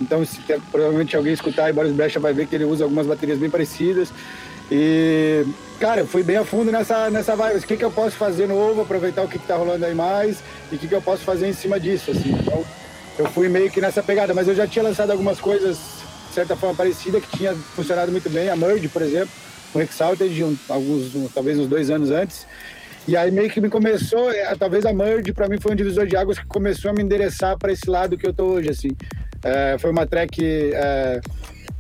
[0.02, 3.38] Então, se provavelmente alguém escutar e Boris Brecha vai ver que ele usa algumas baterias
[3.38, 4.12] bem parecidas.
[4.76, 5.46] E,
[5.80, 7.60] cara, eu fui bem a fundo nessa, nessa vibe.
[7.60, 10.40] O que, que eu posso fazer novo, aproveitar o que, que tá rolando aí mais
[10.72, 12.32] e o que, que eu posso fazer em cima disso, assim.
[12.32, 12.66] Então,
[13.20, 15.78] eu fui meio que nessa pegada, mas eu já tinha lançado algumas coisas,
[16.28, 18.50] de certa forma, parecida, que tinha funcionado muito bem.
[18.50, 19.30] A Merge, por exemplo,
[19.76, 22.48] o Exalted, um, alguns, um, talvez uns dois anos antes.
[23.08, 26.08] E aí meio que me começou, é, talvez a Merge para mim foi um divisor
[26.08, 28.90] de águas que começou a me endereçar para esse lado que eu tô hoje, assim.
[29.44, 31.22] É, foi uma track é,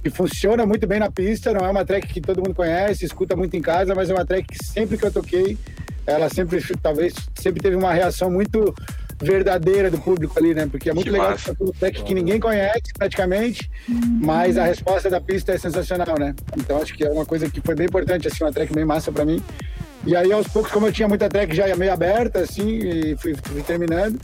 [0.04, 3.38] que funciona muito bem na pista, não é uma track que todo mundo conhece, escuta
[3.38, 5.58] muito em casa, mas é uma track que sempre que eu toquei,
[6.06, 8.76] ela sempre, talvez, sempre teve uma reação muito
[9.22, 10.68] verdadeira do público ali, né?
[10.70, 11.56] Porque é muito Que legal massa.
[11.58, 16.36] uma track que ninguém conhece praticamente, mas a resposta da pista é sensacional, né?
[16.58, 19.10] Então acho que é uma coisa que foi bem importante, assim, uma track bem massa
[19.10, 19.42] para mim.
[20.06, 23.34] E aí, aos poucos, como eu tinha muita track já meio aberta, assim, e fui,
[23.42, 24.20] fui terminando.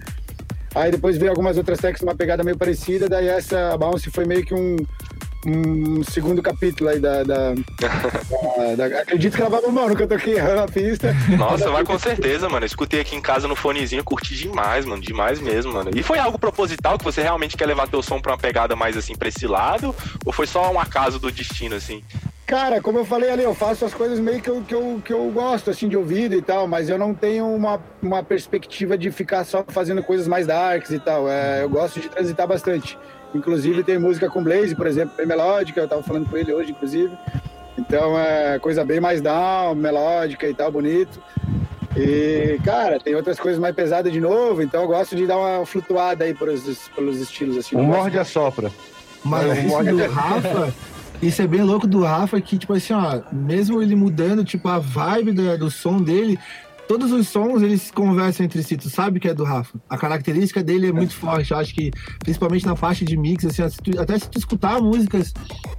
[0.75, 4.45] Aí depois veio algumas outras tracks numa pegada meio parecida, daí essa Bounce foi meio
[4.45, 4.75] que um,
[5.45, 10.35] um segundo capítulo aí da, da, da- da- Acredito que ela vai bom, nunca toquei
[10.41, 11.13] na pista.
[11.37, 12.63] Nossa, vai com certeza, mano.
[12.63, 15.01] Eu escutei aqui em casa no fonezinho, curti demais, mano.
[15.01, 15.91] Demais mesmo, mano.
[15.95, 18.97] E foi algo proposital que você realmente quer levar teu som pra uma pegada mais
[18.97, 19.95] assim pra esse lado?
[20.25, 22.03] Ou foi só um acaso do destino, assim?
[22.45, 25.13] Cara, como eu falei ali, eu faço as coisas meio que eu, que eu, que
[25.13, 29.11] eu gosto, assim, de ouvido e tal, mas eu não tenho uma, uma perspectiva de
[29.11, 31.29] ficar só fazendo coisas mais darks e tal.
[31.29, 32.97] É, eu gosto de transitar bastante.
[33.33, 36.71] Inclusive, tem música com Blaze, por exemplo, bem melódica, eu tava falando com ele hoje,
[36.71, 37.11] inclusive.
[37.77, 41.21] Então, é coisa bem mais down, melódica e tal, bonito.
[41.95, 45.65] E, cara, tem outras coisas mais pesadas de novo, então eu gosto de dar uma
[45.65, 47.75] flutuada aí pelos, pelos estilos, assim.
[47.75, 48.71] Um morde a sopra.
[49.23, 50.73] Mas É, isso olha- do Rafa,
[51.21, 54.79] isso é bem louco do Rafa, que, tipo assim, ó, mesmo ele mudando, tipo, a
[54.79, 56.37] vibe da- do som dele,
[56.89, 59.79] todos os sons eles conversam entre si, tu sabe que é do Rafa.
[59.87, 63.61] A característica dele é muito forte, eu acho que, principalmente na parte de mix, assim,
[63.95, 65.31] até se tu escutar músicas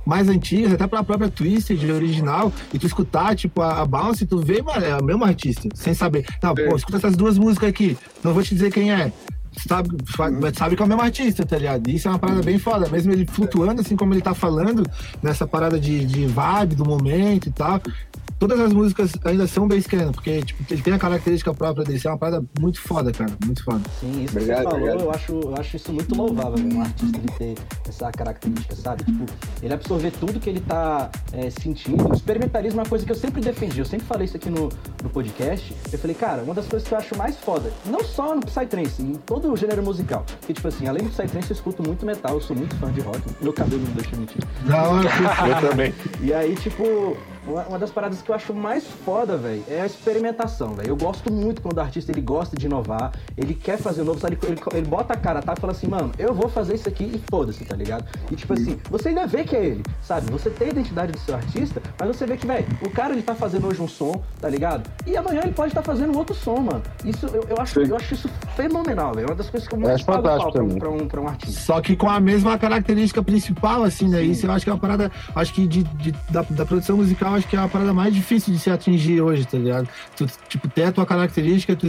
[0.07, 4.39] mais antigas, até pra própria Twisted original, e tu escutar, tipo, a, a Bounce, tu
[4.39, 6.25] vê, mano, é o mesmo artista, sem saber.
[6.41, 9.13] Não, pô, escuta essas duas músicas aqui, não vou te dizer quem é.
[9.67, 9.91] Sabe,
[10.41, 11.89] mas sabe que é o mesmo artista, tá ligado?
[11.91, 12.89] Isso é uma parada bem foda.
[12.89, 14.85] Mesmo ele flutuando, assim como ele tá falando,
[15.21, 17.81] nessa parada de, de vibe do momento e tal.
[18.41, 21.99] Todas as músicas ainda são bem canon, porque tipo, ele tem a característica própria dele.
[21.99, 23.31] Isso é uma parada muito foda, cara.
[23.45, 23.83] Muito foda.
[24.01, 26.81] Sim, isso Obrigado, que você falou, eu acho, eu acho isso muito louvável, né, um
[26.81, 29.05] artista ele ter essa característica, sabe?
[29.05, 29.27] Tipo,
[29.63, 32.09] ele absorver tudo que ele tá é, sentindo.
[32.09, 34.71] O experimentarismo é uma coisa que eu sempre defendi, eu sempre falei isso aqui no,
[35.03, 35.77] no podcast.
[35.93, 39.03] Eu falei, cara, uma das coisas que eu acho mais foda, não só no Psytrance,
[39.03, 42.37] em todo o gênero musical, que tipo assim, além do Psytrance eu escuto muito metal,
[42.37, 44.43] eu sou muito fã de rock, meu cabelo não deixa mentir.
[44.65, 45.11] Da hora.
[45.61, 45.95] Eu também.
[46.23, 47.17] E aí, tipo,
[47.47, 50.89] uma, uma das paradas que eu acho mais foda, velho, é a experimentação, velho.
[50.91, 54.39] Eu gosto muito quando o artista ele gosta de inovar, ele quer fazer novo, sabe?
[54.47, 55.55] Ele, ele bota a cara, tá?
[55.57, 58.05] E fala assim, mano, eu vou fazer isso aqui e foda-se, tá ligado?
[58.31, 60.31] E tipo assim, você ainda vê que é ele, sabe?
[60.31, 63.23] Você tem a identidade do seu artista, mas você vê que, velho, o cara ele
[63.23, 64.89] tá fazendo hoje um som, tá ligado?
[65.07, 66.83] E amanhã ele pode estar fazendo outro som, mano.
[67.05, 69.27] Isso, eu, eu acho, eu acho isso fenomenal, velho.
[69.27, 71.21] É uma das coisas que eu mais acho pago pau pra, um- pra um, pra
[71.21, 71.61] um artista.
[71.61, 74.23] Só que com a mesma característica principal, assim, né?
[74.23, 75.11] Isso eu acho que é uma parada.
[75.35, 78.53] Acho que de, de- da, da produção musical, acho que é uma parada mais difícil
[78.53, 79.89] de se atingir hoje, tá ligado?
[80.17, 81.87] Tu, tipo, ter a tua característica, tu,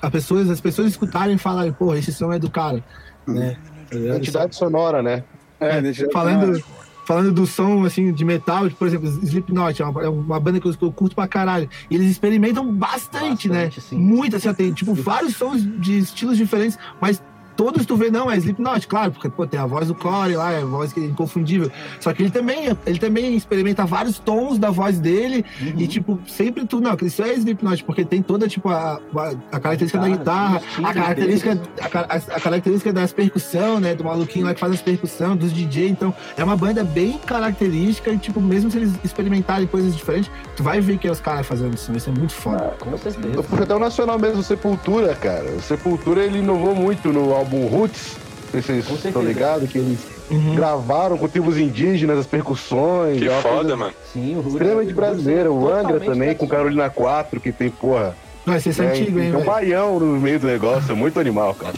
[0.00, 2.82] a pessoas, as pessoas escutarem e falarem, porra, esse som é do cara,
[3.26, 3.56] né?
[3.90, 3.96] Tá?
[3.96, 5.24] Identidade sonora, né?
[5.60, 6.62] É, deixa eu- falando,
[7.06, 10.68] falando do som, assim, de metal, por exemplo, Slipknot, é uma, é uma banda que
[10.68, 11.68] eu, que eu curto pra caralho.
[11.90, 13.70] E eles experimentam bastante, Bastante, né?
[13.80, 13.96] sim.
[13.98, 17.22] Muito, assim, tem, tipo, vários sons de estilos diferentes, mas
[17.58, 20.52] todos tu vê, não, é Slipknot, claro, porque pô, tem a voz do Corey lá,
[20.52, 21.70] é a voz que é inconfundível.
[22.00, 25.72] Só que ele também, ele também experimenta vários tons da voz dele Uhum.
[25.76, 29.60] e, tipo, sempre tu, não, isso é Slipknot, porque tem toda, tipo, a, a, a
[29.60, 34.54] característica da Guitarra, a característica, a, a- a característica das percussão, né, do maluquinho lá
[34.54, 38.70] que faz as percussão, dos DJ, então é uma banda bem característica e, tipo, mesmo
[38.70, 42.08] se eles experimentarem coisas diferentes, tu vai ver que é os caras fazendo isso, isso
[42.08, 42.74] é muito foda.
[42.78, 43.42] Com certeza.
[43.42, 45.50] Puxo até o nacional mesmo, o Sepultura, cara.
[45.50, 48.16] O Sepultura ele inovou muito no álbum Roots.
[48.52, 49.98] Não sei se vocês estão ligados, que eles
[50.30, 50.54] Uhum.
[50.54, 53.18] gravaram com tribos indígenas, as percussões.
[53.18, 53.92] Que é uma foda, coisa mano.
[54.12, 55.52] Sim, o Rui- Extremamente brasileiro.
[55.54, 56.46] O Angra também, com.
[56.46, 58.14] Carolina 4, que tem, porra.
[58.44, 61.54] Vai ser é, antigo, hein, tem um baião no meio do negócio, é muito animal,
[61.54, 61.74] cara.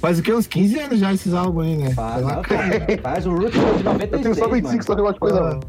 [0.00, 0.32] Faz o quê?
[0.34, 1.90] Uns 15 anos já esses álbuns aí, né?
[1.94, 4.82] Faz, cara, faz o Root foi de 96, Eu tenho só 25, mano.
[4.84, 5.60] só que eu gosto de coisa.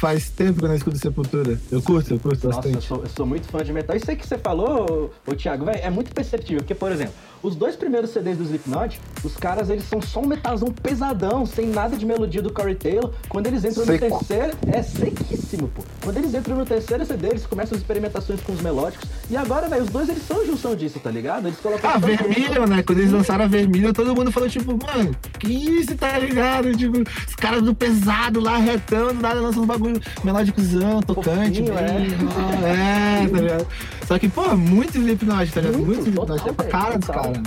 [0.00, 1.58] Faz tempo que eu não escuto Sepultura.
[1.70, 2.86] Eu curto, eu curto Nossa, eu bastante.
[2.86, 3.96] sou, eu sou muito fã de metal.
[3.96, 6.58] Isso aí que você falou, ô, ô, Thiago, velho, é muito perceptível.
[6.58, 10.26] Porque, por exemplo, os dois primeiros CDs do Slipknot, os caras, eles são só um
[10.26, 13.12] metalzão pesadão, sem nada de melodia do Corey Taylor.
[13.28, 14.04] Quando eles entram Seco.
[14.04, 15.82] no terceiro, é sequíssimo, pô.
[16.02, 19.08] Quando eles entram no terceiro CD, eles começam as experimentações com os melódicos.
[19.30, 21.46] E agora, velho, os dois, eles são junção disso, tá ligado?
[21.46, 21.90] Eles colocam...
[21.90, 22.82] Ah, Vermilion, né?
[22.82, 26.76] Quando eles lançaram a Vermilion, todo mundo falou, tipo, mano, que isso, tá ligado?
[26.76, 32.66] Tipo, os caras do pesado lá, retão, do nada lançam bagulho melódicozão, tocante, Fofinho, bem,
[32.68, 33.66] é, tá ligado?
[34.06, 35.78] Só que, pô, muito Slipknot, tá ligado?
[35.78, 37.38] Muito, Muito total, é pra cara dos caras.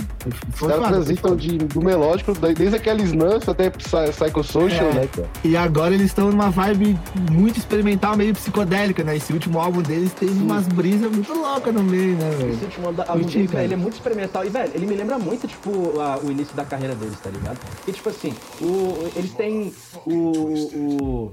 [0.54, 4.92] Os caras transitam de, do melódico, desde aqueles Nuns até Psy- Psychosocial, É.
[4.94, 5.28] né, cara?
[5.44, 6.98] E agora eles estão numa vibe
[7.30, 9.16] muito experimental, meio psicodélica, né?
[9.16, 12.52] Esse último álbum deles tem umas brisas muito loucas no meio, né, velho?
[12.54, 14.44] Esse último álbum deles, velho, ele é muito experimental.
[14.44, 17.58] E, velho, ele me lembra muito, tipo, a- o início da carreira deles, tá ligado?
[17.86, 19.70] E, tipo assim, o- eles têm
[20.06, 20.12] o...
[20.12, 21.32] o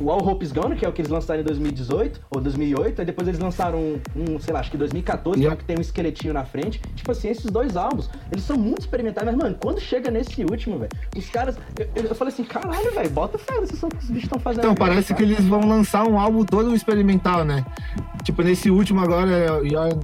[0.00, 3.00] o All Hope Is Gone, que é o que eles lançaram em 2018 ou 2008,
[3.00, 5.56] aí depois eles lançaram um, um, sei lá, acho que 2014, que é o Yeah.
[5.60, 6.80] que tem um esqueletinho na frente.
[6.94, 10.78] Tipo assim, esses dois álbuns, eles são muito experimentais, mas, mano, quando chega nesse último,
[10.78, 11.56] velho, os caras.
[11.78, 14.38] Eu, eu- eu falei assim, caralho, velho, bota fé nesse som que os bichos estão
[14.38, 14.64] fazendo.
[14.64, 15.18] Então, parece cara.
[15.18, 17.64] que eles vão lançar um álbum todo experimental, né?
[18.24, 19.96] Tipo, nesse último agora, é o You're...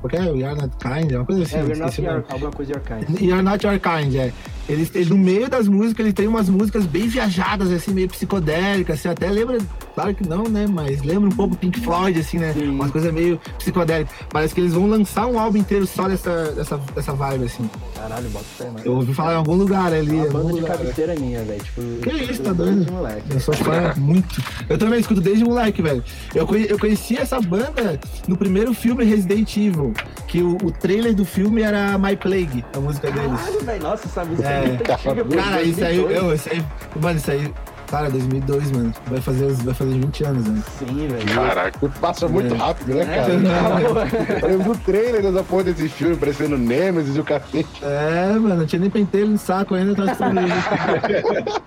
[0.00, 0.20] Qual que é?
[0.30, 1.56] O You're Not Kind, é uma coisa assim.
[1.56, 3.18] É, We're Not Your, alguma coisa Your Kind.
[3.20, 4.32] You're Not Your Kind, é.
[4.68, 8.98] Eles, eles, no meio das músicas, eles têm umas músicas bem viajadas, assim, meio psicodélicas,
[8.98, 9.58] assim, até lembra,
[9.94, 12.70] claro que não, né, mas lembra um pouco Pink Floyd, assim, né, Sim.
[12.70, 14.12] umas coisas meio psicodélicas.
[14.30, 17.70] Parece que eles vão lançar um álbum inteiro só dessa, dessa, dessa vibe, assim.
[17.94, 18.80] Caralho, bota fé, mano.
[18.84, 20.18] Eu ouvi falar em algum lugar ali.
[20.18, 20.76] É uma banda de lugar.
[20.78, 21.62] cabeceira minha, velho.
[21.62, 22.92] Tipo, Que isso, tá doido?
[22.92, 23.22] moleque.
[23.30, 24.42] Eu sou fã muito.
[24.68, 26.02] Eu também escuto desde moleque, velho.
[26.34, 27.98] Eu, conhe- eu conheci essa banda
[28.28, 29.92] no primeiro filme Resident Evil,
[30.28, 33.30] que o, o trailer do filme era My Plague, a música deles.
[33.40, 33.82] Caralho, velho.
[33.82, 35.36] Nossa, essa música é, É.
[35.36, 36.16] Cara, isso aí, 2002.
[36.16, 36.64] eu, isso aí,
[37.00, 37.54] mano, isso aí,
[37.86, 40.62] cara, 2002, mano, vai fazer, vai fazer 20 anos, né?
[40.78, 41.34] Sim, velho.
[41.34, 41.88] Caraca.
[42.00, 42.56] Passa muito É.
[42.58, 43.32] rápido, né, É, cara?
[43.38, 47.66] não, Eu lembro do trailer dessa porra desse filme, parecendo Nemesis e o cacete.
[47.82, 50.40] É, mano, não tinha nem pentelho no saco ainda, tá destruindo.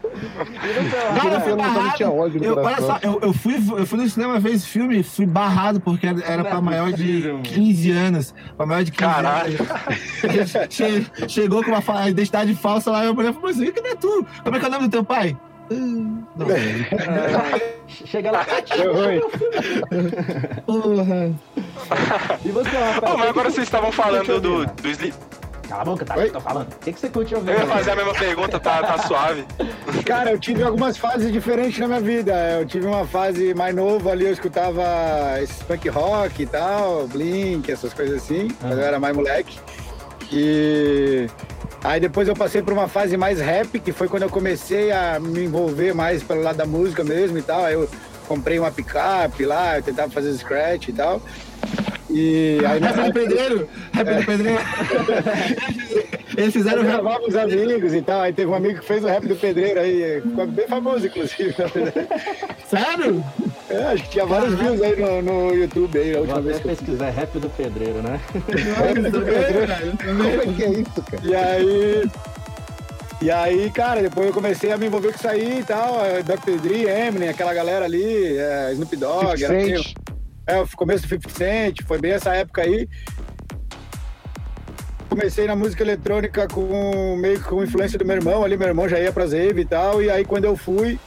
[1.16, 1.96] Cara, eu fui Eu não barrado.
[1.98, 5.02] tinha ódio Eu, olha só, eu, eu, fui, eu fui no cinema ver esse filme,
[5.04, 7.44] fui barrado porque era, era Não pra é maior de mano.
[7.44, 8.34] 15 anos.
[8.58, 9.58] Pra maior de 15 Caralho.
[9.60, 10.52] anos.
[10.70, 14.26] Che- chegou com uma identidade falsa lá, eu falei, mas isso que não é tu.
[14.44, 15.38] Como é que é o nome do teu pai?
[15.70, 18.46] Não, É, Chega lá.
[20.66, 21.32] porra.
[22.44, 23.14] E você, Rafael?
[23.14, 25.16] Ô, mas agora vocês estavam falando do, do Sleep.
[25.68, 26.16] Cala a boca, tá?
[26.18, 26.32] Oi?
[26.32, 26.74] Tô falando.
[26.74, 27.52] O que, que você curte ouvir?
[27.52, 29.46] Eu ia fazer a mesma pergunta, tá, tá suave.
[30.04, 32.34] Cara, eu tive algumas fases diferentes na minha vida.
[32.60, 34.82] Eu tive uma fase mais nova ali, eu escutava
[35.40, 39.60] esse punk rock e tal, Blink, essas coisas assim, quando eu era mais moleque.
[40.32, 41.28] E
[41.84, 45.20] aí depois eu passei por uma fase mais rap, que foi quando eu comecei a
[45.20, 47.66] me envolver mais pelo lado da música mesmo e tal.
[47.66, 47.90] Aí eu
[48.28, 51.22] comprei uma picape lá, eu tentava fazer scratch e tal.
[52.10, 53.70] E aí Rap do pedreiro?
[53.94, 54.60] Rap do pedreiro?
[56.38, 56.94] Eles fizeram eu rap.
[56.94, 58.22] gravava com os amigos e tal.
[58.22, 61.54] Aí teve um amigo que fez o rap do pedreiro aí, ficou bem famoso, inclusive.
[62.68, 63.24] Sério?
[63.70, 66.66] É, acho que tinha vários views aí no, no YouTube aí, a última vez que
[66.68, 68.20] eu pesquisar rap do pedreiro, né?
[68.32, 71.24] Como é que é isso, cara?
[71.24, 72.10] E aí.
[73.22, 76.06] E aí, cara, depois eu comecei a me envolver com isso aí e tal.
[76.06, 76.58] é, Dr.
[76.62, 79.38] Dre, Eminem, aquela galera ali, é, Snoop Dogg.
[79.38, 80.19] 50 era.
[80.50, 82.90] É, começo do 50 Cent, foi bem essa época aí.
[85.08, 89.00] Comecei na música eletrônica com meio com influência do meu irmão ali, meu irmão já
[89.00, 91.00] ia pras rave e tal, e aí quando eu fui,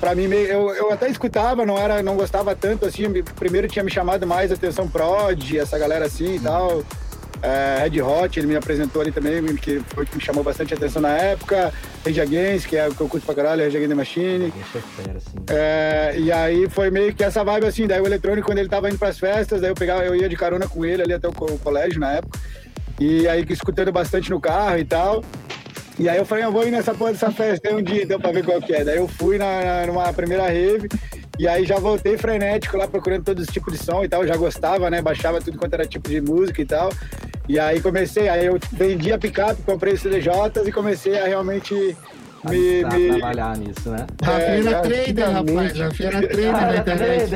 [0.00, 3.84] pra mim, eu, eu até escutava, não era, não gostava tanto assim, me- primeiro tinha
[3.84, 6.82] me chamado mais atenção Prod, essa galera assim e tal,
[7.42, 11.00] é, Red Hot, ele me apresentou ali também, que foi que me chamou bastante atenção
[11.02, 11.72] na época,
[12.04, 14.52] Rage Against, que é o que eu curto pra caralho, Rage Against the Machine,
[14.96, 15.36] fera, assim.
[15.50, 18.88] é, e aí foi meio que essa vibe assim, daí o eletrônico, quando ele tava
[18.88, 21.32] indo pras festas, daí eu pegava, eu ia de carona com ele ali até o
[21.32, 22.38] co- o colégio na época.
[22.98, 25.24] E aí escutando bastante no carro e tal.
[25.98, 28.18] E aí eu falei, eu vou ir nessa porra dessa festa aí um dia, então,
[28.20, 28.84] pra ver qual que é.
[28.84, 30.88] Daí eu fui na, na- numa primeira rave,
[31.40, 34.22] e aí já voltei frenético lá, procurando todos os tipos de som e tal.
[34.22, 35.00] Eu já gostava, né?
[35.00, 36.90] Baixava tudo quanto era tipo de música e tal.
[37.48, 41.74] E aí comecei, aí eu vendi a picape, comprei os CDJs e comecei a realmente
[42.48, 42.80] me...
[42.82, 44.06] Pra me- trabalhar nisso, né?
[44.22, 45.78] Rafinha É, era trader, rapaz.
[45.78, 47.34] Rafinha era trader na internet.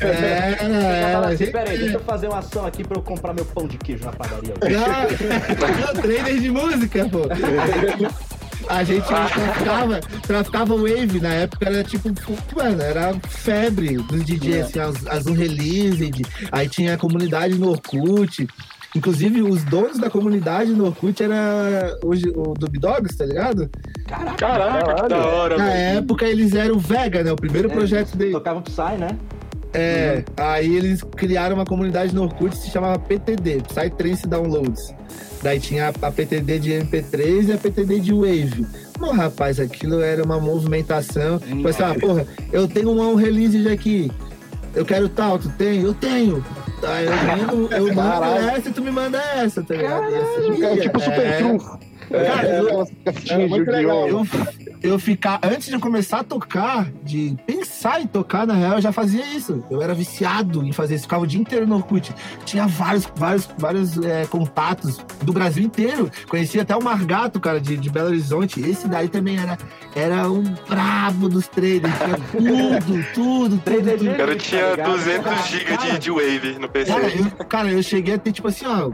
[0.00, 1.28] Era, Você fala era.
[1.28, 4.04] assim, peraí, deixa eu fazer uma ação aqui pra eu comprar meu pão de queijo
[4.04, 4.54] na padaria.
[4.60, 7.20] Não, trader de música, pô.
[8.70, 12.08] A gente traficava, traficava wave, na época era tipo,
[12.56, 18.46] mano, era febre dos DJs, assim, as, as unreleased, aí tinha a comunidade no Orkut.
[18.94, 23.68] Inclusive, os donos da comunidade no Orkut era hoje o Dub Dogs, tá ligado?
[24.06, 25.98] Caraca, que da hora, Na velho.
[25.98, 27.30] época eles eram o Vega, né?
[27.32, 28.32] O primeiro É, projeto dele.
[28.32, 29.16] Tocava Psy, né?
[29.72, 34.92] É, aí eles criaram uma comunidade no Orkut que se chamava PTD, Psytrance Downloads.
[35.42, 38.66] Daí tinha a, PTD de MP3 e a PTD de Wave.
[38.98, 41.36] Bom, rapaz, aquilo era uma movimentação.
[41.68, 44.10] Assim, ah, porra, eu tenho um release aqui.
[44.74, 45.80] Eu quero tal, tu tem?
[45.82, 46.44] Eu tenho.
[46.82, 47.12] Aí eu
[47.56, 50.04] mando, eu mando essa e tu me manda essa, tá ligado?
[50.04, 51.78] Assim É tipo super É, trunfo.
[52.10, 54.08] Cara, eu- de muito legal.
[54.08, 54.36] Yu-Gi-Oh!
[54.36, 58.74] eu, eu ficar, antes de eu começar a tocar, de pensar em tocar, na real,
[58.74, 59.64] eu já fazia isso.
[59.70, 62.14] Eu era viciado em fazer isso, ficava o dia inteiro no Orkut.
[62.44, 66.10] Tinha vários, vários, vários é, contatos do Brasil inteiro.
[66.28, 68.60] Conhecia até o Margato, cara, de, de Belo Horizonte.
[68.60, 69.58] Esse daí também era,
[69.94, 71.94] era um brabo dos traders.
[72.30, 74.04] Tinha tudo, tudo, Trader tudo.
[74.04, 74.92] de O cara elite, tinha tá ligado?
[74.92, 76.92] 200 GB de, de Wave no PC.
[76.92, 78.90] Cara eu, cara, eu cheguei a ter, tipo assim, ó,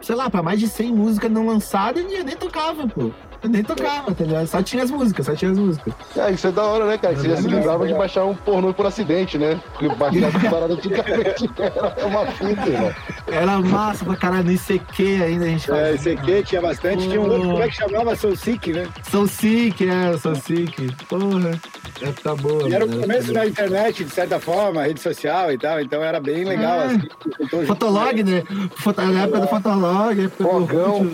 [0.00, 3.10] sei lá, pra mais de 100 músicas não lançadas e eu nem tocava, pô.
[3.48, 4.46] Nem tocava, tá ligado?
[4.46, 5.92] Só tinha as músicas, só tinha as músicas.
[6.16, 7.14] É, isso é da hora, né, cara?
[7.14, 9.60] Você já se lembrava de baixar um pornô por acidente, né?
[9.72, 12.94] Porque baixar essa parada antigamente era uma fita, mano.
[13.26, 16.12] Era massa pra caralho, no ICQ ainda a gente fazia.
[16.12, 17.08] É, aqui tinha bastante.
[17.08, 18.16] Tinha um outro, como é que chamava?
[18.16, 18.88] Soul Sick, né?
[19.10, 20.94] Sou sick, é, sou sick.
[21.08, 21.60] Porra,
[22.02, 22.68] época boa.
[22.68, 26.02] E era o mano, começo da internet, de certa forma, rede social e tal, então
[26.02, 26.80] era bem legal.
[26.80, 26.84] É.
[26.86, 28.42] assim, Fotolog, né?
[28.76, 31.12] Foto, na época do Fotolog, época do Fogão.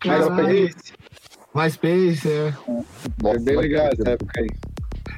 [0.00, 0.70] Caralho,
[1.62, 2.28] MySpace.
[2.28, 2.52] É.
[3.24, 4.48] É bem legal essa época aí.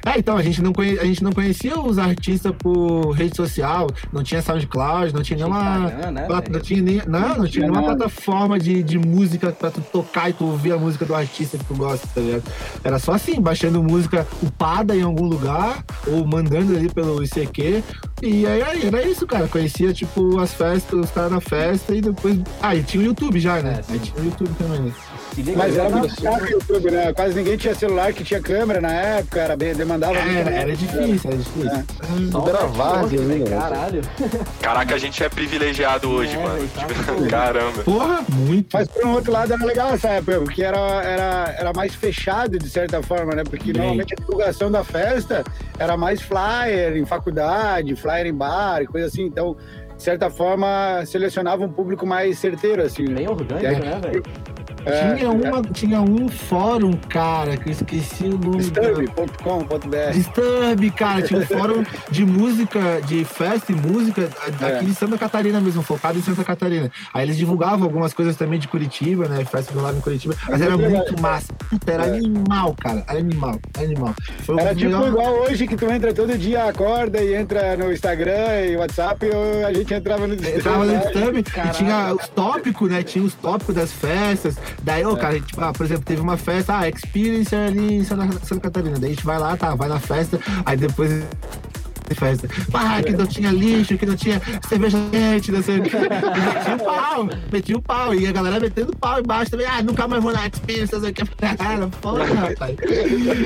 [0.03, 3.87] É, então, a gente, não conhe- a gente não conhecia os artistas por rede social,
[4.11, 5.59] não tinha SoundCloud, não tinha nenhuma.
[5.91, 7.95] Instagram, né, não tinha nem, não, não tinha tinha nenhuma nada.
[7.97, 11.65] plataforma de, de música pra tu tocar e tu ouvir a música do artista que
[11.65, 12.43] tu gosta, tá ligado?
[12.83, 17.83] Era só assim, baixando música upada em algum lugar, ou mandando ali pelo ICQ.
[18.23, 19.47] E aí era isso, cara.
[19.47, 22.39] Conhecia, tipo, as festas, os caras na festa e depois.
[22.61, 23.81] Ah, e tinha o YouTube já, né?
[23.87, 24.79] É, aí tinha o YouTube também.
[24.81, 24.91] né?
[25.55, 27.13] Mas era muito caro o YouTube, né?
[27.13, 30.37] Quase ninguém tinha celular que tinha câmera na época, era bem, demandava muito.
[30.47, 31.69] Era, era difícil, era difícil.
[31.71, 31.83] É.
[32.31, 33.49] Só Era várzea, né, velho?
[33.49, 34.01] Caralho.
[34.61, 36.67] Caraca, a gente é privilegiado hoje, É, mano.
[36.75, 37.83] tá Tipo, Caramba.
[37.83, 38.67] Porra, muito.
[38.73, 42.57] Mas por um outro lado era legal essa época, porque era, era, era mais fechado
[42.59, 43.43] de certa forma, né?
[43.43, 43.81] Porque Bem.
[43.81, 45.43] normalmente a divulgação da festa
[45.79, 49.23] era mais flyer em faculdade, flyer em bar e coisa assim.
[49.23, 49.55] Então,
[49.95, 53.03] de certa forma, selecionava um público mais certeiro, assim.
[53.03, 53.15] né?
[53.15, 53.79] Bem orgânico, É.
[53.79, 54.23] né, velho?
[54.85, 58.57] É, tinha, uma, tinha um fórum, cara, que eu esqueci o nome.
[58.57, 60.11] Disturb.com.br.
[60.13, 64.29] Disturb, cara, tinha um fórum de música, de festa e música
[64.61, 64.65] É.
[64.65, 66.91] aqui em Santa Catarina mesmo, focado em Santa Catarina.
[67.13, 69.43] Aí eles divulgavam algumas coisas também de Curitiba, né?
[69.45, 70.35] Festa do lado em Curitiba.
[70.49, 71.53] Mas era muito muito massa.
[71.69, 72.17] Puta, era É.
[72.17, 73.03] animal, cara.
[73.07, 74.13] Animal, animal.
[74.43, 77.91] Foi Era tipo melhor- igual hoje que tu entra todo dia, acorda e entra no
[77.91, 79.25] Instagram e WhatsApp,
[79.67, 80.59] a gente entrava no Disturb.
[80.59, 83.03] Entrava no Disturb e tinha os tópicos, né?
[83.03, 84.55] Tinha os tópicos das festas.
[84.83, 88.45] Daí, ô, cara, tipo, ah, por exemplo, teve uma festa, ah, Experience ali em Santa,
[88.45, 88.99] Santa Catarina.
[88.99, 91.23] Daí a gente vai lá, tá, vai na festa, aí depois
[92.15, 92.47] festa.
[92.73, 95.97] Ah, que não tinha lixo, que não tinha cerveja quente, não sei o quê.
[95.97, 98.13] Metia o pau, metia o pau.
[98.13, 99.67] E a galera metendo pau embaixo também.
[99.67, 101.21] Ah, nunca mais vou na Experience, não sei o que.
[101.41, 102.75] Era foda, rapaz.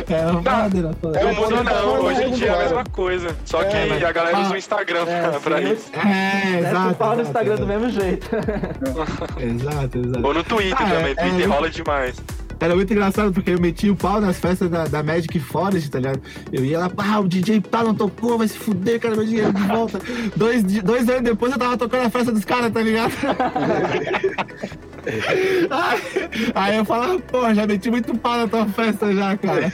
[0.08, 1.20] Era foda, era foda.
[1.22, 3.36] Não É, mudou você tá não, hoje em dia é a mesma coisa.
[3.46, 5.92] Só que É, mas- a galera usa Ah, o Instagram É, pra, pra sim, isso.
[5.96, 6.90] É, exato.
[6.90, 8.30] o pau no Instagram do mesmo jeito.
[9.40, 10.26] Exato, exato.
[10.28, 11.12] Ou no Twitter Ah, também.
[11.12, 12.16] é, Twitter é, rola demais.
[12.60, 16.00] Era muito engraçado porque eu metia o pau nas festas da, da Magic Forest, tá
[16.00, 16.22] ligado?
[16.52, 19.54] Eu ia lá, ah, o DJ tá, não tocou, vai se fuder, cara, meu dinheiro
[19.54, 20.00] de volta.
[20.36, 23.12] dois, dois anos depois eu tava tocando a festa dos caras, tá ligado?
[25.06, 29.72] Aí, aí eu falava, porra, já meti muito pau na tua festa já, cara.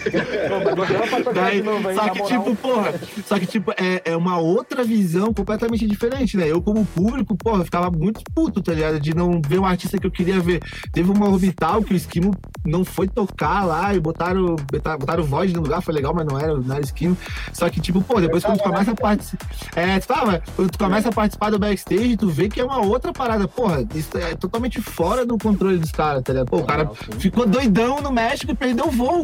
[1.34, 1.64] Daí,
[1.96, 2.94] só que, tipo, porra,
[3.26, 6.48] só que, tipo, é, é uma outra visão completamente diferente, né?
[6.48, 9.00] Eu, como público, porra, ficava muito puto, tá ligado?
[9.00, 10.62] De não ver um artista que eu queria ver.
[10.92, 12.32] Teve uma orbital que o Esquimo
[12.66, 16.40] não foi tocar lá e botaram, botaram, botaram voz no lugar, foi legal, mas não
[16.40, 17.18] era, não era Esquimo.
[17.54, 19.48] Só que, tipo, pô, depois quando tu começa a participar.
[19.76, 22.80] É, tu tava, quando tu começa a participar do backstage, tu vê que é uma
[22.80, 23.48] outra parada.
[23.48, 26.50] Porra, isso é totalmente fora do controle dos caras, tá ligado?
[26.50, 29.24] Pô, o cara ficou doidão no México e perdeu o voo.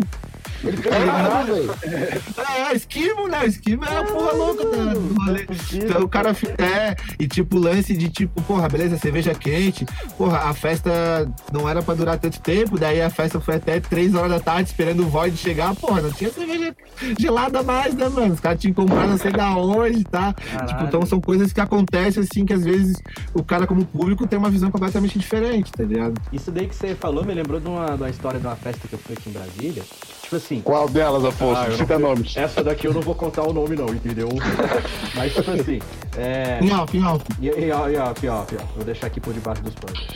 [0.64, 1.76] Ele velho.
[2.70, 3.45] É, esquimo, né?
[3.45, 5.47] Esquimo é uma porra louca, no rolê.
[5.74, 6.64] Então o cara fica.
[6.64, 9.86] É, e tipo, lance de tipo, porra, beleza, cerveja quente.
[10.18, 14.16] Porra, a festa não era pra durar tanto tempo, daí a festa foi até 3
[14.16, 15.76] horas da tarde esperando o Void chegar.
[15.76, 16.76] Porra, não tinha cerveja
[17.20, 18.34] gelada mais, né, mano?
[18.34, 20.34] Os caras tinham comprado não sei da onde, tá?
[20.68, 22.97] Tipo, então são coisas que acontecem assim que às vezes
[23.34, 26.20] o cara, como público, tem uma visão completamente diferente, tá ligado?
[26.34, 28.88] Isso daí que você falou me lembrou de uma, de uma história de uma festa
[28.88, 29.84] que eu fui aqui em Brasília.
[30.22, 30.47] Tipo assim.
[30.64, 31.62] Qual delas, Afonso?
[31.62, 32.36] Ah, Cita não, nomes.
[32.38, 34.30] Essa daqui eu não vou contar o nome, não, entendeu?
[35.16, 35.80] Mas, tipo assim.
[36.18, 36.60] É...
[36.62, 37.26] Em off, em off.
[37.39, 40.08] E, e, e off, e off, Vou deixar aqui por debaixo dos panos.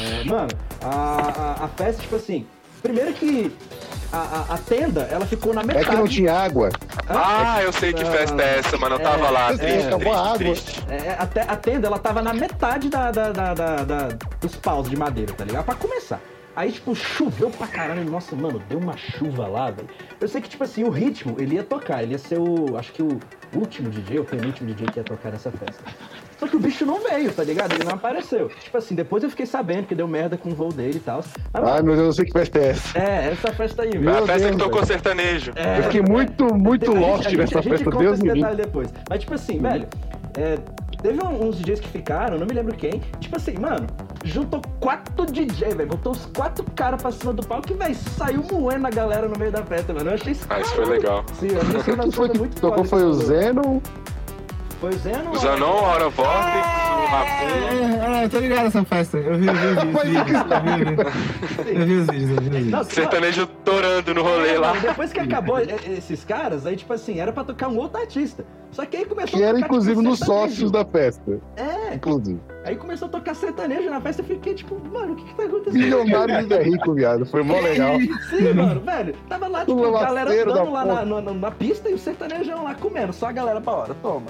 [0.00, 0.48] É, mano,
[0.82, 2.46] a, a, a, festa, tipo assim.
[2.82, 3.52] Primeiro que
[4.12, 5.86] a, a, a, tenda, ela ficou na metade.
[5.86, 6.70] É que não tinha água.
[7.06, 8.94] Ah, eu sei que festa é essa, mano.
[8.94, 9.52] Eu tava é, lá.
[9.52, 10.34] É, triste, a água.
[10.36, 10.84] triste.
[10.88, 14.08] É, a, a tenda, ela tava na metade da, da, da, da, da
[14.40, 15.64] dos paus de madeira, tá ligado?
[15.64, 16.20] Pra começar.
[16.56, 18.04] Aí, tipo, choveu pra caralho.
[18.10, 19.88] Nossa, mano, deu uma chuva lá, velho.
[20.20, 22.02] Eu sei que, tipo assim, o ritmo, ele ia tocar.
[22.02, 23.18] Ele ia ser o, acho que o
[23.54, 25.82] último DJ, o penúltimo DJ que ia tocar nessa festa.
[26.38, 27.74] Só que o bicho não veio, tá ligado?
[27.74, 28.48] Ele não apareceu.
[28.48, 31.22] Tipo assim, depois eu fiquei sabendo que deu merda com o voo dele e tal.
[31.52, 32.98] Ai, meu Deus, eu não sei que festa é essa.
[32.98, 34.10] É, essa festa aí, Foi velho.
[34.10, 34.86] a festa Deus, que tocou velho.
[34.86, 35.52] sertanejo.
[35.54, 38.28] É, Eu fiquei muito, muito gente- lost a gente- nessa festa, conta Deus esse me
[38.32, 38.40] livre.
[38.40, 38.88] detalhe depois.
[39.08, 39.86] Mas, tipo assim, velho,
[40.38, 40.58] é,
[41.02, 43.00] teve um- uns DJs que ficaram, não me lembro quem.
[43.20, 43.86] Tipo assim, mano,
[44.24, 45.88] juntou quatro DJ, velho.
[45.88, 49.38] Botou os quatro caras pra cima do palco e, velho, saiu moendo a galera no
[49.38, 50.10] meio da festa, mano.
[50.10, 50.46] Eu achei isso.
[50.50, 51.24] Ah, isso foi legal.
[51.34, 53.26] Sim, eu achei isso foi que muito tocou foi o falou.
[53.26, 53.82] Zeno.
[54.80, 55.30] Foi o Zeno?
[55.32, 58.20] O Zanon, a Hora Vortex, o Rafinha.
[58.20, 59.18] É, é, tô ligado nessa festa.
[59.18, 60.40] Eu vi, eu vi, eu vi os vídeos.
[60.40, 61.80] Eu vi, eu vi.
[61.80, 62.70] Eu vi os vídeos, eu vi os vídeos.
[62.70, 64.68] Não, Sertanejo torando no rolê É, lá.
[64.68, 68.00] mano, Depois que acabou e- esses caras, aí, tipo assim, era pra tocar um outro
[68.00, 68.42] artista.
[68.70, 71.40] Só que aí começou Que a era tocar, inclusive tipo, nos sócios da festa.
[71.56, 72.40] É, Inclusive.
[72.64, 74.22] aí começou a tocar sertanejo na festa.
[74.22, 75.74] Eu fiquei tipo, mano, o que que tá acontecendo?
[75.74, 77.26] Milionário e é rico, viado.
[77.26, 77.96] Foi mó legal.
[78.30, 79.14] Sim, mano, velho.
[79.28, 81.98] Tava lá, tipo, a galera lavaceiro dando da lá na, na, na pista e o
[81.98, 83.12] sertanejão lá comendo.
[83.12, 84.26] Só a galera pra hora, toma.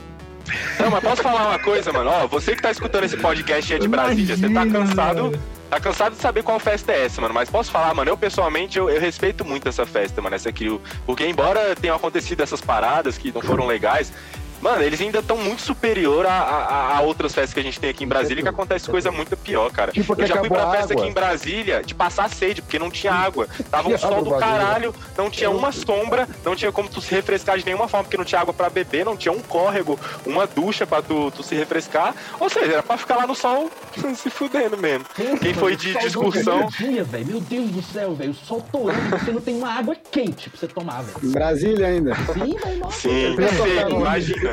[0.79, 2.11] Não, mas posso falar uma coisa, mano?
[2.11, 5.23] Ó, você que tá escutando esse podcast aí de Brasília, você tá cansado.
[5.25, 5.43] mano.
[5.71, 7.33] Tá cansado de saber qual festa é essa, mano.
[7.33, 10.35] Mas posso falar, mano, eu pessoalmente eu, eu respeito muito essa festa, mano.
[10.35, 10.81] Essa aqui.
[11.07, 14.13] Porque embora tenham acontecido essas paradas que não foram legais.
[14.61, 17.91] Mano, eles ainda estão muito superior a, a- a outras festas que a gente tem
[17.91, 19.93] aqui em Brasília, que acontece coisa muito pior, cara.
[19.93, 21.03] Tipo, que eu já fui pra festa água.
[21.03, 23.49] aqui em Brasília de passar sede, porque não tinha água.
[23.71, 27.59] Tava um sol do caralho, não tinha uma sombra, não tinha como tu se refrescar
[27.59, 30.87] de nenhuma forma, porque não tinha água pra beber, não tinha um córrego, uma ducha
[30.87, 32.15] pra tu, tu se refrescar.
[32.39, 33.71] Ou seja, era pra ficar lá no sol
[34.17, 35.05] se fudendo mesmo.
[35.41, 36.67] Quem foi de discussão.
[36.79, 37.07] Dia.
[37.27, 38.31] Meu Deus do céu, velho.
[38.31, 41.19] O sol torando, você não tem uma água quente pra você tomar, velho.
[41.23, 42.15] Em Brasília ainda.
[42.15, 43.01] Sim, velho, nossa.
[43.01, 44.05] Sim, Eu tô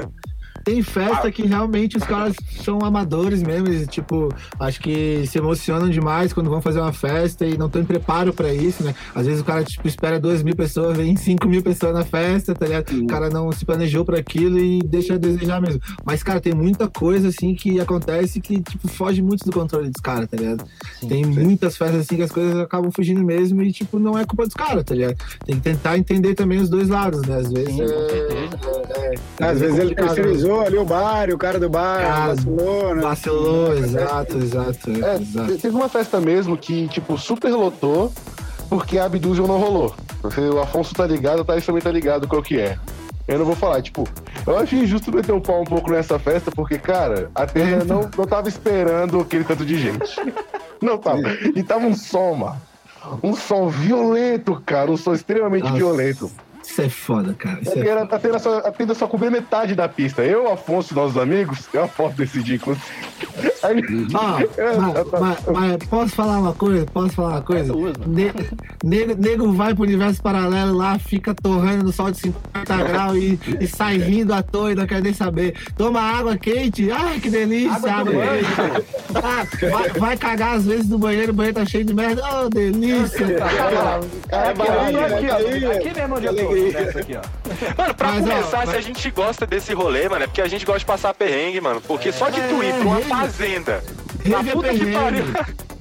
[0.01, 0.37] sim, imagina.
[0.63, 4.27] Tem festa que realmente os caras são amadores mesmo, eles, tipo,
[4.59, 8.53] acho que se emocionam demais quando vão fazer uma festa e não tem preparo pra
[8.53, 8.93] isso, né?
[9.15, 12.53] Às vezes o cara, tipo, espera duas mil pessoas, vem cinco mil pessoas na festa,
[12.53, 12.91] tá ligado?
[12.91, 15.79] O cara não se planejou pra aquilo e deixa a desejar mesmo.
[16.03, 20.01] Mas, cara, tem muita coisa, assim, que acontece que, tipo, foge muito do controle dos
[20.01, 20.65] caras, tá ligado?
[21.07, 24.43] tem muitas festas, assim, que as coisas acabam fugindo mesmo e, tipo, não é culpa
[24.43, 25.15] dos caras, tá ligado?
[25.45, 27.37] Tem que tentar entender também os dois lados, né?
[27.37, 28.76] Às vezes Sim, com é-
[29.39, 29.95] Às vezes ele né?
[29.95, 33.01] terceirizou ali o bar, o cara do bar Ah, vacilou, né?
[33.01, 35.57] Vacilou, exato, exato, É, exato.
[35.57, 38.11] teve uma festa mesmo que, tipo, super lotou
[38.69, 39.95] porque a Abdusion não rolou.
[40.53, 42.77] O Afonso tá ligado, o Thaís também tá ligado qual que é.
[43.27, 44.07] Eu não vou falar, tipo,
[44.45, 48.09] eu achei injusto meter o pau um pouco nessa festa, porque, cara, a tenda não,
[48.17, 50.15] não tava esperando aquele tanto de gente.
[50.81, 51.21] Não tava.
[51.55, 52.61] E tava um som, mano.
[53.21, 54.91] Um som violento, cara.
[54.91, 55.75] Um som extremamente Nossa.
[55.75, 56.31] violento.
[56.77, 57.57] Isso é foda, cara.
[57.59, 60.21] Isso É é a, tenda só, a tenda só cobria metade da pista.
[60.23, 62.85] Eu, Afonso, nossos amigos, eu a foto desse dia, inclusive.
[63.63, 63.81] Aí,
[64.79, 66.85] mas, mas- mas posso falar uma coisa?
[66.85, 67.73] Posso falar uma coisa?
[68.05, 68.31] Ne-
[68.83, 73.39] nego, nego vai pro universo paralelo lá, fica torrando no sol de 50 graus e,
[73.59, 75.55] e sai rindo à toa e não quer nem saber.
[75.75, 78.85] Toma água quente, ai que delícia, Água água quente.
[79.15, 82.49] Ah, vai, vai cagar às vezes no banheiro, o banheiro tá cheio de merda, oh
[82.49, 83.25] delícia.
[84.29, 85.71] É Aqui, ó, Bahia, aqui, ó, Bahia.
[85.71, 87.77] aqui mesmo onde eu tô, Aqui, ó.
[87.81, 90.41] Mano, pra Mas, ó, começar, mas- se a gente gosta desse rolê, mano, é porque
[90.41, 91.81] a gente gosta de passar perrengue, mano.
[91.81, 93.83] Porque só de tu ir pra uma rave- fazenda,
[94.25, 94.93] na Rave é puta que perrengue.
[94.97, 95.25] pariu.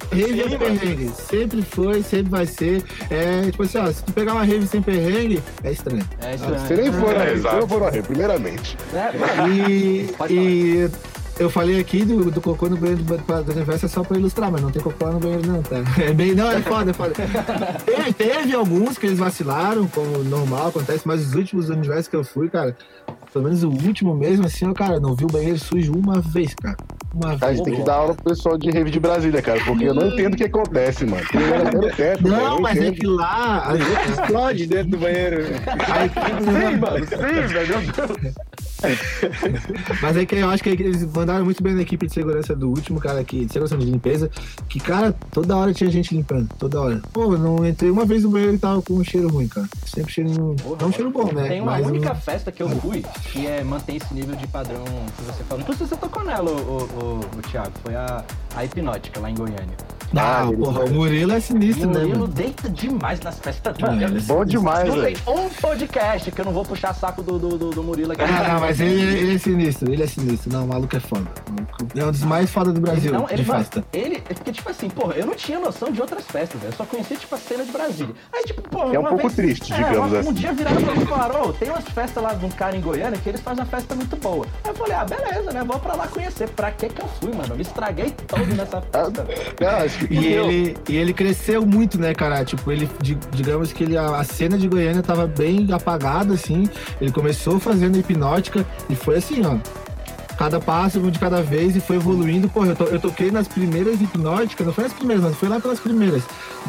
[0.09, 0.59] Rave Sim, é mano.
[0.79, 1.11] perrengue.
[1.29, 2.81] Sempre foi, sempre vai ser.
[3.09, 6.07] É, tipo assim, ó, se tu pegar uma rave sem perrengue, é estranho.
[6.21, 7.55] É isso Você nem foi na É, rave, você exato.
[7.57, 8.77] não foi na rave, primeiramente.
[8.93, 10.89] É, E, e
[11.39, 14.51] eu falei aqui do, do cocô no banheiro do, do, universo é só pra ilustrar,
[14.51, 15.77] mas não tem cocô lá no banheiro não, tá?
[16.01, 17.13] É bem, não, é foda, é foda.
[17.85, 22.23] Teve, teve alguns que eles vacilaram, como normal, acontece, mas os últimos universos que eu
[22.23, 22.75] fui, cara,
[23.31, 26.53] pelo menos o último mesmo, assim, eu, cara, não vi o banheiro sujo uma vez,
[26.55, 26.77] cara.
[27.13, 27.57] Uma A vez.
[27.57, 30.07] gente tem que dar aula pro pessoal de rave de Brasília, cara, porque eu não
[30.07, 31.23] entendo o que acontece, mano.
[31.95, 32.95] Teto, Não, mas é entendo.
[32.99, 33.69] que lá.
[33.71, 33.75] a-
[34.23, 35.37] Explode dentro do banheiro.
[35.65, 37.79] a sim, mano, sim, velho.
[37.79, 38.35] meu Deus.
[40.03, 42.69] Mas é que eu acho que eles mandaram muito bem na equipe de segurança do
[42.69, 44.29] último cara aqui, de segurança de limpeza,
[44.69, 47.01] que, cara, toda hora tinha gente limpando, toda hora.
[47.11, 49.67] Pô, eu não entrei uma vez no banheiro e tava com um cheiro ruim, cara.
[49.83, 50.55] Sempre cheiro.
[50.61, 51.47] Porra, não um cheiro bom, né?
[51.47, 54.47] Tem uma Mas única um- festa que eu fui que é mantém esse nível de
[54.47, 54.83] padrão
[55.15, 55.61] que você falou.
[55.61, 57.73] Inclusive você tocou nela, o, o, o, o Thiago.
[57.83, 58.23] Foi a,
[58.59, 59.75] a Hipnótica lá em Goiânia.
[60.15, 62.27] Ah, Ah, porra, o Murilo é sinistro, né, Murilo mano?
[62.33, 63.77] deita demais nas festas.
[63.77, 65.17] Mano, é Bom demais, não velho.
[65.19, 68.21] tem um podcast que eu não vou puxar saco do, do, do, do Murilo aqui.
[68.23, 70.49] Ah, não, mas ele, ele é sinistro, ele é sinistro.
[70.49, 71.25] Não, o maluco é foda.
[71.93, 73.83] O É um dos mais foda do Brasil, Então, ele, de festa.
[73.91, 76.71] ele, é porque, tipo assim, porra, eu não tinha noção de outras festas, velho.
[76.71, 78.15] Eu só conhecia, tipo, a cena de Brasília.
[78.33, 80.29] Aí, tipo, porra, É um pouco vez- triste, é, digamos uma- assim.
[80.29, 82.77] Um dia viraram pra mim e falaram, ô, tem umas festas lá de um cara
[82.77, 84.45] em Goiânia que eles fazem uma festa muito boa.
[84.63, 85.63] Aí eu falei, ah, beleza, né?
[85.65, 86.47] Vou pra lá conhecer.
[86.51, 87.49] Pra que que eu fui, mano?
[87.49, 89.41] Eu me estraguei todo festa, velho.
[89.61, 92.43] Ah, que E ele, e ele cresceu muito, né, cara?
[92.45, 96.69] Tipo, ele, di- digamos que ele, a, cena de Goiânia tava bem apagada, assim.
[97.01, 99.57] Ele começou fazendo hipnótica e foi assim, ó.
[100.37, 102.47] Cada passo, um de cada vez e foi evoluindo.
[102.47, 105.59] Pô, eu, to- eu toquei nas primeiras hipnóticas, não foi nas primeiras, mas foi lá
[105.59, 106.23] pelas primeiras.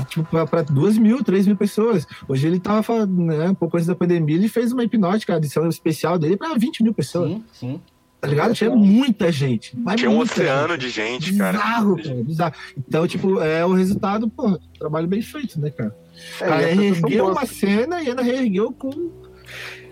[0.08, 2.06] Tipo, pra, pra duas mil, três mil pessoas.
[2.26, 5.36] Hoje ele tava, falando, né, um pouco antes da pandemia, ele fez uma hipnótica, a
[5.36, 7.28] edição especial dele pra 20 mil pessoas.
[7.30, 7.80] Sim, sim.
[8.20, 8.54] Tá ligado?
[8.54, 9.76] Tinha muita gente.
[9.96, 10.80] Tinha um oceano gente.
[10.80, 11.58] de gente, cara.
[11.58, 12.54] Bizarro, cara, bizarro.
[12.76, 15.94] Então, tipo, é o resultado, pô, trabalho bem feito, né, cara?
[16.40, 18.90] É, e pessoas reergueu uma cena e ainda reergueu com.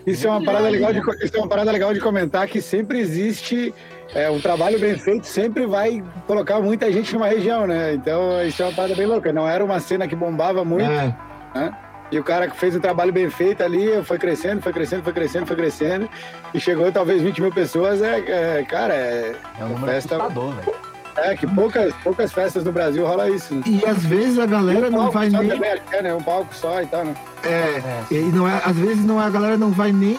[0.05, 2.99] Isso é uma parada legal de, isso é uma parada legal de comentar que sempre
[2.99, 3.73] existe
[4.13, 7.93] é, um trabalho bem feito, sempre vai colocar muita gente numa região, né?
[7.93, 9.31] Então isso é uma parada bem louca.
[9.31, 10.85] Não era uma cena que bombava muito,
[11.55, 11.71] É,
[12.11, 15.13] e o cara que fez um trabalho bem feito ali foi crescendo, foi crescendo, foi
[15.13, 16.09] crescendo, foi crescendo,
[16.53, 18.01] e chegou talvez 20 mil pessoas.
[18.01, 20.63] É, é, cara, é, É um número Festa- velho.
[21.17, 23.53] é que poucas, poucas festas no Brasil rola isso.
[23.55, 23.63] Né?
[23.65, 25.51] e às vezes a galera Um não vai nem.
[25.91, 26.13] é, né?
[26.13, 27.15] Um palco só e tal, né?
[27.43, 28.03] É, É.
[28.11, 30.17] e não é, às vezes não, é- a galera não vai nem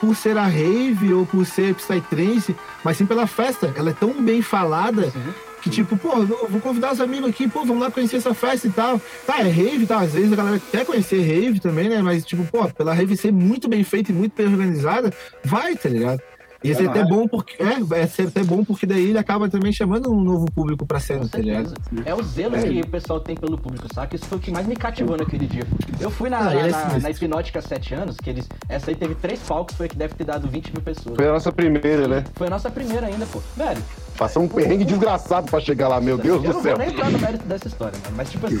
[0.00, 2.54] por ser a rave ou por ser psytrance,
[2.84, 3.74] mas sim pela festa.
[3.76, 5.34] Ela é tão bem falada Sim.
[5.68, 8.66] Que, tipo, pô, eu vou convidar os amigos aqui, pô, vamos lá conhecer essa festa
[8.66, 9.00] e tal.
[9.26, 10.00] Tá, é rave, tá?
[10.00, 12.00] Às vezes a galera quer conhecer rave também, né?
[12.02, 15.12] Mas, tipo, pô, pela rave ser muito bem feita e muito bem organizada,
[15.44, 16.20] vai, tá ligado?
[16.62, 17.54] E isso é até bom porque.
[17.62, 20.98] É, é ser até bom porque daí ele acaba também chamando um novo público pra
[20.98, 21.72] cena, tá ligado?
[22.04, 24.16] É o zelo que o pessoal tem pelo público, saca?
[24.16, 25.64] Isso foi o que mais me cativou naquele dia.
[26.00, 27.00] Eu fui na, Ah, é na, sinistro.
[27.02, 28.48] na Hipnótica há 7 anos, que eles.
[28.68, 31.14] Essa aí teve três palcos, foi a que deve ter dado 20 mil pessoas.
[31.14, 32.24] Foi a nossa primeira, né?
[32.34, 33.40] Foi a nossa primeira ainda, pô.
[33.56, 33.80] Velho,
[34.18, 36.76] Passou um perrengue desgraçado pra chegar lá, meu Deus eu do não céu.
[36.76, 38.16] vou nem entrar no mérito dessa história, mano.
[38.16, 38.58] Mas, tipo assim,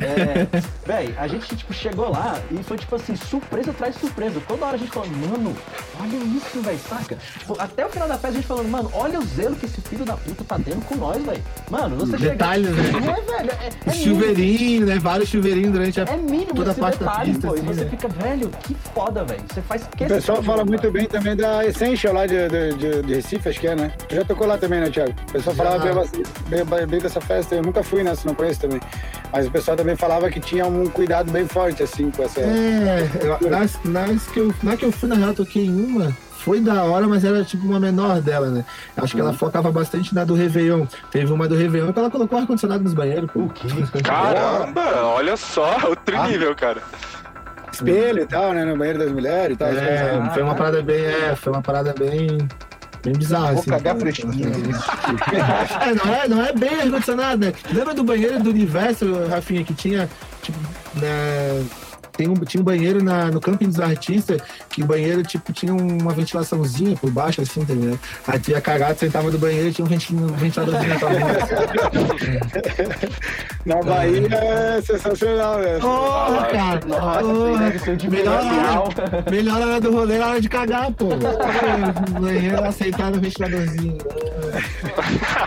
[0.00, 0.46] é,
[0.84, 4.40] véi, a gente, tipo, chegou lá e foi, tipo assim, surpresa atrás de surpresa.
[4.48, 5.56] Toda hora a gente falando, mano,
[6.00, 7.16] olha isso, velho, saca?
[7.38, 9.80] Tipo, até o final da festa a gente falando, mano, olha o zelo que esse
[9.80, 11.42] filho da puta tá tendo com nós, velho.
[11.70, 12.30] Mano, você chega...
[12.32, 12.82] Detalhes, né?
[12.96, 14.14] É, velho, é, é mínimo.
[14.20, 14.98] Chuveirinho, né?
[14.98, 16.04] Vários chuveirinhos durante a.
[16.04, 17.54] É mínimo toda esse parte da detalhe, pista, pô.
[17.54, 17.90] assim, e você né?
[17.90, 19.42] fica, velho, que foda, velho.
[19.52, 23.14] Você faz O pessoal fala muito bem também da Essential lá de, de, de- de
[23.14, 23.92] Recife, acho que é, né?
[24.08, 25.14] Tu já tocou lá também, né, Thiago?
[25.28, 25.64] O pessoal Já.
[25.64, 26.04] falava
[26.48, 28.80] bem, bem- bem dessa festa, eu nunca fui nessa, não conheço também.
[29.32, 32.40] Mas o pessoal também falava que tinha um cuidado bem forte, assim, com essa.
[32.40, 33.06] É,
[33.50, 36.16] nas, nas que eu, na que eu fui, na real, eu toquei em uma.
[36.38, 38.64] Foi da hora, mas era tipo uma menor dela, né?
[38.96, 40.86] Acho que ela focava bastante na do Réveillon.
[41.10, 43.28] Teve uma do Réveillon que ela colocou ar-condicionado nos banheiros.
[43.32, 43.40] Pô.
[43.40, 43.66] O quê?
[44.04, 46.28] Caramba, olha só, outro Ah.
[46.28, 46.80] nível, cara.
[47.72, 48.64] Espelho e tal, né?
[48.64, 49.68] No banheiro das mulheres e tal.
[49.68, 51.04] É, foi uma parada bem.
[51.04, 52.38] É, foi uma parada bem.
[53.02, 53.70] Bem bizarra, Vou assim.
[53.70, 54.32] cagar fresquinho.
[55.80, 57.52] É, não é, não é bem ar-condicionado, né?
[57.72, 60.08] Lembra do banheiro do universo, Rafinha, que tinha,
[60.42, 60.58] tipo,
[60.94, 61.85] na...
[62.16, 64.40] Tem um, tinha um banheiro na, no camping dos artistas,
[64.70, 67.98] que o banheiro, tipo, tinha uma ventilaçãozinha por baixo, assim, tá ligado?
[68.26, 71.08] Aí tu ia cagar, tu sentava do banheiro e tinha um venti- ventiladorzinho na tua
[71.10, 71.46] boca.
[73.66, 75.78] Na Bahia é sensacional, né?
[75.80, 76.80] Porra, cara!
[76.86, 81.06] Nossa, isso um melhor, hora, melhor hora do rolê era hora de cagar, pô.
[82.14, 83.98] No banheiro, aceitar no ventiladorzinho.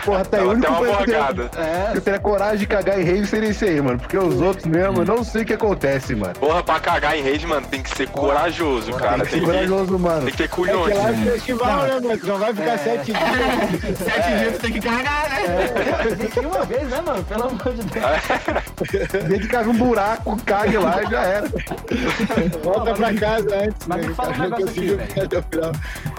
[0.03, 0.43] Porra, tá aí.
[0.43, 3.25] Dá O único até que eu teria- que eu teria coragem de cagar em rave
[3.25, 3.99] seria esse aí, mano.
[3.99, 6.33] Porque os outros mesmo, eu não sei o que acontece, mano.
[6.33, 9.25] Porra, Porra, pra cagar em rede, mano, tem que ser corajoso, cara.
[9.25, 10.21] Tem que, Corajoso, mano.
[10.23, 10.97] tem que ter É que culhões.
[10.97, 11.31] lá é né?
[11.31, 12.19] festival, né, mano?
[12.23, 13.97] Não vai ficar sete dias.
[13.99, 15.45] Sete dias tu tem que carregar, né?
[16.11, 17.23] Existe uma vez, né, mano?
[17.23, 19.09] Pelo amor de Deus.
[19.27, 21.47] Desde que caga um buraco, cague lá e já era.
[22.63, 23.87] Volta pra casa antes.
[23.87, 24.07] Mas né?
[24.07, 25.71] me fala um Não negócio conseguiu aqui, ficar até o final.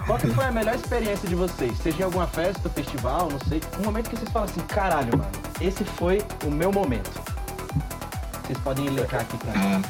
[0.07, 1.73] Qual que foi a melhor experiência de vocês?
[1.83, 3.61] Seja em alguma festa, festival, não sei.
[3.79, 5.31] Um momento que vocês falam assim, caralho, mano,
[5.61, 7.11] esse foi o meu momento.
[8.47, 9.83] Vocês podem elencar aqui pra mim.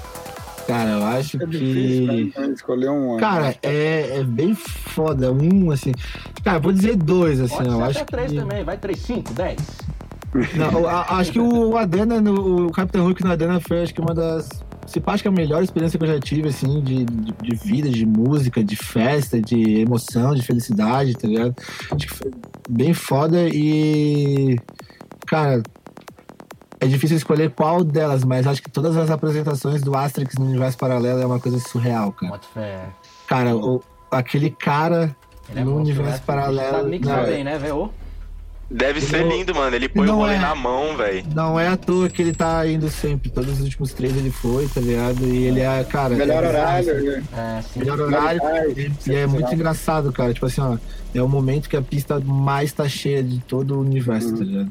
[0.71, 2.41] Cara, eu acho É difícil, que.
[2.41, 3.17] né, escolher um.
[3.17, 5.33] Cara, é, é bem foda.
[5.33, 5.93] Um, assim.
[6.45, 7.57] Cara, vou dizer dois, assim.
[7.57, 8.39] Pode Eu acho até três que.
[8.39, 9.57] também, vai três, cinco, dez.
[10.55, 14.01] Não, a- acho que o Adena, no, o Capitão Hulk no Adena foi acho que
[14.01, 14.49] uma das.
[14.87, 17.89] Se acho que a melhor experiência que eu já tive, assim, de, de, de vida,
[17.89, 21.55] de música, de festa, de emoção, de felicidade, tá ligado?
[21.93, 22.31] Acho que foi
[22.69, 24.57] bem foda e.
[25.27, 25.63] Cara.
[26.81, 30.79] É difícil escolher qual delas, mas acho que todas as apresentações do Asterix no universo
[30.79, 32.41] paralelo é uma coisa surreal, cara.
[32.55, 32.87] Fé.
[33.27, 35.15] Cara, o, aquele cara
[35.51, 36.77] Ele é no monstro, universo paralelo.
[36.79, 37.91] Sabe mixar não, bem, né, velho?
[38.71, 39.75] Deve ser lindo, mano.
[39.75, 40.39] Ele põe o rolê é.
[40.39, 41.25] na mão, velho.
[41.35, 43.29] Não é à toa que ele tá indo sempre.
[43.29, 45.27] Todos os últimos três ele foi, tá ligado?
[45.27, 46.15] E ele é, cara.
[46.15, 47.07] Melhor é horário, assim.
[47.07, 47.25] né?
[47.37, 47.79] É, sim.
[47.81, 48.41] Melhor horário.
[49.07, 50.33] E é muito engraçado, cara.
[50.33, 50.79] Tipo assim, ó.
[51.13, 54.71] É o momento que a pista mais tá cheia de todo o universo, tá ligado?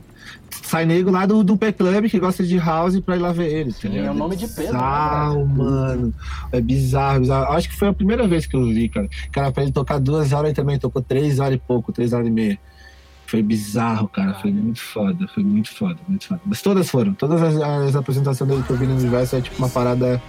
[0.64, 3.52] Sai nego lá do, do P Club que gosta de house pra ir lá ver
[3.52, 6.14] ele, Sim, é o nome de peso, né, Bizarro, mano.
[6.52, 7.54] É bizarro, bizarro.
[7.54, 9.10] Acho que foi a primeira vez que eu vi, cara.
[9.32, 12.28] Cara, pra ele tocar duas horas, ele também tocou três horas e pouco, três horas
[12.28, 12.60] e meia.
[13.26, 14.36] Foi bizarro, cara.
[14.36, 16.42] Foi muito foda, foi muito foda, muito foda.
[16.46, 17.14] Mas todas foram.
[17.14, 20.22] Todas as, as apresentações dele que eu vi no universo é tipo uma parada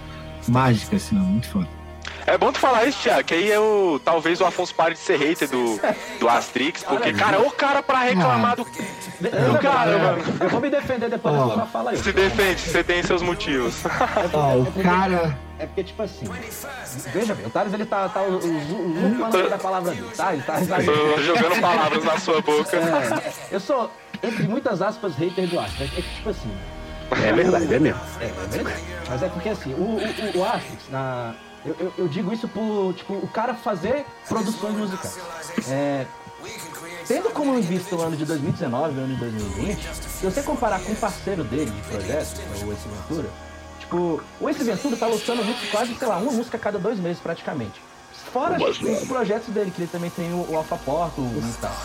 [0.47, 1.23] mágica, assim, ó.
[1.23, 1.80] Muito foda.
[2.25, 5.17] É bom tu falar isso, Thiago, que aí eu, talvez o Afonso pare de ser
[5.17, 5.79] hater do,
[6.19, 8.61] do Asterix, porque, cara, o cara pra reclamar do.
[9.21, 10.23] Eu, cara, mano.
[10.39, 11.97] eu vou me defender depois sua fala aí.
[11.97, 13.83] Se defende, você tem seus motivos.
[14.33, 15.37] Ó, o cara.
[15.59, 16.25] É porque, tipo assim,
[17.13, 20.33] veja bem, o Thales ele tá, tá usurpando da palavra dele, tá?
[20.33, 22.75] Ele tá Tô jogando palavras na sua boca.
[22.75, 23.91] É, eu sou,
[24.23, 25.93] entre muitas aspas, hater do Asterix.
[25.99, 26.51] É que, tipo assim,
[27.23, 28.01] É verdade, é mesmo.
[28.19, 28.81] é, é verdade.
[29.07, 31.35] Mas é porque, assim, o, o, o Asterix, na,
[31.65, 35.17] eu, eu, eu digo isso por, tipo, o cara fazer produções musicais.
[35.69, 36.05] É,
[37.07, 40.41] tendo como em vista o ano de 2019 e o ano de 2020, se você
[40.41, 43.29] comparar com o parceiro dele de projeto, que é o Ace Ventura,
[43.79, 46.99] tipo, o Ace Ventura tá lançando muito, quase, sei lá, uma música a cada dois
[46.99, 47.81] meses praticamente.
[48.31, 51.75] Fora os projetos dele, que ele também tem o, o Alpha Porto e tal.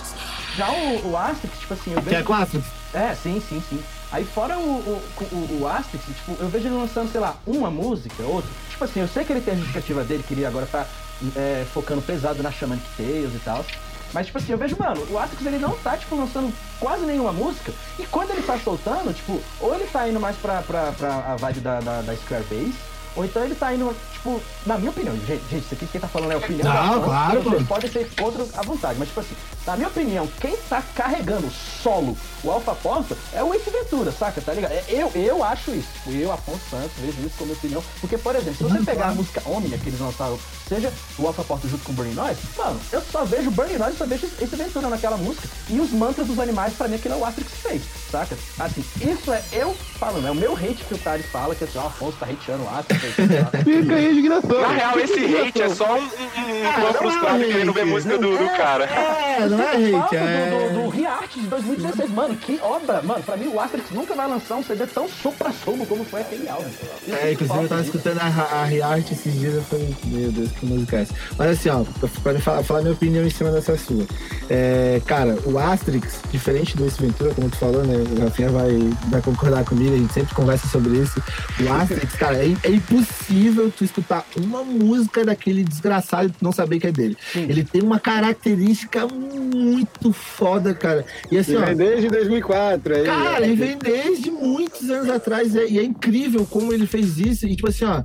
[0.57, 2.25] Já o, o Asterix, tipo assim, eu Que é vejo...
[2.25, 2.65] quatro?
[2.95, 3.83] É, sim, sim, sim.
[4.13, 5.03] Aí fora o, o,
[5.33, 8.51] o, o Asterix, tipo, eu vejo ele lançando, sei lá, uma música, outra.
[8.71, 10.87] Tipo assim, eu sei que ele tem a justificativa dele, que ele agora tá
[11.35, 13.65] é, focando pesado na Shamanic Tales e tal.
[14.13, 17.33] Mas, tipo assim, eu vejo, mano, o Asterix ele não tá, tipo, lançando quase nenhuma
[17.33, 17.73] música.
[17.99, 21.37] E quando ele tá soltando, tipo, ou ele tá indo mais pra, pra, pra a
[21.37, 22.75] vibe da, da, da Square Base,
[23.17, 26.33] ou então ele tá indo, tipo, na minha opinião, gente, isso aqui quem tá falando
[26.33, 29.35] é a opinião Não, da claro, podem ser contra à vontade, mas tipo assim,
[29.67, 34.41] na minha opinião, quem tá carregando solo o Alpha Porta é o Ace Ventura, saca?
[34.41, 34.73] Tá ligado?
[34.73, 35.89] É, Eu, eu acho isso.
[35.95, 37.83] Tipo, Eu, Afonso Santos, vejo isso como opinião.
[38.01, 40.39] Porque, por exemplo, se você pegar a música Omnia que eles lançaram,
[40.69, 43.97] seja o Alpha Porta junto com o Burning Noise, mano, eu só vejo Burning Noise,
[43.97, 45.49] só vejo Ace Ventura naquela música.
[45.69, 48.37] E os mantras dos animais, pra mim, aquilo é o Asterix que fez, saca?
[48.59, 51.79] Assim, isso é eu falando, é o meu hate que o Thales fala, que assim,
[51.79, 53.17] o Afonso tá hateando o Asterix.
[53.19, 53.63] lá.
[53.65, 54.61] Fica aí a indignação.
[54.61, 58.37] Na real, esse hate é só um, um, um fã frustrado querendo ver música do,
[58.37, 58.85] do cara.
[58.85, 60.51] É, não é hate, falo é.
[60.51, 64.15] do, do, do Reart de 2016, mano, que obra, mano, pra mim o Asterix nunca
[64.15, 66.71] vai lançar um CD tão supra-sumo como foi aquele álbum.
[67.09, 70.67] É, inclusive eu tava escutando a, a Riart esses dias eu falei, meu Deus, que
[70.67, 71.15] música é essa?
[71.39, 71.85] Mas assim, ó,
[72.23, 74.05] pra falar, falar minha opinião em cima dessa sua.
[74.49, 77.95] É, cara, o Asterix, diferente do Ace Ventura, como tu falou, né?
[77.97, 78.71] O Rafinha vai,
[79.09, 81.23] vai concordar comigo, a gente sempre conversa sobre isso.
[81.61, 86.53] O Asterix, cara, é, é impossível tu escutar uma música daquele desgraçado e tu não
[86.53, 87.17] saber que é dele.
[87.35, 91.05] Ele tem uma característica muito foda, cara.
[91.31, 91.65] E assim, E ó.
[91.65, 93.05] vem desde 2004 aí.
[93.05, 93.47] Cara, né?
[93.47, 97.47] ele vem desde muitos anos atrás é- e é incrível como ele fez isso.
[97.47, 98.03] E tipo assim, ó,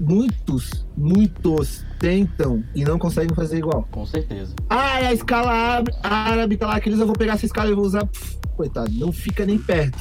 [0.00, 3.86] muitos, muitos tentam e não conseguem fazer igual.
[3.90, 4.54] Com certeza.
[4.68, 7.74] Ah, é a escala árabe, árabe tá lá, aqueles eu vou pegar essa escala e
[7.74, 8.06] vou usar.
[8.06, 9.98] Pff, coitado, não fica nem perto.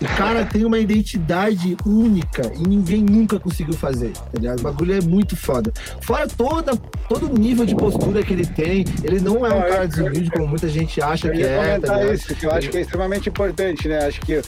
[0.00, 4.58] O cara tem uma identidade única e ninguém nunca conseguiu fazer, tá ligado?
[4.58, 5.72] O bagulho é muito foda.
[6.00, 6.76] Fora toda,
[7.08, 10.48] todo o nível de postura que ele tem, ele não é um cara desumilde como
[10.48, 13.86] muita gente acha Eu que é, tá isso, que eu acho que é extremamente importante,
[13.86, 14.04] né?
[14.06, 14.42] Acho que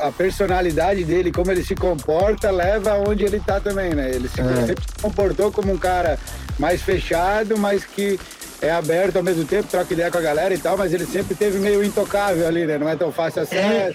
[0.00, 4.10] a personalidade dele, como ele se comporta, leva aonde ele tá também, né?
[4.10, 4.66] Ele se, É.
[4.66, 6.18] sempre se comportou como um cara
[6.58, 8.18] mais fechado, mas que
[8.60, 11.34] é aberto ao mesmo tempo, troca ideia com a galera e tal, mas ele sempre
[11.34, 12.76] teve meio intocável ali, né?
[12.78, 13.56] Não é tão fácil assim.
[13.56, 13.94] É.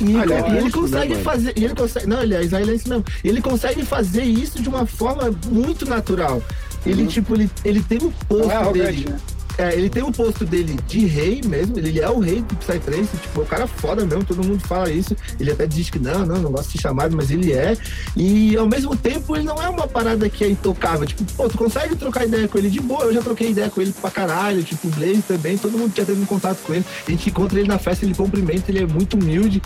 [0.00, 1.52] E, ele é e consegue né, fazer.
[1.56, 3.04] E ele consegue, não, ele é israelense mesmo.
[3.22, 6.42] Ele consegue fazer isso de uma forma muito natural.
[6.84, 9.08] Ele, tipo, ele, ele tem o posto Não é dele.
[9.08, 9.16] né?
[9.58, 13.16] É, ele tem o posto dele de rei mesmo, ele é o rei do Psytrance,
[13.16, 15.16] tipo, o cara é foda mesmo, todo mundo fala isso.
[15.38, 17.76] Ele até diz que não, não, não gosta de ser chamado, mas ele é.
[18.16, 21.06] E ao mesmo tempo, ele não é uma parada que é intocável.
[21.06, 23.80] Tipo, pô, tu consegue trocar ideia com ele de boa, eu já troquei ideia com
[23.80, 26.84] ele pra caralho, tipo, o Blaze também, todo mundo já teve um contato com ele.
[27.06, 29.60] A gente encontra ele na festa, ele cumprimenta, ele é muito humilde.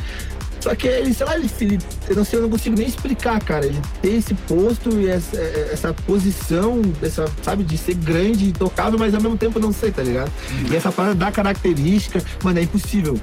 [0.66, 3.40] Só que ele, sei lá, ele, ele- eu não sei, eu não consigo nem explicar,
[3.40, 3.64] cara.
[3.66, 8.98] Ele tem esse posto e essa, essa posição, essa, sabe, de ser grande e tocável,
[8.98, 10.28] mas ao mesmo tempo não ser, tá ligado?
[10.68, 13.16] E essa parada da característica, mano, é impossível.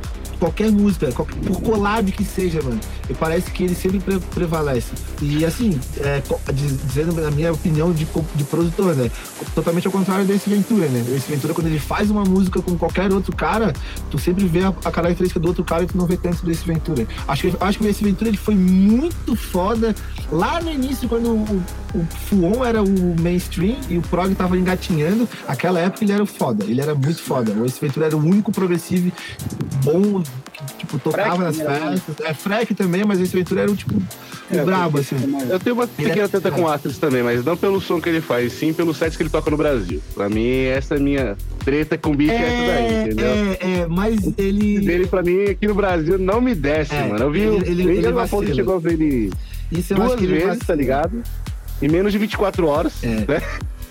[0.44, 2.78] Qualquer música, qualquer, por collab que seja, mano,
[3.10, 4.92] e parece que ele sempre pre- prevalece.
[5.22, 6.22] E assim, é,
[6.52, 9.10] dizendo na minha opinião de, de produtor, né?
[9.56, 11.02] Totalmente ao contrário desse Ventura, né?
[11.16, 13.72] Esse Ventura, quando ele faz uma música com qualquer outro cara,
[14.12, 16.66] tu sempre vê a, a característica do outro cara e tu não vê tanto desse
[16.66, 17.08] Ventura.
[17.26, 19.96] Acho que, acho que esse Ventura ele foi muito foda
[20.30, 21.64] lá no início, quando o,
[21.96, 25.26] o Fuon era o mainstream e o prog tava engatinhando.
[25.48, 27.54] Aquela época ele era foda, ele era muito foda.
[27.54, 29.10] O Ace Ventura era o único progressivo
[29.86, 30.22] bom
[30.98, 31.90] tipo, tocava nas Freck, né?
[31.92, 32.26] festas.
[32.26, 34.04] É, Freck também, mas esse Ventura era o tipo, o
[34.56, 35.16] É, brabo, assim.
[35.50, 38.00] Eu tenho uma Ele é- pequena treta com o Atlas também, mas não pelo som
[38.00, 40.02] que ele faz, sim pelos sets que ele toca no Brasil.
[40.14, 43.26] Pra mim, essa é a minha treta com o bicho, é, essa daí, entendeu?
[43.28, 44.80] é, é, mas ele.
[44.80, 47.24] Dele, pra mim, aqui no Brasil, não me desce, É, mano.
[47.26, 48.54] Eu vi ele- ele- ele, ele ele uma vacila.
[48.54, 49.32] chegou a ver ele
[49.72, 50.66] Isso eu acho duas que ele vezes, vacila.
[50.68, 51.24] tá ligado?
[51.82, 53.08] Em menos de 24 horas, É.
[53.08, 53.42] né?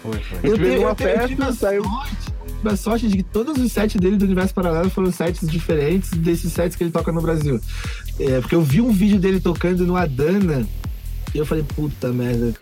[0.02, 0.38] Foi, foi.
[0.42, 2.31] A gente veio numa eu tenho- eu festa, tive a saiu- sorte,
[2.64, 6.52] a sorte de que todos os sets dele do Universo Paralelo foram sets diferentes desses
[6.52, 7.60] sets que ele toca no Brasil.
[8.18, 10.66] É, porque eu vi um vídeo dele tocando no Adana
[11.34, 12.52] e eu falei, puta merda.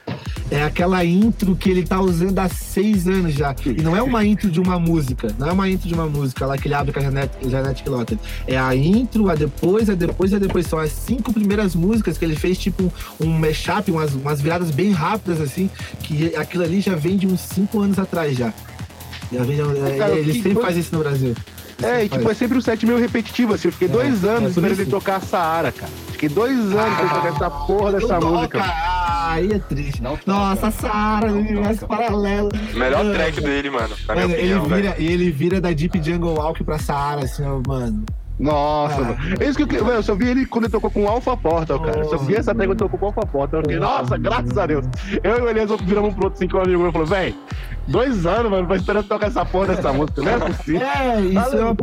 [0.49, 3.55] É aquela intro que ele tá usando há seis anos já.
[3.67, 5.35] E não é uma intro de uma música.
[5.39, 7.03] Não é uma intro de uma música lá que ele abre com a
[7.49, 8.19] Janete Quilota.
[8.47, 10.67] É a intro, a depois, a depois, a depois.
[10.67, 14.93] São as cinco primeiras músicas que ele fez, tipo, um mashup, umas, umas viradas bem
[14.93, 15.69] rápidas, assim.
[16.03, 18.53] Que aquilo ali já vem de uns cinco anos atrás já.
[19.33, 21.35] É, Cara, ele sempre coisa- faz isso no Brasil.
[21.83, 22.37] Ele É, e tipo, faz.
[22.37, 23.69] é sempre um set meio repetitivo, assim.
[23.69, 24.83] Eu fiquei dois é anos esperando isso.
[24.83, 25.91] ele tocar a Saara, cara.
[26.13, 28.61] Fiquei dois anos pra ele tocar essa porra dessa música.
[28.63, 30.03] Ah, aí é triste.
[30.03, 30.19] Não.
[30.27, 32.51] Nossa, Sara, Não universo paralelo.
[32.75, 33.95] Melhor Mano, track dele, mano.
[34.07, 34.83] Na Mano, ele opinião, velho.
[34.83, 38.05] vira, e ele vira da Deep Jungle Walk pra Saara, assim, ó, mano.
[38.41, 39.05] Nossa, Ah.
[39.05, 39.17] mano.
[39.39, 41.79] É isso que eu, eu só vi ele quando ele tocou com o Alpha Portal,
[41.81, 42.01] cara.
[42.01, 43.61] Eu só vi essa tag quando ele tocou com o Alpha Portal.
[43.61, 44.87] Eu fiquei, nossa, graças a Deus.
[45.23, 47.35] Eu e o Elias viramos um pro outro cinco meu e falou, velho,
[47.87, 50.23] dois anos, mano, pra esperando tocar essa porra dessa música.
[50.23, 50.81] Não é possível.
[50.87, 51.77] É, isso Fala é uma,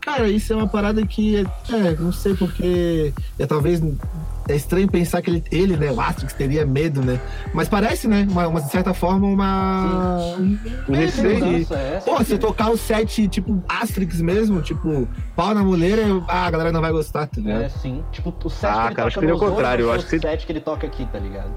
[0.00, 3.80] cara, isso é uma parada que, é, não sei porque, é, talvez
[4.48, 7.20] é estranho pensar que ele, ele, né, o Astrix teria medo, né?
[7.54, 10.34] Mas parece, né, uma, uma- de certa forma, uma...
[10.38, 11.66] um- Um receio.
[11.70, 12.00] É.
[12.04, 16.72] Pô, se tocar o set, tipo, Astrix mesmo, tipo, pau na eu- ah, a galera
[16.72, 17.62] não vai gostar, tá ligado?
[17.62, 18.02] É, sim.
[18.12, 20.06] Tipo, o set Ah, que ele cara, toca acho que seria o contrário, eu acho
[20.06, 21.50] que o set que ele toca aqui, tá ligado?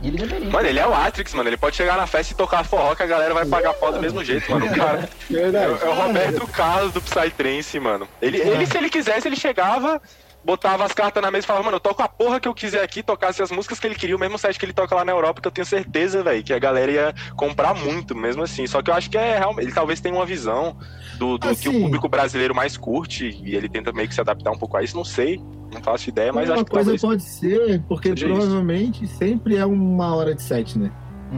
[0.00, 0.48] E ele deveria.
[0.50, 1.48] Mano, ele é o Atrix, mano.
[1.48, 4.00] Ele pode chegar na festa e tocar forró que a galera vai pagar pau do
[4.00, 4.64] mesmo jeito, mano.
[4.66, 8.06] O cara é, é o Roberto Carlos do Psytrance, mano.
[8.22, 10.00] Ele, ele, se ele quisesse, ele chegava,
[10.44, 12.82] botava as cartas na mesa e falava, mano, eu toco a porra que eu quiser
[12.82, 15.12] aqui, tocasse as músicas que ele queria, o mesmo set que ele toca lá na
[15.12, 18.66] Europa, que eu tenho certeza, velho, que a galera ia comprar muito, mesmo assim.
[18.66, 19.64] Só que eu acho que é realmente.
[19.66, 20.76] Ele talvez tenha uma visão
[21.18, 21.82] do, do que o Assim.
[21.82, 24.96] público brasileiro mais curte e ele tenta meio que se adaptar um pouco a isso,
[24.96, 25.40] não sei.
[25.72, 27.02] Não faço ideia, mas uma acho que coisa talvez.
[27.02, 28.34] pode ser, porque seja isso.
[28.36, 30.90] provavelmente sempre é uma hora de set, né?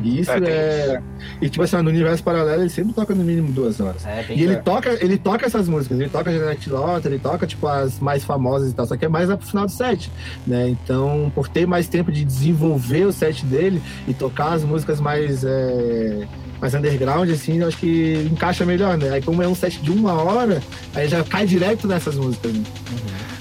[0.02, 1.02] E isso É, é.
[1.40, 4.04] E tipo assim, no universo paralelo ele sempre toca no mínimo duas horas.
[4.06, 4.64] É, E ele certo.
[4.64, 8.70] toca, ele toca essas músicas, ele toca Janet Lota, ele toca, tipo, as mais famosas
[8.70, 10.10] e tal, só que é mais lá pro final do set,
[10.46, 10.68] né?
[10.68, 15.44] Então, por ter mais tempo de desenvolver o set dele e tocar as músicas mais,
[15.44, 16.26] é,
[16.60, 19.10] mais underground, assim, eu acho que encaixa melhor, né?
[19.10, 20.62] Aí como é um set de uma hora,
[20.94, 22.62] aí já cai direto nessas músicas, né?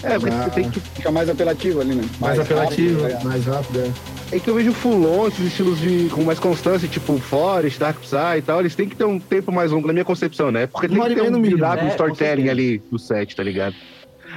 [0.02, 0.80] É, porque você tem que.
[0.80, 2.04] Fica mais apelativo ali, né?
[2.20, 3.24] Mais, apelativo, rápido, né?
[3.24, 4.19] mais rápido, é.
[4.32, 8.38] É que eu vejo Fulon, esses estilos de, com mais constância, tipo Forest, Dark Psy
[8.38, 10.68] e tal, eles têm que ter um tempo mais longo, na minha concepção, né?
[10.68, 13.76] Porque tem que ter um build-up, um É, com storytelling ali do set, tá ligado?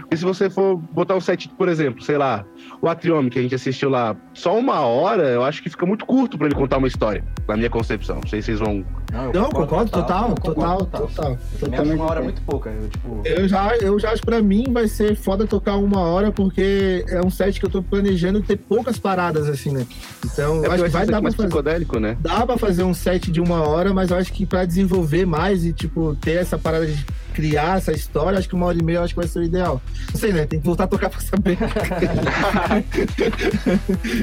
[0.00, 2.42] Porque se você for botar um set, por exemplo, sei lá,
[2.80, 6.06] o Atriome, que a gente assistiu lá, só uma hora, eu acho que fica muito
[6.06, 8.16] curto pra ele contar uma história, na minha concepção.
[8.16, 8.82] Não sei se vocês vão.
[9.12, 11.38] Eu Não, concordo, total, eu total, total.
[11.60, 12.70] Também acho uma hora muito pouca.
[12.70, 16.00] Eu, tipo, Eu já, eu já acho que pra mim vai ser foda tocar uma
[16.00, 19.86] hora, porque é um set que eu tô planejando ter poucas paradas, assim, né?
[20.24, 21.48] Então, É eu acho que vai dar pra mais fazer.
[21.48, 22.16] psicodélico, né?
[22.20, 25.64] Dá pra fazer um set de uma hora, mas eu acho que pra desenvolver mais
[25.64, 27.04] e, tipo, ter essa parada de
[27.34, 29.42] criar essa história, acho que uma hora e meia eu acho que vai ser o
[29.42, 29.80] ideal.
[30.12, 30.44] Não sei, né?
[30.44, 31.56] Tem que voltar a tocar pra saber.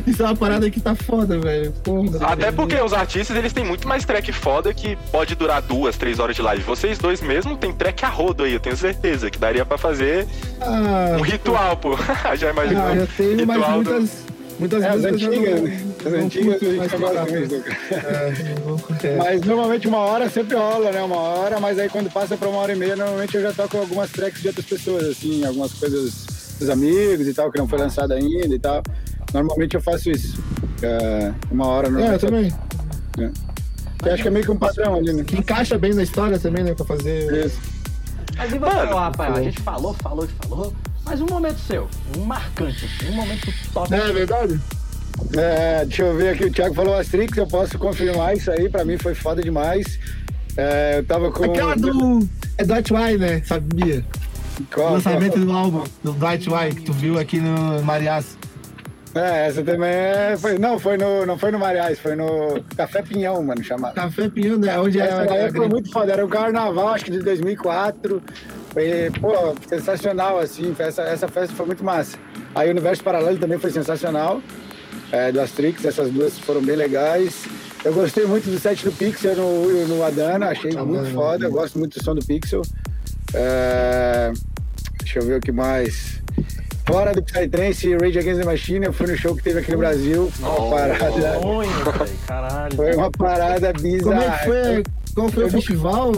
[0.06, 1.74] Isso é uma parada que tá foda, velho.
[2.22, 6.20] Até porque os artistas, eles têm muito mais track foda que pode durar duas, três
[6.20, 6.64] horas de live.
[6.64, 10.26] Vocês dois mesmo tem track a rodo aí, eu tenho certeza que daria pra fazer
[10.62, 11.96] Ah, um ritual, pô.
[12.38, 12.84] Já imaginou?
[12.84, 14.10] ah, eu tenho mais Ritual do- muitas,
[14.58, 15.82] muitas É, as músicas eu antigas, não- né?
[16.06, 17.56] As não antigas curto a gente.
[19.04, 19.18] É, é.
[19.18, 21.02] Mas normalmente uma hora sempre rola, né?
[21.04, 23.78] Uma hora, mas aí quando passa pra uma hora e meia, normalmente eu já toco
[23.78, 27.80] algumas tracks de outras pessoas, assim, algumas coisas dos amigos e tal, que não foi
[27.80, 28.82] lançado ainda e tal.
[29.34, 30.42] Normalmente eu faço isso.
[30.82, 32.00] É, uma hora não.
[32.00, 32.54] É, eu também.
[34.06, 35.24] Eu acho que é meio que um padrão ali, né?
[35.24, 36.74] Que encaixa bem na história também, né?
[36.74, 37.46] Pra fazer.
[37.46, 37.60] Isso.
[38.38, 39.36] Mas e você, Mano, Rafael?
[39.36, 40.74] A gente falou, falou, falou.
[41.06, 41.88] Mas um momento seu,
[42.18, 43.94] um marcante, assim, um momento top.
[43.94, 44.60] É verdade?
[45.36, 48.86] É, deixa eu ver aqui, o Thiago falou Asterix, eu posso confirmar isso aí, pra
[48.86, 50.00] mim foi foda demais.
[50.56, 51.44] É, eu tava com.
[51.44, 52.20] Aquela do.
[52.58, 53.42] É do Dwight White, né?
[53.46, 54.06] Sabia?
[54.74, 58.38] Qual- o lançamento do álbum do Dwight White que tu viu aqui no Marias.
[59.16, 60.38] É, essa também é.
[60.38, 63.96] Foi, não, foi no, não foi no Mariais, foi no Café Pinhão, mano, chamado.
[63.96, 64.78] Café Pinho, né?
[64.80, 65.26] Onde Essa é.
[65.26, 68.22] daí foi muito foda, era um carnaval, acho que de 2004.
[68.72, 72.18] Foi, pô, sensacional, assim, essa, essa festa foi muito massa.
[72.54, 74.42] Aí o Universo Paralelo também foi sensacional,
[75.12, 77.46] é, do Astrix, essas duas foram bem legais.
[77.84, 81.80] Eu gostei muito do set do Pixel no, no Adana, achei muito foda, eu gosto
[81.80, 82.62] muito do som do Pixel.
[83.34, 84.32] É,
[85.00, 86.22] deixa eu ver o que mais.
[86.90, 89.72] Fora do Psytrance e Rage Against the Machine, eu fui no show que teve aqui
[89.72, 90.32] no Brasil.
[90.32, 92.76] Foi uma parada, Sonho, velho, caralho.
[92.76, 94.02] foi uma parada bizarra.
[94.02, 94.84] Como é que foi?
[95.14, 96.12] Como foi o festival?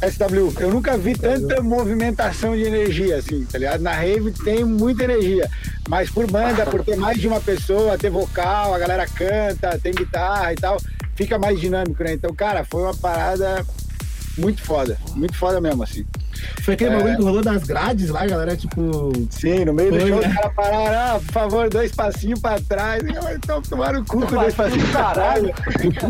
[0.00, 3.80] SW, eu nunca vi tanta movimentação de energia, assim, tá ligado?
[3.80, 5.48] Na rave tem muita energia,
[5.88, 9.92] mas por banda, por ter mais de uma pessoa, ter vocal, a galera canta, tem
[9.92, 10.78] guitarra e tal,
[11.14, 12.12] fica mais dinâmico, né?
[12.12, 13.64] Então, cara, foi uma parada
[14.36, 16.04] muito foda, muito foda mesmo, assim.
[16.62, 16.96] Foi aquele É.
[16.96, 19.12] bagulho que rolou das grades lá, galera, tipo.
[19.30, 20.28] Sim, no meio do Foi, show, né?
[20.28, 23.02] os caras pararam, ah, por favor, dois passinhos pra trás.
[23.34, 25.42] Então, tomaram o cu com dois passinhos pra trás.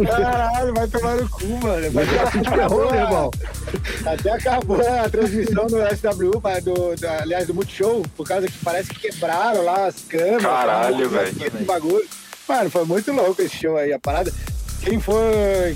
[0.06, 1.90] Caralho, vai tomar no cu, mano.
[1.90, 3.30] Vai ter assim de terror, meu irmão.
[4.06, 6.30] Até acabou a transmissão do SW,
[6.62, 10.42] do, do- aliás, do Multishow, por causa que parece que quebraram lá as câmeras.
[10.42, 11.34] Caralho, velho.
[11.66, 12.04] bagulho.
[12.48, 14.32] Mano, foi muito louco esse show aí, a parada.
[14.82, 15.20] Quem for,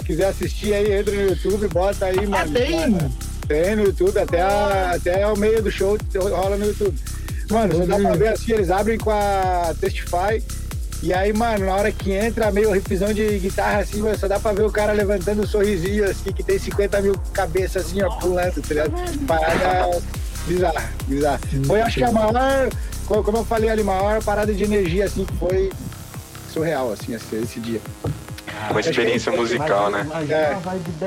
[0.07, 2.53] quiser assistir aí, entra no YouTube, bota aí, mano.
[2.53, 2.97] tem?
[3.47, 6.97] Tem no YouTube, até, a- até o meio do show rola no YouTube.
[7.51, 10.43] Mano, você dá pra ver assim, eles abrem com a Testify.
[11.03, 14.39] E aí, mano, na hora que entra, meio riffzão de guitarra assim, mano, só dá
[14.39, 18.09] pra ver o cara levantando um sorrisinho assim, que tem 50 mil cabeças assim, ó,
[18.21, 18.93] pulando, tá ligado?
[19.27, 20.01] Parada
[20.47, 21.41] bizarra, bizarra.
[21.67, 22.69] Foi, acho que a maior,
[23.07, 25.73] co- como eu falei ali, a maior parada de energia, assim, que foi
[26.53, 27.81] surreal, assim, esse dia.
[28.71, 30.07] Uma experiência musical, né?
[30.29, 30.57] É.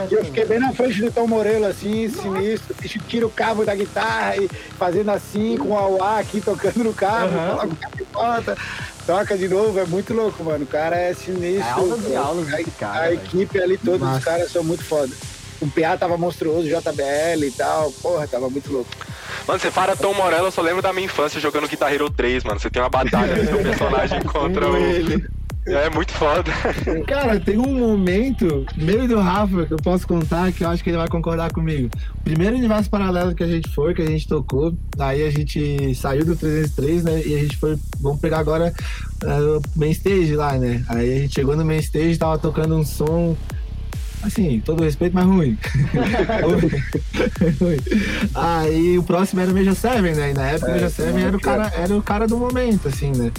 [0.10, 2.76] E eu fiquei bem na frente do Tom Morello, assim, sinistro.
[3.08, 4.48] Tira o cabo da guitarra e
[4.78, 7.48] fazendo assim, com o auá aqui, tocando no cabo, Aham.
[7.56, 8.58] coloca o cabo volta,
[9.06, 9.80] toca de novo.
[9.80, 10.64] É muito louco, mano.
[10.64, 11.68] O cara é sinistro.
[11.68, 14.20] É aulas e aulas a, cara, A equipe ali, todos Massa.
[14.20, 15.14] os caras são muito foda.
[15.62, 17.92] O PA tava monstruoso, JBL e tal.
[17.92, 18.90] Porra, tava muito louco.
[19.48, 22.44] Mano, você fala Tom Morello, eu só lembro da minha infância jogando Guitar Hero 3,
[22.44, 22.60] mano.
[22.60, 24.76] Você tem uma batalha do seu personagem contra o.
[25.66, 26.52] É muito foda.
[27.08, 30.92] Cara, tem um momento, meio do Rafa, que eu posso contar, que eu acho que
[30.92, 31.90] ele vai concordar comigo.
[32.24, 36.24] Primeiro universo paralelo que a gente foi, que a gente tocou, daí a gente saiu
[36.24, 37.22] do 303, né?
[37.26, 38.72] E a gente foi, vamos pegar agora
[39.24, 40.86] eh, o main stage lá, né?
[40.88, 43.36] Aí a gente chegou no main stage, tava tocando um som.
[44.22, 45.58] Assim, todo respeito, mas ruim.
[47.60, 47.78] Ruim.
[48.34, 50.32] Aí o próximo era o Major Seven, né?
[50.32, 53.12] E na época o Major Seven era o, cara, era o cara do momento, assim,
[53.12, 53.32] né?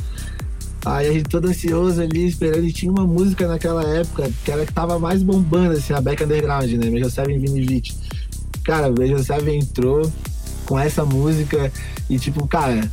[0.86, 4.64] Aí a gente todo ansioso ali, esperando, e tinha uma música naquela época que era
[4.64, 6.88] que tava mais bombando, assim, a Back Underground, né?
[6.90, 7.96] Major Seven Vinivit.
[8.64, 10.10] Cara, o Major Seven entrou
[10.64, 11.72] com essa música
[12.08, 12.88] e, tipo, cara,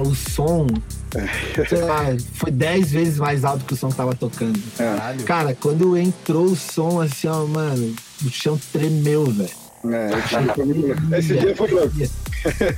[0.00, 0.66] o som,
[1.68, 4.58] sei lá, foi 10 vezes mais alto que o som que tava tocando.
[4.76, 5.22] Caralho.
[5.24, 7.94] Cara, quando entrou o som, assim, ó, mano,
[8.24, 9.50] o chão tremeu, velho.
[9.86, 11.14] É, esse dia foi louco.
[11.14, 11.94] Esse dia foi louco.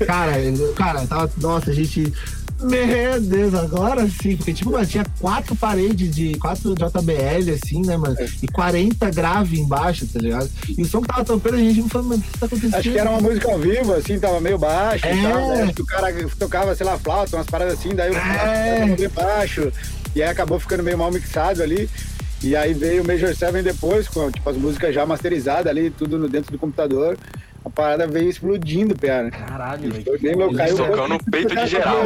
[0.07, 1.31] Cara, eu- cara, tava.
[1.39, 2.13] Nossa, a gente.
[2.61, 7.97] Meu Deus, agora sim, porque tipo, mano, tinha quatro paredes de quatro JBL, assim, né,
[7.99, 8.17] mano?
[8.43, 10.49] E 40 grave embaixo, tá ligado?
[10.77, 12.75] E o som que tava tocando, a gente falou, mano, o que tá acontecendo?
[12.77, 15.15] Acho que era uma música ao vivo, assim, tava meio baixo É.
[15.15, 15.49] e tal.
[15.49, 15.63] né?
[15.65, 18.87] Acho que o cara tocava, sei lá, flauta, umas paradas assim, daí o É.
[18.87, 19.71] meio baixo.
[20.15, 21.91] E aí acabou ficando meio mal mixado ali.
[22.43, 26.19] E aí veio o Major Seven depois, com tipo, as músicas já masterizadas ali, tudo
[26.19, 27.19] no dentro do computador.
[27.67, 29.29] A parada veio explodindo, pera.
[29.29, 30.05] Caralho, velho.
[30.37, 30.69] Meu.
[30.77, 32.03] Socando no peito de geral.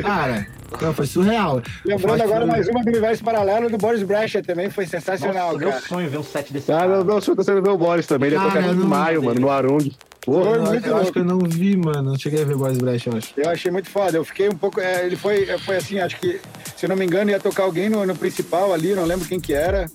[0.00, 0.46] Cara,
[0.80, 1.60] não, foi surreal.
[1.84, 5.68] Lembrando agora mais uma do universo paralelo do Boris Brecher também, foi sensacional, Nossa, meu
[5.68, 5.82] cara.
[5.82, 6.88] sonho ver um set desse Ah, cara.
[6.88, 8.28] meu, meu sonho tá sendo ver o Boris também.
[8.28, 9.90] Ele ia Cara, tocar não- maio, mano, no Arung.
[10.24, 12.02] Foi eu, eu acho que eu não vi, mano.
[12.02, 13.34] Não cheguei a ver Boys Brecht, eu acho.
[13.36, 14.16] Eu achei muito foda.
[14.16, 14.80] Eu fiquei um pouco.
[14.80, 16.40] é, ele foi, foi assim, acho que,
[16.74, 19.38] se eu não me engano, ia tocar alguém no, no principal ali, não lembro quem
[19.38, 19.86] que era.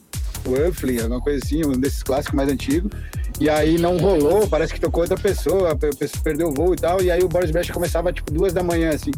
[0.46, 2.92] O Uffley, alguma coisa assim, um desses clássicos mais antigos.
[3.40, 6.74] E aí não rolou, parece que tocou outra pessoa, a pe- pessoa perdeu o voo
[6.74, 7.02] e tal.
[7.02, 9.12] E aí o Boris Brecht começava tipo duas da manhã, assim.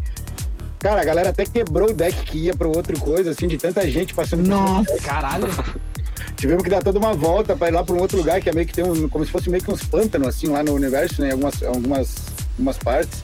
[0.80, 3.90] Cara, a galera até quebrou o deck que ia pra outra coisa, assim, de tanta
[3.90, 4.98] gente passando por Nossa.
[4.98, 5.48] Caralho.
[6.36, 8.54] Tivemos que dar toda uma volta para ir lá para um outro lugar que é
[8.54, 11.22] meio que tem um, como se fosse meio que uns pântanos assim lá no universo,
[11.22, 11.30] né?
[11.30, 12.16] em Algumas, algumas,
[12.58, 13.22] algumas partes.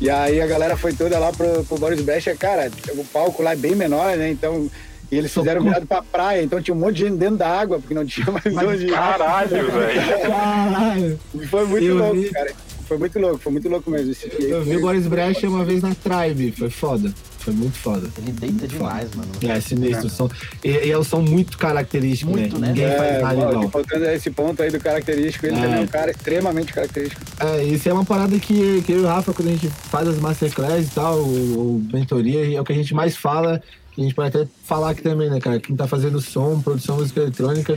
[0.00, 3.52] E aí a galera foi toda lá pro, pro Boris Brecht, cara, o palco lá
[3.52, 4.30] é bem menor, né?
[4.30, 4.70] Então.
[5.10, 5.74] E eles fizeram Socorro.
[5.74, 8.26] virado pra praia, então tinha um monte de gente dentro da água, porque não tinha
[8.30, 8.90] mais onde ir.
[8.92, 10.20] Caralho, velho.
[10.30, 11.20] Caralho.
[11.34, 12.30] E foi muito Eu louco, vi.
[12.30, 12.52] cara.
[12.88, 14.12] Foi muito louco, foi muito louco mesmo.
[14.12, 14.48] Esse dia.
[14.48, 16.52] Eu vi o Boris Brecht uma vez na Tribe.
[16.56, 17.12] Foi foda.
[17.40, 18.08] Foi muito foda.
[18.18, 19.28] Ele deita demais, mano.
[19.42, 20.06] É, sinistro.
[20.06, 20.28] o Som.
[20.62, 22.68] E, e é um som muito característico, Muito, né?
[22.68, 23.70] Ninguém É, faz nada ó, igual.
[23.70, 25.60] faltando esse ponto aí do característico, ele É.
[25.62, 27.20] também é um cara extremamente característico.
[27.40, 30.06] É, isso é uma parada que, que eu e o Rafa, quando a gente faz
[30.06, 33.60] as masterclass e tal, ou, ou mentoria, é o que a gente mais fala,
[33.98, 35.58] a gente pode até falar aqui também, né, cara?
[35.60, 37.74] Quem tá fazendo som, produção música eletrônica,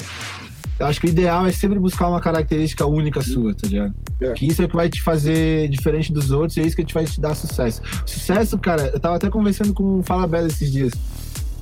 [0.80, 3.94] eu acho que o ideal é sempre buscar uma característica única sua, tá ligado?
[4.22, 4.32] É.
[4.32, 6.94] Que isso é o que vai te fazer diferente dos outros e é isso que
[6.94, 7.82] vai te dar sucesso.
[8.06, 10.94] Sucesso, cara, eu tava até conversando com o Fala Bela esses dias.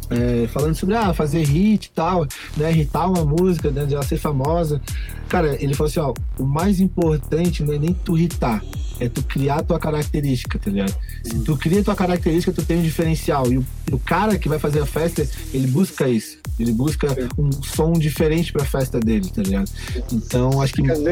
[0.09, 2.25] É, falando sobre ah, fazer hit e tal,
[2.55, 2.71] né?
[2.71, 3.85] Hitar uma música, né?
[3.85, 4.81] De ela ser famosa.
[5.27, 8.63] Cara, ele falou assim: ó, o mais importante não é nem tu hitar,
[8.99, 10.95] é tu criar tua característica, tá ligado?
[11.23, 13.51] Se tu cria tua característica, tu tem um diferencial.
[13.51, 16.37] E o, o cara que vai fazer a festa, ele busca isso.
[16.59, 17.07] Ele busca
[17.37, 19.69] um som diferente pra festa dele, tá ligado?
[20.11, 20.81] Então, acho que.
[20.81, 21.03] Vezes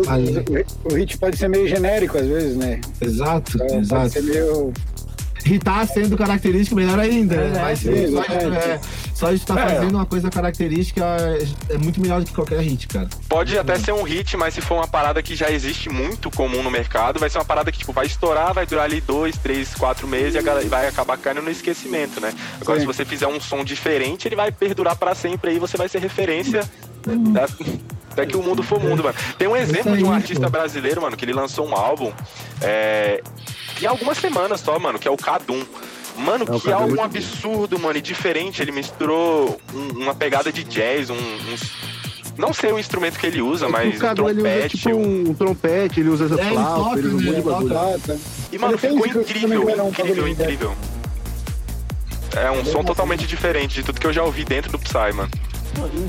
[0.86, 2.82] o- hit pode ser meio genérico, às vezes, né?
[3.00, 4.10] Exato, Então, Pode exato.
[4.10, 4.74] ser meio.
[5.46, 7.58] Hitar sendo característico, melhor ainda, né?
[7.58, 8.80] É, Mas sim, só, é,
[9.14, 9.76] só de estar É.
[9.76, 11.06] fazendo uma coisa característica
[11.70, 13.08] é, muito melhor do que qualquer hit, cara.
[13.30, 16.64] Pode até ser um hit, mas se for uma parada que já existe muito comum
[16.64, 19.74] no mercado, vai ser uma parada que tipo, vai estourar, vai durar ali dois, três,
[19.76, 22.34] quatro meses e a vai acabar caindo no esquecimento, né?
[22.60, 22.86] Agora, Sim.
[22.86, 26.00] se você fizer um som diferente, ele vai perdurar pra sempre aí, você vai ser
[26.00, 26.64] referência
[28.12, 29.16] até que o mundo for mundo, mano.
[29.38, 32.12] Tem um exemplo de um artista brasileiro, mano, que ele lançou um álbum
[32.62, 33.22] é,
[33.82, 35.64] em algumas semanas só, mano, que é o Kadum.
[36.18, 38.62] Mano, É, que Kadum é álbum muito absurdo, mano, e diferente.
[38.62, 41.96] Ele misturou um- uma pegada de jazz, um, uns-
[42.38, 44.78] Não sei o instrumento que ele usa, mas o um Cadu, ele usa trompete.
[44.78, 47.26] tipo um- um trompete, ele usa essa É, ele flauta, ele usa um né?
[47.26, 48.00] monte de bagulho.
[48.00, 48.16] Tá.
[48.52, 50.42] E, mano, ficou incrível, é um incrível, desse.
[50.44, 50.76] incrível.
[52.36, 55.30] É um som totalmente diferente de tudo que eu já ouvi dentro do Psy, mano.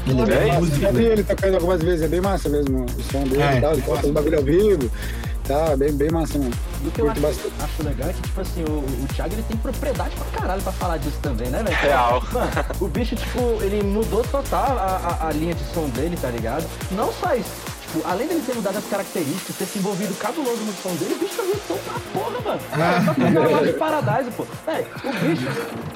[0.06, 0.58] Ele é É bem isso.
[0.60, 1.12] músico, Já vi né?
[1.12, 3.58] ele tocando algumas vezes, é bem massa mesmo o som dele É.
[3.58, 3.72] e tal.
[3.72, 4.90] Ele toca os bagulho ao vivo.
[5.46, 6.52] Tá, bem, bem massa mesmo.
[6.84, 7.54] E o que eu acho, bastante.
[7.60, 10.72] acho legal é que, tipo assim, o, o Thiago ele tem propriedade pra caralho pra
[10.72, 11.76] falar disso também, né, velho?
[11.76, 12.22] Real.
[12.32, 16.30] Mano, o bicho, tipo, ele mudou total a, a, a linha de som dele, tá
[16.30, 16.64] ligado?
[16.90, 17.75] Não só isso.
[17.86, 21.18] Tipo, além dele ter mudado as características, ter se envolvido cabuloso no som dele, o
[21.18, 22.60] bicho também hitou pra porra, mano.
[22.72, 24.46] É, só pegar lá de Paradise, pô.
[24.66, 25.46] Véi, o bicho,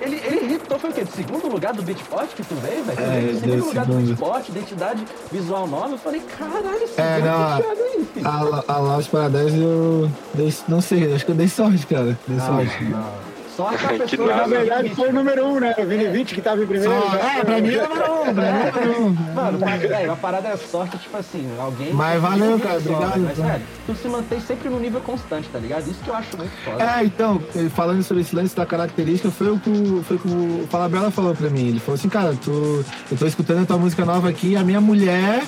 [0.01, 1.05] ele, ele hitou, foi o quê?
[1.05, 3.01] Do segundo lugar do Beatport que tu veio, velho?
[3.01, 4.07] É, do segundo lugar do segundo.
[4.07, 5.91] Beatport, identidade visual nova.
[5.95, 8.29] Eu falei, caralho, esse É, é, não, o Thiago aí, filho.
[8.29, 12.19] A, a Lost Paradise eu dei, não sei, acho que eu dei sorte, cara.
[12.27, 12.85] Dei sorte.
[12.85, 13.31] Não.
[13.57, 14.41] Sorte a Que pessoa nada.
[14.43, 15.75] Na verdade, foi o número um, né?
[15.77, 16.93] O Vini 20 que tava em primeiro.
[16.93, 19.11] Só- é, pra mim é número um, pra mim é número um.
[19.35, 21.93] Mano, mas, velho, a parada é sorte, tipo assim, alguém.
[21.93, 23.51] Mas valeu, cara, sorte, obrigado, Mas, então.
[23.51, 25.91] velho, tu se mantém sempre no nível constante, tá ligado?
[25.91, 26.83] Isso que eu acho muito foda.
[26.83, 30.21] É, então, ele falando sobre esse lance da característica, foi o que o, foi o,
[30.21, 31.69] que o Falabella falou pra mim.
[31.69, 34.63] Ele falou assim, cara, tu, eu tô escutando a tua música nova aqui e a
[34.65, 35.43] minha mulher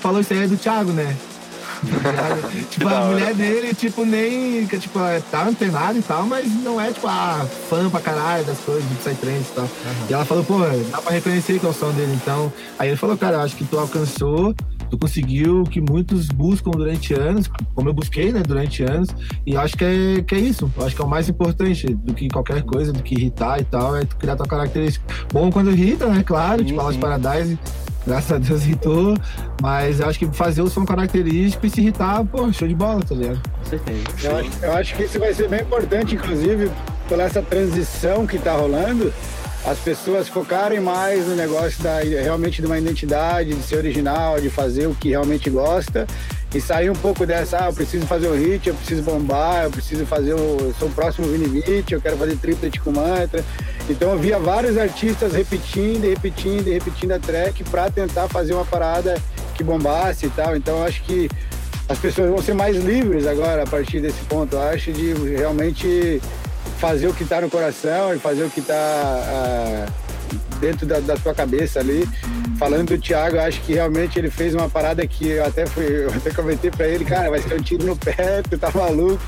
[0.00, 1.16] falou isso aí é do Thiago, né?
[2.70, 4.66] tipo, a mulher dele, tipo, nem.
[4.66, 8.44] que, Tipo, ela tá antenada e tal, mas não é, tipo, a fã pra caralho
[8.44, 9.68] das coisas do Psytrance e tal.
[10.08, 10.58] E ela falou, pô,
[10.90, 12.12] dá pra reconhecer que é o som dele.
[12.14, 14.54] Então, aí ele falou, cara, acho que tu alcançou,
[14.90, 19.08] tu conseguiu o que muitos buscam durante anos, como eu busquei, né, durante anos.
[19.46, 20.70] E acho que é, que é isso.
[20.78, 23.96] Acho que é o mais importante do que qualquer coisa, do que irritar e tal,
[23.96, 25.04] é tu criar tua característica.
[25.32, 26.22] Bom quando irrita, né?
[26.24, 26.98] Claro, Sim, tipo, sim.
[26.98, 27.58] Paradise.
[28.06, 29.16] Graças a Deus irritou,
[29.62, 33.02] mas eu acho que fazer o som característico e se irritar, pô, show de bola,
[33.02, 33.40] tá ligado?
[33.58, 34.02] Com certeza.
[34.22, 36.70] Eu acho, eu acho que isso vai ser bem importante, inclusive,
[37.08, 39.12] pela essa transição que está rolando,
[39.64, 44.50] as pessoas focarem mais no negócio da realmente de uma identidade, de ser original, de
[44.50, 46.06] fazer o que realmente gosta
[46.54, 49.70] e sair um pouco dessa, ah, eu preciso fazer o hit, eu preciso bombar, eu
[49.70, 53.42] preciso fazer o, eu sou o próximo Vini Beat, eu quero fazer triplet com mantra.
[53.88, 59.20] Então eu via vários artistas repetindo repetindo repetindo a track para tentar fazer uma parada
[59.54, 60.56] que bombasse e tal.
[60.56, 61.28] Então eu acho que
[61.88, 66.20] as pessoas vão ser mais livres agora a partir desse ponto, eu acho, de realmente
[66.78, 69.86] fazer o que está no coração e fazer o que está
[70.64, 72.08] dentro da, da tua cabeça ali.
[72.58, 76.08] Falando do Thiago, acho que realmente ele fez uma parada que eu até, fui, eu
[76.08, 79.22] até comentei pra ele, cara, vai ser um tiro no pé, tu tá maluco.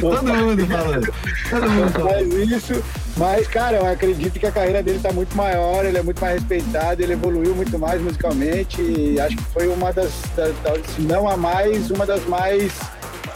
[0.00, 1.14] Todo mundo falando.
[1.50, 1.90] Todo mundo.
[1.90, 2.84] Faz isso.
[3.16, 6.34] Mas, cara, eu acredito que a carreira dele tá muito maior, ele é muito mais
[6.34, 11.00] respeitado, ele evoluiu muito mais musicalmente e acho que foi uma das, das, das se
[11.00, 12.72] não a mais, uma das mais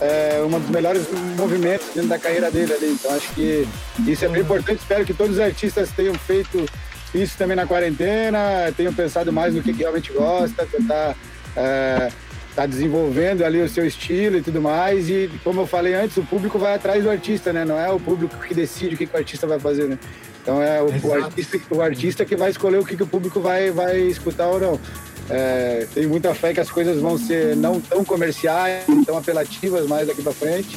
[0.01, 1.03] é, um dos melhores
[1.37, 2.93] movimentos dentro da carreira dele ali.
[2.93, 3.67] Então acho que
[4.07, 4.81] isso é bem importante.
[4.81, 6.67] Espero que todos os artistas tenham feito
[7.15, 11.17] isso também na quarentena, tenham pensado mais no que, que realmente gosta, tentar
[11.57, 12.11] é,
[12.55, 15.09] tá desenvolvendo ali o seu estilo e tudo mais.
[15.09, 17.65] E como eu falei antes, o público vai atrás do artista, né?
[17.65, 19.99] Não é o público que decide o que, que o artista vai fazer, né?
[20.43, 23.41] Então é o, o artista, o artista que vai escolher o que, que o público
[23.41, 24.81] vai, vai escutar ou não.
[25.29, 30.09] É, tenho muita fé que as coisas vão ser não tão comerciais, tão apelativas mais
[30.09, 30.77] daqui para frente.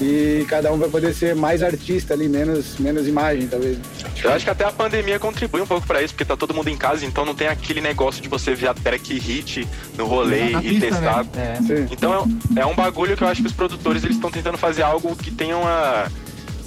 [0.00, 3.78] E cada um vai poder ser mais artista ali, menos, menos imagem, talvez.
[4.22, 6.68] Eu acho que até a pandemia contribui um pouco pra isso, porque tá todo mundo
[6.68, 9.68] em casa, então não tem aquele negócio de você ver a track hit
[9.98, 11.26] no rolê Na e pista, testar.
[11.36, 11.56] É.
[11.56, 11.88] Sim.
[11.90, 14.82] Então é, é um bagulho que eu acho que os produtores eles estão tentando fazer
[14.82, 16.06] algo que tenha uma,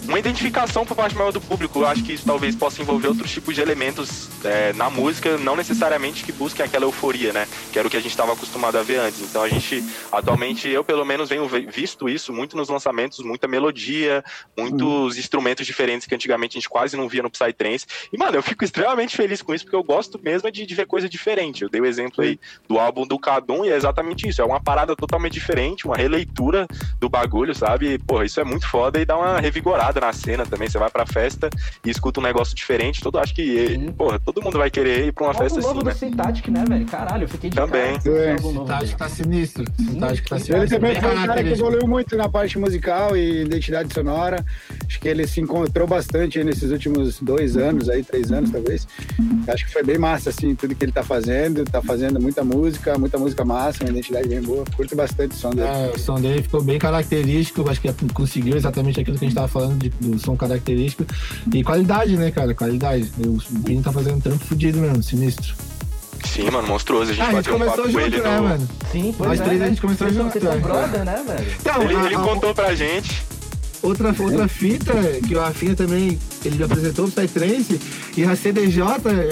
[0.08, 1.80] uma identificação por parte maior do público.
[1.80, 5.56] Eu acho que isso talvez possa envolver outros tipos de elementos é, na música, não
[5.56, 7.48] necessariamente que busquem aquela euforia, né?
[7.72, 9.22] Que era o que a gente estava acostumado a ver antes.
[9.22, 13.48] Então a gente, atualmente, eu pelo menos venho ve- visto isso muito nos lançamentos, muita
[13.48, 14.24] melodia,
[14.58, 17.86] muitos instrumentos diferentes que antigamente a gente quase não via no Psytrance.
[18.12, 20.86] E, mano, eu fico extremamente feliz com isso, porque eu gosto mesmo de, de ver
[20.86, 21.64] coisa diferente.
[21.64, 24.42] Eu dei o exemplo aí do álbum do Kadum e é exatamente isso.
[24.42, 26.68] É uma parada totalmente diferente, uma releitura
[27.00, 27.98] do bagulho, sabe?
[28.00, 30.70] Porra, isso é muito foda e dá uma revigorada na cena também.
[30.70, 31.50] Você vai pra festa
[31.86, 33.02] e escuta um negócio diferente.
[33.02, 33.92] Todo, acho que, Sim.
[33.92, 35.94] porra, todo mundo vai querer ir pra uma O festa novo assim, do né?
[35.94, 36.86] Syntatic, né, velho?
[36.86, 37.96] Caralho, eu fiquei de Também.
[37.96, 38.36] esse É.
[38.66, 39.66] Tá, que tá sinistro.
[40.02, 40.56] Acho que tá Ele sinistro.
[40.56, 44.44] Ele também foi um cara que evoluiu muito na parte musical e identidade sonora.
[44.88, 48.88] Acho que ele se encontrou bastante aí nesses últimos dois anos, aí, três anos talvez.
[49.48, 51.64] Acho que foi bem massa, assim, tudo que ele tá fazendo.
[51.64, 54.64] Tá fazendo muita música, muita música massa, uma identidade bem boa.
[54.76, 55.68] Curto bastante o som dele.
[55.68, 59.36] É, o som dele ficou bem característico, acho que conseguiu exatamente aquilo que a gente
[59.36, 61.06] tava falando de- do som característico.
[61.54, 62.54] E qualidade, né, cara?
[62.54, 63.12] Qualidade.
[63.26, 65.54] O Vini tá fazendo um trampo fudido mesmo, sinistro.
[66.26, 67.12] Sim, mano, monstruoso.
[67.12, 68.44] A gente Ah, a gente bateu um papo começou com junto, ele né, no...
[68.44, 68.70] mano?
[68.92, 69.70] Sim, pois Nós é, três a né?
[69.70, 71.52] gente começou Vocês são- junto, Vocês são brother, né, velho?
[71.60, 73.24] Então, Ele, a- ele a- contou pra gente.
[73.84, 74.94] Outra, outra fita
[75.28, 77.82] que o Rafinha também, ele me apresentou pro Psytrance,
[78.16, 78.82] e a CDJ,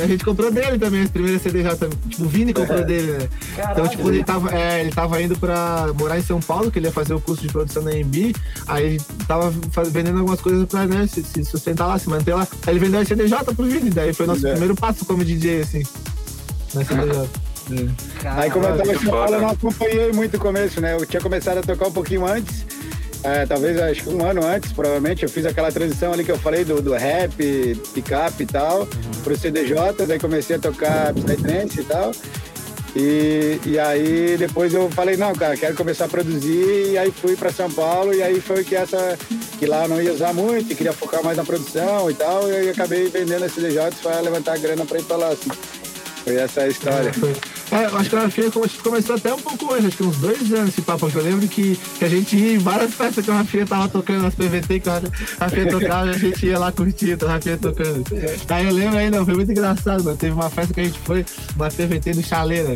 [0.03, 1.69] a gente comprou dele também, as primeiras CDJ,
[2.10, 3.30] tipo, o Vini comprou dele, né?
[3.56, 3.72] Caralho.
[3.72, 6.88] Então, tipo, ele tava, é, ele tava indo pra morar em São Paulo, que ele
[6.88, 8.36] ia fazer o curso de produção na AMB,
[8.68, 9.49] aí ele tava
[9.90, 12.45] vendendo algumas coisas pra, né, se, se sustentar lá, se manter lá.
[12.68, 14.52] Aí ele vendeu a CDJ pro Vini, daí foi nosso É.
[14.52, 15.84] primeiro passo como DJ, assim,
[16.73, 17.30] na CDJ.
[17.72, 18.28] É.
[18.28, 19.38] Aí, como eu tava em muito São Paulo, foda.
[19.38, 20.95] eu não acompanhei muito o começo, né?
[20.95, 22.65] Eu tinha começado a tocar um pouquinho antes,
[23.23, 25.23] é, talvez acho que um ano antes, provavelmente.
[25.23, 27.35] Eu fiz aquela transição ali que eu falei do, do rap,
[27.93, 28.88] picape e tal,
[29.23, 32.11] pro CDJ, daí comecei a tocar Psytrance e tal.
[32.95, 37.35] E, e aí depois eu falei, não, cara, quero começar a produzir, e aí fui
[37.38, 39.18] para São Paulo, e aí foi que essa,
[39.57, 42.49] que lá eu não ia usar muito, e queria focar mais na produção e tal,
[42.49, 45.49] e aí acabei vendendo esse CDJ para levantar a grana para ir para lá, assim.
[46.23, 47.11] Foi essa a história.
[47.72, 50.18] É, eu acho que a Rafinha come- começou até um pouco antes, acho que uns
[50.18, 50.99] dois anos esse papo.
[51.02, 53.88] porque Eu lembro que, que a gente ia em várias festas que a Rafinha tava
[53.88, 55.02] tocando nas PVT, que a
[55.39, 58.03] Rafinha tocava e a gente ia lá curtir, a Rafinha tocando.
[58.49, 60.18] Aí eu lembro ainda, foi muito engraçado, mano.
[60.18, 61.26] Teve uma festa que a gente foi,
[61.56, 62.76] uma PVT do Chaleira.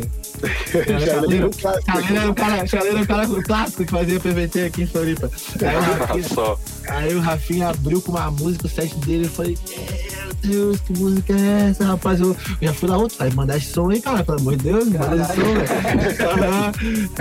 [1.04, 1.50] Chaleira,
[1.84, 5.30] Chaleira era o cara, Chaleira era o cara clássico que fazia PVT aqui em Floripa.
[5.62, 6.56] Aí o Rafinha.
[6.88, 10.92] Aí o Rafinha abriu com uma música, o set dele, eu falei, meu Deus, que
[10.98, 12.20] música é essa, rapaz?
[12.20, 12.28] Eu,
[12.60, 14.85] eu já fui lá outro, vai mandar esse som aí, cara, pelo amor de Deus,
[14.94, 16.72] Aham.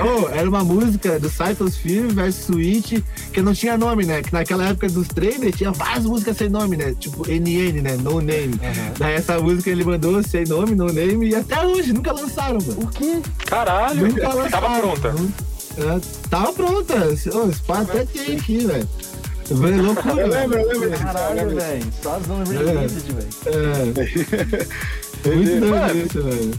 [0.04, 3.02] Ô, Era uma música do Cypress Film versus Switch,
[3.34, 4.22] que não tinha nome, né?
[4.22, 6.96] Que naquela época dos trailers tinha várias músicas sem nome, né?
[7.00, 7.96] Tipo NN, né?
[7.98, 8.60] No Name.
[8.98, 12.82] Daí essa música ele mandou sem nome, no name, e até hoje nunca lançaram, mano.
[12.84, 13.20] O quê?
[13.46, 14.50] Caralho, Nunca lançaram.
[14.50, 15.14] tava pronta.
[15.14, 15.32] Não-
[15.78, 17.08] é, tava pronta.
[17.12, 17.30] Esse
[17.68, 18.88] pá até tem aqui, velho.
[19.84, 20.22] Loucura.
[20.22, 21.84] Eu lembro, eu lembro Caralho, velho.
[22.02, 23.28] Só as unreleased, velho.
[23.46, 25.30] É.
[25.36, 26.52] Muito doido isso, velho.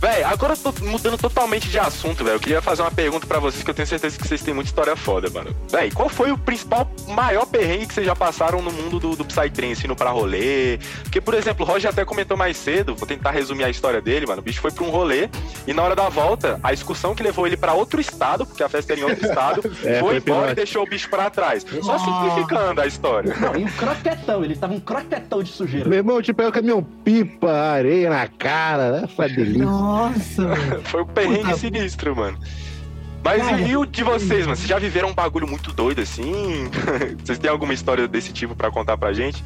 [0.00, 2.36] Véi, agora eu tô mudando totalmente de assunto, velho.
[2.36, 4.70] Eu queria fazer uma pergunta pra vocês que eu tenho certeza que vocês têm muita
[4.70, 5.54] história foda, mano.
[5.70, 9.24] Véi, qual foi o principal, maior perrengue que vocês já passaram no mundo do, do
[9.26, 10.78] Psytrance, indo pra rolê?
[11.02, 14.26] Porque, por exemplo, o Roger até comentou mais cedo, vou tentar resumir a história dele,
[14.26, 14.40] mano.
[14.40, 15.28] O bicho foi pra um rolê
[15.66, 18.70] e na hora da volta, a excursão que levou ele pra outro estado, porque a
[18.70, 21.64] festa era em outro estado, É, foi foi embora e deixou o bicho pra trás.
[21.82, 23.34] Só simplificando a história.
[23.38, 25.88] Não, e um croquetão, ele tava um croquetão de sujeira.
[25.88, 29.08] Meu irmão, te pega o caminhão pipa, areia na cara, né?
[29.14, 29.89] Foi delícia.
[29.90, 30.54] Nossa.
[30.84, 31.56] Foi um perrengue Puta.
[31.56, 32.38] sinistro, mano.
[33.24, 34.56] Mas Cara, e, e o de vocês, mano?
[34.56, 36.70] Vocês já viveram um bagulho muito doido assim?
[37.22, 39.44] Vocês têm alguma história desse tipo pra contar pra gente?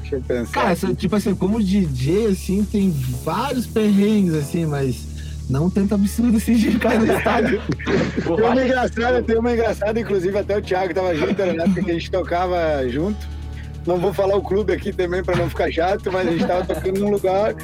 [0.00, 0.52] Deixa eu pensar.
[0.52, 2.90] Cara, essa- tipo assim, como DJ, assim, tem
[3.24, 5.06] vários perrengues, assim, mas
[5.48, 7.62] não tanto absurdo assim de ficar no estádio.
[8.24, 11.82] Tem uma engraçada, tem uma engraçada, inclusive até o Thiago tava junto, era na época
[11.82, 13.28] que a gente tocava junto.
[13.86, 16.64] Não vou falar o clube aqui também para não ficar chato, mas a gente tava
[16.64, 17.54] tocando num lugar.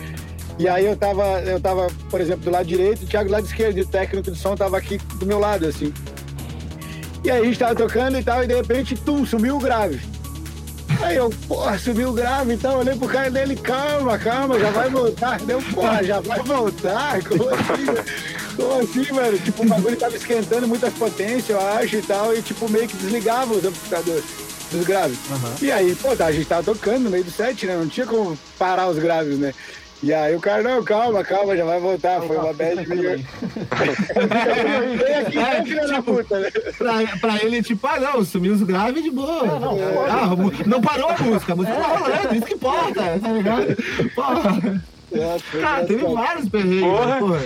[0.58, 3.46] E aí eu tava, eu tava, por exemplo, do lado direito, o Thiago do lado
[3.46, 5.92] esquerdo, e o técnico de som tava aqui do meu lado, assim.
[7.22, 10.00] E aí a gente tava tocando e tal, e de repente, tum, sumiu o grave.
[11.00, 14.70] Aí eu, porra, subiu o grave, então eu olhei pro cara dele, calma, calma, já
[14.70, 15.38] vai voltar.
[15.40, 17.22] Deu, porra, já vai voltar?
[17.28, 18.04] Como assim, velho?
[18.56, 19.38] Como assim, velho?
[19.38, 22.96] Tipo, o bagulho tava esquentando muitas potências, eu acho, e tal, e tipo, meio que
[22.96, 24.24] desligava os amplificadores
[24.72, 25.18] dos graves.
[25.62, 27.76] E aí, pô, tá, a gente tava tocando no meio do set, né?
[27.76, 29.54] Não tinha como parar os graves, né?
[30.02, 32.20] E aí o cara, não, calma, calma, já vai voltar.
[32.22, 33.18] Foi uma bad meio.
[34.96, 36.50] Vem aqui, vem, filha da puta, né?
[36.78, 39.42] pra, pra ele, tipo, ah, não, sumiu os graves de boa.
[40.08, 43.76] Ah, mu- não parou a música, a música tá rolando, isso que importa, tá ligado?
[44.14, 44.82] Porra.
[45.60, 47.18] Cara, teve vários perrengues, Porra.
[47.18, 47.42] porra.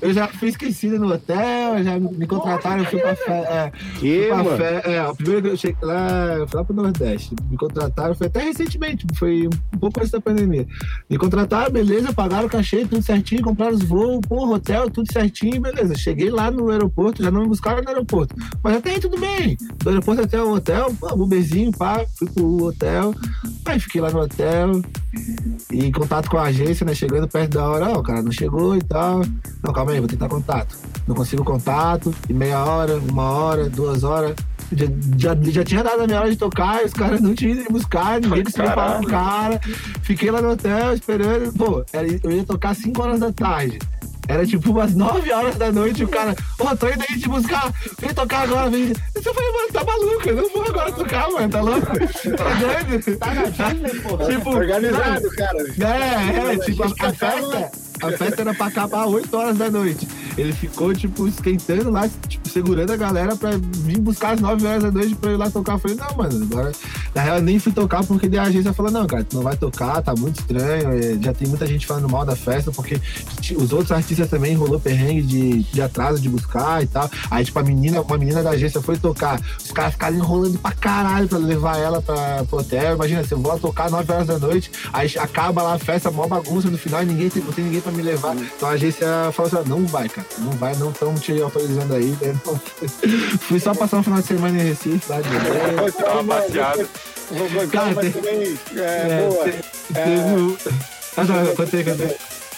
[0.00, 3.38] Eu já fui esquecido no hotel, já me contrataram, eu fui pra fé.
[3.40, 4.56] É, Que, fui pra mano?
[4.56, 7.34] fé, é, o primeiro que eu cheguei lá, eu fui lá pro Nordeste.
[7.50, 10.66] Me contrataram, foi até recentemente, foi um pouco antes da pandemia.
[11.08, 15.60] Me contrataram, beleza, pagaram o cachê, tudo certinho, compraram os voos, porra, hotel, tudo certinho,
[15.60, 15.94] beleza.
[15.96, 18.34] Cheguei lá no aeroporto, já não me buscaram no aeroporto.
[18.62, 19.56] Mas até aí tudo bem.
[19.78, 23.14] Do aeroporto até o hotel, pô, Uberzinho, pá, fui pro hotel.
[23.64, 24.82] Aí fiquei lá no hotel,
[25.70, 26.89] e em contato com a agência, né?
[26.94, 29.22] Chegando perto da hora, ó, o cara não chegou e tal.
[29.62, 30.76] Não, calma aí, vou tentar contato.
[31.06, 34.34] Não consigo contato, e meia hora, uma hora, duas horas.
[34.72, 34.86] Já,
[35.16, 37.62] já, já tinha dado a minha hora de tocar, e os caras não tinham ido
[37.64, 39.60] me buscar, ninguém conseguiu falar com o cara.
[40.02, 41.52] Fiquei lá no hotel esperando.
[41.54, 41.84] Pô,
[42.22, 43.78] eu ia tocar 5 horas da tarde.
[44.30, 47.72] Era tipo umas 9 horas da noite, o cara, pô, tô indo aí te buscar,
[47.98, 48.92] vem tocar agora, vem.
[49.12, 51.86] Eu falei, mano, tá maluco, eu não vou agora tocar, mano, tá louco?
[51.86, 51.98] Tá
[52.60, 53.16] doido?
[53.18, 54.26] Tá na Disney, porra.
[54.30, 55.58] Tipo, Organizado, cara.
[55.58, 60.06] é, é, tipo, a, a festa, a festa era pra acabar 8 horas da noite.
[60.36, 64.82] Ele ficou, tipo, esquentando lá, tipo, segurando a galera pra vir buscar às 9 horas
[64.82, 65.72] da noite pra ir lá tocar.
[65.74, 66.72] Eu falei, não, mano, agora.
[67.14, 69.56] Na real, eu nem fui tocar porque a agência falou, não, cara, tu não vai
[69.56, 70.90] tocar, tá muito estranho.
[70.92, 73.00] é, Já tem muita gente falando mal da festa, porque
[73.56, 77.10] os outros artistas também rolou perrengue de, de atraso de buscar e tal.
[77.30, 79.40] Aí, tipo, a menina, uma menina da agência foi tocar.
[79.62, 82.94] Os caras ficaram enrolando pra caralho pra levar ela pra, pro hotel.
[82.94, 86.10] Imagina, se eu vou lá tocar 9 horas da noite, aí acaba lá a festa,
[86.10, 88.36] mó bagunça no final ninguém tem, não tem ninguém pra me levar.
[88.36, 92.16] Então a agência falou assim: não vai, cara, não vai, não estamos te autorizando aí.
[92.44, 92.60] Não.
[93.40, 95.90] Fui só passar um final de semana em Recife, lá de boa.
[95.98, 96.88] Dá uma passeada.
[97.70, 99.44] Cara, tem- também, é, É, boa.
[99.44, 99.60] te-
[99.92, 100.58] teve o-
[101.16, 102.16] Ah, não, contei, contei.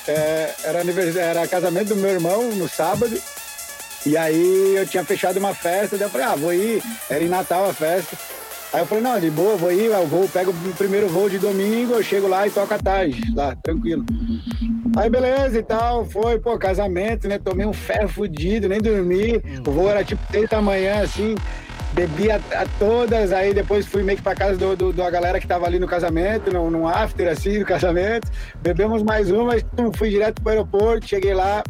[0.09, 3.17] É, era, anivers- era casamento do meu irmão no sábado.
[4.05, 6.83] E aí eu tinha fechado uma festa, daí eu falei, ah, vou ir.
[7.09, 8.17] Era em Natal a festa.
[8.73, 11.39] Aí eu falei, não, de boa, vou ir, eu vou, pego o primeiro voo de
[11.39, 14.03] domingo, eu chego lá e toco à tarde, lá, tranquilo.
[14.97, 17.39] Aí beleza e tal, foi, pô, casamento, né?
[17.39, 19.43] Tomei um ferro fudido, nem dormi.
[19.67, 21.35] O voo era tipo 3 da manhã, assim,
[21.93, 25.39] bebi a, a todas, aí depois fui meio que pra casa do, do- da galera
[25.39, 28.31] que tava ali no casamento, num, num after, assim, do casamento.
[28.63, 29.53] Bebemos mais uma,
[29.95, 31.63] fui direto pro aeroporto, cheguei lá.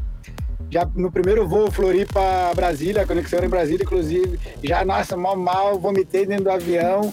[0.73, 4.40] Já no primeiro voo, Floripa, Brasília, conexão em Brasília, inclusive.
[4.65, 7.12] Já, nossa, mal, mal, vomitei dentro do avião.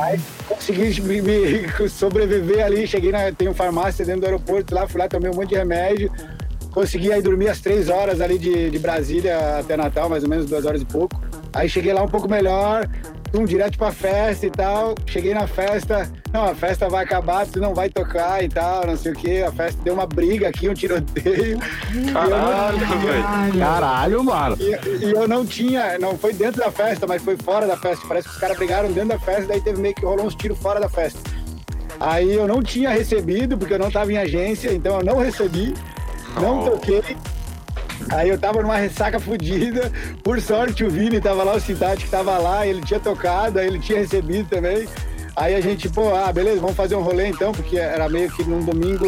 [0.00, 2.86] Aí consegui me, me sobreviver ali.
[2.86, 3.32] Cheguei na.
[3.32, 6.12] Tem farmácia dentro do aeroporto lá, fui lá, tomei um monte de remédio.
[6.70, 10.46] Consegui aí dormir as três horas ali de, de Brasília até Natal, mais ou menos
[10.46, 11.20] duas horas e pouco.
[11.52, 12.88] Aí cheguei lá um pouco melhor,
[13.34, 14.94] um direto pra festa e tal.
[15.06, 18.96] Cheguei na festa, não, a festa vai acabar, tu não vai tocar e tal, não
[18.96, 19.44] sei o quê.
[19.46, 21.58] A festa deu uma briga aqui, um tiroteio.
[22.12, 23.58] Caralho, velho.
[23.58, 24.56] Caralho, mano.
[24.60, 28.06] E, e eu não tinha, não foi dentro da festa, mas foi fora da festa.
[28.06, 30.58] Parece que os caras brigaram dentro da festa, daí teve meio que rolou uns tiros
[30.58, 31.20] fora da festa.
[32.00, 35.74] Aí eu não tinha recebido, porque eu não tava em agência, então eu não recebi,
[36.40, 37.16] não toquei.
[38.10, 39.90] Aí eu tava numa ressaca fodida.
[40.22, 43.66] Por sorte, o Vini tava lá, o Cidade que tava lá, ele tinha tocado, aí
[43.66, 44.86] ele tinha recebido também.
[45.34, 48.44] Aí a gente, pô, ah, beleza, vamos fazer um rolê então, porque era meio que
[48.44, 49.06] num domingo,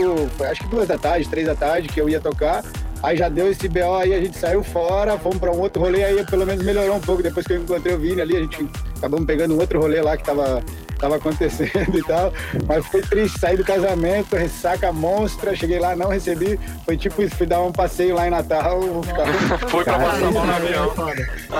[0.50, 2.64] acho que duas da tarde, três da tarde, que eu ia tocar.
[3.02, 6.02] Aí já deu esse BO aí, a gente saiu fora, fomos pra um outro rolê,
[6.02, 7.22] aí pelo menos melhorou um pouco.
[7.22, 8.66] Depois que eu encontrei o Vini ali, a gente
[8.96, 10.64] acabamos pegando um outro rolê lá que tava,
[10.98, 12.32] tava acontecendo e tal.
[12.66, 16.58] Mas foi triste, saí do casamento, ressaca monstra, cheguei lá, não recebi.
[16.84, 18.80] Foi tipo isso, fui dar um passeio lá em Natal.
[19.02, 19.32] Ficava...
[19.68, 20.92] Foi pra passar mal no avião.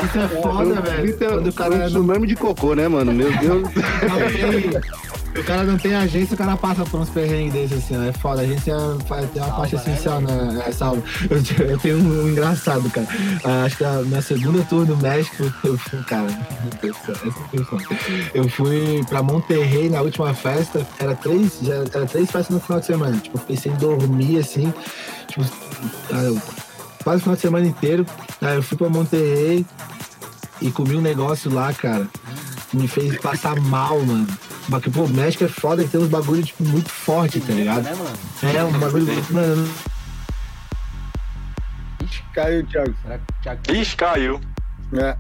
[0.05, 1.07] Isso é foda, velho.
[1.07, 3.13] Isso é Quando o cara um não tsunami de cocô, né, mano?
[3.13, 3.69] Meu Deus.
[5.37, 8.03] O cara não tem agência, o cara passa por uns perrengues desses assim, ó.
[8.05, 8.41] É foda.
[8.41, 8.75] A agência
[9.07, 10.63] faz- tem uma Salva, parte né, essencial, né?
[10.67, 11.03] É, salva.
[11.31, 13.07] Eu, eu tenho um, engraçado, cara.
[13.45, 16.95] Ah, acho que a minha segunda tour no México, eu fui, cara, do
[18.35, 22.81] eu fui pra Monterrey na última festa, era três, já, era três festas no final
[22.81, 23.17] de semana.
[23.19, 24.73] Tipo, eu fiquei sem dormir, assim.
[25.29, 25.45] Tipo,
[26.11, 26.41] eu-
[27.03, 28.07] quase o final de semana inteiro.
[28.41, 29.67] Aí eu fui pra Monterrey
[30.61, 32.07] e comi um negócio lá, cara.
[32.73, 34.27] Me fez passar mal, mano.
[34.69, 37.83] Porque, pô, o México é foda que tem uns bagulho, tipo, muito forte, tá ligado?
[37.83, 38.57] Né, mano?
[38.57, 39.07] É, um bagulho.
[39.31, 39.69] Mano,
[42.35, 42.95] Caiu, Thiago.
[43.03, 44.41] Será que o Thiago Ixi, caiu.
[44.93, 45.17] É.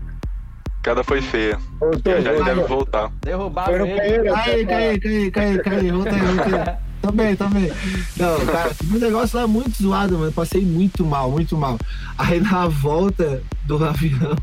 [0.82, 1.58] Queda foi feia.
[1.78, 3.10] Voltou, Já, ele deve voltar.
[3.22, 3.96] derrubaram ele?
[3.96, 4.34] banheiro.
[4.34, 6.84] Cai, cai, cai, cai, cai, volta aí, volta aí.
[7.00, 7.72] Também, também.
[8.16, 10.32] Não, cara, o negócio lá é muito zoado, mano.
[10.32, 11.78] Passei muito mal, muito mal.
[12.18, 14.36] Aí na volta do avião.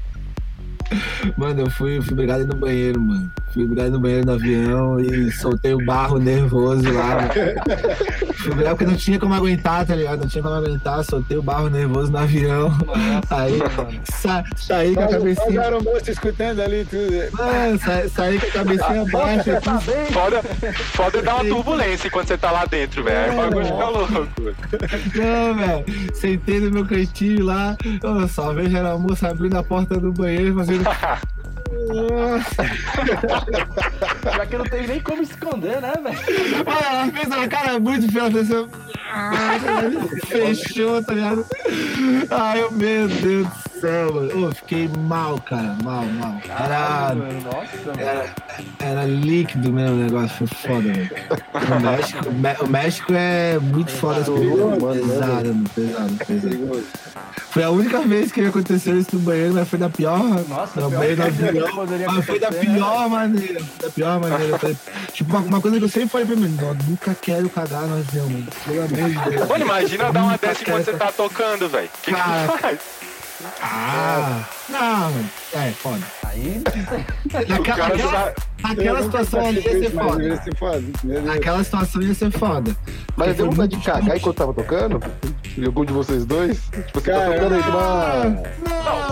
[1.38, 3.32] Mano, eu fui, fui brigado no banheiro, mano.
[3.54, 7.16] Fui brigado no banheiro no avião e soltei o barro nervoso lá.
[7.16, 7.30] mano.
[8.38, 10.22] Fui brigado porque não tinha como aguentar, tá ligado?
[10.22, 12.72] Não tinha como aguentar, soltei o barro nervoso no avião.
[13.30, 13.60] Aí,
[14.06, 15.62] sa, saí com a Olha o cabecinha.
[15.62, 17.38] aeromoço escutando ali tudo.
[17.38, 19.62] Mano, sa, saí com a cabecinha baixa.
[19.62, 20.06] Tá bem?
[20.12, 20.42] Foda,
[20.94, 23.32] foda é dar uma turbulência quando você tá lá dentro, velho.
[23.32, 24.28] Aí o bagulho fica louco.
[25.16, 26.16] Não, velho.
[26.16, 27.76] Sentei no meu cantinho lá.
[28.02, 30.81] Eu só vejo a moça abrindo a porta do banheiro e fazendo.
[31.88, 32.64] Nossa!
[34.36, 36.66] Já que não tem nem como esconder, né, velho?
[36.66, 38.22] Mano, ela fez uma cara muito feia.
[38.24, 38.70] Ela fez assim,
[39.12, 39.52] ah,
[40.28, 41.46] Fechou, tá ligado?
[42.30, 44.48] Ai, eu- meu Deus do céu, mano.
[44.48, 45.76] Ô, fiquei mal, cara.
[45.84, 46.36] Mal, mal.
[46.48, 48.00] Era, Nossa, mano.
[48.00, 48.26] era,
[48.80, 50.30] era líquido mesmo o negócio.
[50.38, 51.10] Foi foda, velho.
[51.54, 54.52] O México, o Mé- o México é muito foda as coisas.
[54.54, 56.84] Pesado, mano, pesado, pesado.
[57.52, 60.20] Foi a única vez que aconteceu isso no banheiro, mas foi da pior.
[60.48, 61.76] Nossa, no pior banheiro do que avião.
[61.76, 62.60] poderia Mas foi da né?
[62.60, 63.62] pior maneira.
[63.82, 64.58] Da pior maneira.
[64.58, 64.78] Foi-
[65.12, 67.98] tipo, uma, uma coisa que eu sempre falei pra mim, "Não, nunca quero cagar no
[68.00, 68.48] avião, mano.
[68.66, 69.50] Pelo amor de Deus.
[69.50, 71.88] Mano, imagina dar uma dessa enquanto você tá tocando, velho.
[71.88, 72.48] O que, que Cara.
[72.48, 72.80] tu faz?
[73.62, 75.30] Ah, não, mano.
[75.54, 76.02] É, foda.
[76.26, 76.62] Aí,
[77.48, 80.24] Naquela, naquela situação ali ia ser foda.
[80.24, 80.84] Ia ser foda.
[81.04, 82.76] Naquela situação ia ser foda.
[83.16, 85.02] Mas deu vontade de cagar enquanto tava tocando?
[85.58, 86.62] E algum de vocês dois?
[86.72, 88.44] Tipo, você tá Cara, tocando aí, uma...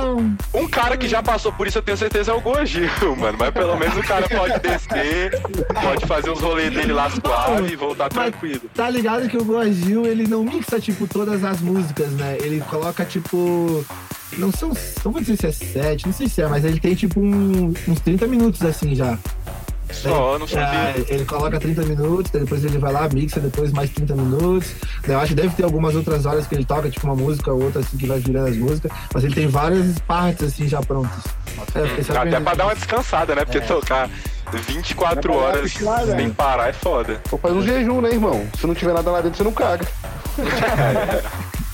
[0.08, 2.88] Não, Um cara que já passou por isso, eu tenho certeza, é o Gojil,
[3.18, 3.38] mano.
[3.38, 5.42] Mas pelo menos o cara pode descer,
[5.82, 8.62] pode fazer os rolês dele lá suave e voltar tranquilo.
[8.74, 12.38] Tá ligado que o Brasil, ele não mixa, tipo, todas as músicas, né?
[12.40, 13.86] Ele coloca, tipo...
[14.38, 14.70] Não são...
[15.04, 17.74] Não vou dizer se é sete, não sei se é, mas ele tem, tipo, um-
[17.88, 19.18] uns 30 minutos, assim, já.
[19.92, 21.06] Só, não É, sabia.
[21.08, 24.74] ele coloca 30 minutos, depois ele vai lá, mixa, depois mais 30 minutos.
[25.08, 27.64] Eu acho que deve ter algumas outras horas que ele toca, tipo uma música ou
[27.64, 28.92] outra, assim, que vai virando as músicas.
[29.12, 31.24] Mas ele tem várias partes, assim, já prontas.
[31.74, 33.44] É, fiquei Até pra dar uma descansada, né?
[33.44, 34.08] Porque tocar
[34.68, 35.72] 24 horas
[36.16, 37.20] sem parar é foda.
[37.32, 38.46] Ou faz um jejum, né, irmão?
[38.60, 39.88] Se não tiver nada lá dentro, você não caga.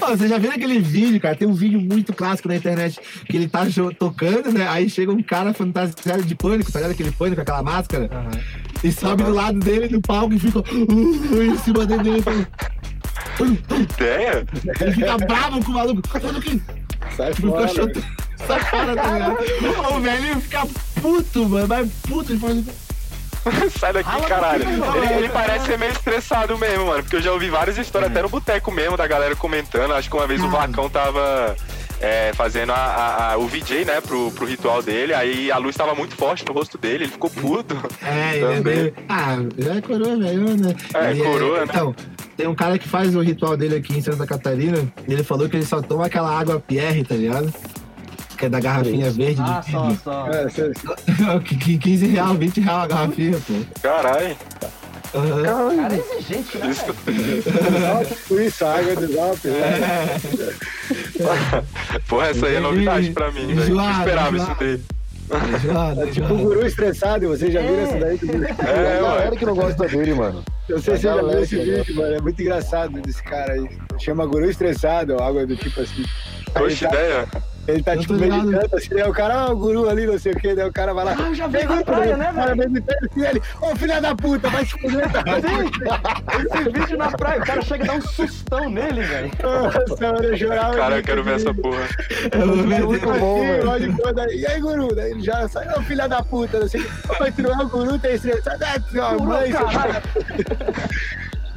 [0.00, 1.34] Ó, você já viu aquele vídeo, cara?
[1.36, 3.66] Tem um vídeo muito clássico na internet que ele tá
[3.98, 4.66] tocando, né?
[4.68, 6.92] Aí chega um cara fantasiado de pânico, tá ligado?
[6.92, 8.08] Aquele pânico, aquela máscara.
[8.82, 12.10] E sobe do lado dele no palco e fica uh, em cima dele.
[12.10, 12.46] Ele, fala,
[13.80, 14.46] Ideia?
[14.80, 16.02] ele fica bravo com o maluco.
[16.02, 16.60] Que
[17.16, 17.68] Sai Fica fora.
[17.68, 18.04] chutando
[18.40, 19.96] essa cara, tá ligado?
[19.96, 20.66] O velho fica
[21.00, 21.66] puto, mano.
[21.66, 22.32] Vai puto.
[22.32, 22.62] Ele fala
[23.78, 24.62] Sai daqui, caralho.
[24.64, 27.02] Ele, ele parece ser meio estressado mesmo, mano.
[27.02, 29.92] Porque eu já ouvi várias histórias, até no boteco mesmo, da galera comentando.
[29.94, 31.56] Acho que uma vez o Vacão tava
[32.00, 35.14] é, fazendo a- a- a- o VJ, né, pro, pro ritual dele.
[35.14, 37.76] Aí a luz tava muito forte no rosto dele, ele ficou puto.
[38.02, 38.62] É, é Também.
[38.76, 38.94] meio...
[39.08, 40.74] Ah, já é coroa, velho, né?
[40.94, 41.64] É, Ele coroa, né?
[41.68, 41.94] Então,
[42.36, 44.78] tem um cara que faz o ritual dele aqui em Santa Catarina.
[45.08, 47.52] E ele falou que ele só toma aquela água Pierre, tá ligado?
[48.38, 50.00] Que é da garrafinha verde ah, de só, vidro.
[50.04, 50.28] só.
[50.28, 50.72] É, você-
[51.44, 53.54] Que- que 15 real, 20 real a garrafinha, pô.
[53.82, 54.36] Caralho.
[55.14, 55.76] Aham.
[55.76, 56.70] Cara é exigente, né,
[58.46, 59.48] Isso- água do Zop.
[59.48, 60.20] né?
[62.06, 63.74] Porra, essa aí é novidade pra mim, velho.
[63.74, 64.84] Não esperava isso dele.
[65.54, 66.42] Enjoado, É tipo o enjoado.
[66.42, 68.18] guru estressado, vocês já viram essa daí?
[68.18, 70.42] É, É, a galera que não gosta dele, mano.
[70.68, 72.14] Eu sei se você já viu esse vídeo, mano.
[72.14, 73.68] É muito engraçado desse cara aí.
[73.98, 76.04] Chama guru estressado, ou algo do tipo assim.
[76.56, 77.28] Ele tá, ideia.
[77.68, 78.46] Ele tá Eu tipo ligado.
[78.46, 80.72] meditando assim, aí o cara, ó, o guru ali, não sei o que, daí o
[80.72, 81.14] cara vai lá.
[81.18, 82.70] Ah, eu já vi "Vem, na guru", praia, né, o cara velho?
[82.70, 85.22] meditando assim, ele, ô filha da puta, vai se fuder, tá?
[86.58, 89.30] Esse vídeo na praia, o cara chega a dar um sustão nele, velho.
[89.42, 90.74] Nossa, eu chorava.
[90.76, 91.82] Cara, eu quero ver essa porra.
[92.32, 92.46] É esse-
[92.84, 94.14] muito bom, velho.
[94.14, 94.32] velho.
[94.32, 94.94] E aí, guru?
[94.94, 97.42] Daí ele já sai, ô filha da puta, não sei o que.
[97.42, 98.64] Não é o guru, tem estressado.
[98.64, 99.66] Ah, tua Guru, mãe, seu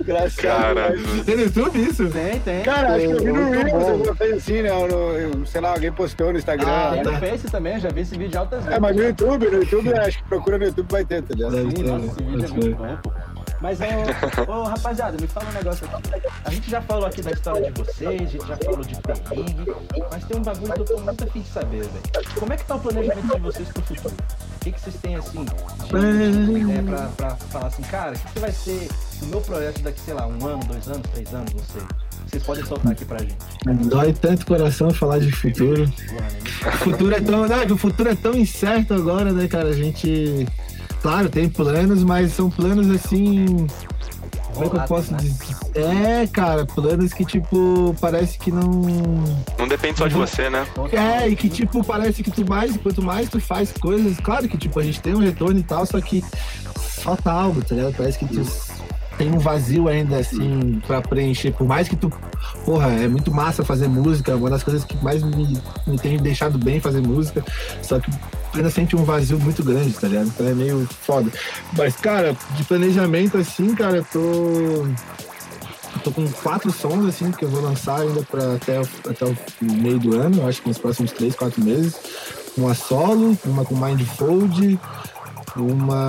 [0.03, 0.31] caralho.
[0.31, 0.41] Engraçado.
[0.75, 0.97] Caralho.
[0.97, 1.25] demais.
[1.25, 2.09] Tem no YouTube isso?
[2.09, 2.63] Tem, tem.
[2.63, 4.69] Cara, acho que eu vi no Reels, alguma coisa assim, né?
[4.71, 6.67] No- sei lá, alguém postou no Instagram.
[6.67, 7.11] Ah, Tem né?
[7.11, 8.77] no Face também, eu já vi esse vídeo altas vezes.
[8.77, 11.53] É, mas no YouTube, no YouTube, acho que procura no YouTube vai ter, tá ligado?
[11.53, 13.11] Sim, nossa, esse vídeo é muito bom, pô.
[13.61, 16.27] Mas, ô, ô, rapaziada, me fala um negócio aqui.
[16.45, 19.75] A gente já falou aqui da história de vocês, a gente já falou de perrengue,
[20.11, 22.29] mas tem um bagulho que eu tô muito afim de saber, velho.
[22.39, 24.15] Como é que tá o planejamento de vocês pro futuro?
[24.61, 28.33] O que, que vocês têm, assim, de, é, pra, pra falar assim, cara, o que,
[28.33, 28.87] que vai ser
[29.23, 31.81] o meu projeto daqui, sei lá, um ano, dois anos, três anos, não sei.
[32.27, 33.35] Vocês podem soltar aqui pra gente.
[33.89, 35.83] Dói tanto coração falar de futuro.
[35.83, 37.47] O futuro é tão.
[37.47, 39.69] Não, que o futuro é tão incerto agora, né, cara?
[39.69, 40.47] A gente.
[41.01, 43.65] Claro, tem planos, mas são planos assim.
[44.53, 45.19] Como é que eu posso né?
[45.19, 45.55] dizer?
[45.75, 48.69] É, cara, planos que, tipo, parece que não.
[49.57, 50.65] Não depende só de você, né?
[50.91, 54.57] É, e que, tipo, parece que tu mais, quanto mais tu faz coisas, claro que,
[54.57, 56.23] tipo, a gente tem um retorno e tal, só que
[56.75, 57.95] falta algo, tá ligado?
[57.95, 58.43] Parece que tu
[59.17, 61.51] tem um vazio ainda, assim, pra preencher.
[61.51, 62.11] Por mais que tu.
[62.65, 65.57] Porra, é muito massa fazer música, uma das coisas que mais me,
[65.87, 67.43] me tem deixado bem fazer música,
[67.81, 68.11] só que
[68.53, 70.27] ainda sente um vazio muito grande, tá ligado?
[70.27, 71.31] Então é meio foda.
[71.77, 74.87] Mas, cara, de planejamento, assim, cara, eu tô.
[76.03, 79.99] tô com quatro sons, assim, que eu vou lançar ainda pra até, até o meio
[79.99, 81.95] do ano, acho que nos próximos três, quatro meses.
[82.57, 84.77] Uma solo, uma com Mindfold,
[85.57, 86.07] uma,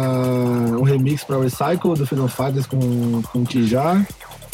[0.78, 4.04] um remix pra Recycle do Freedom Fighters com, com Tijá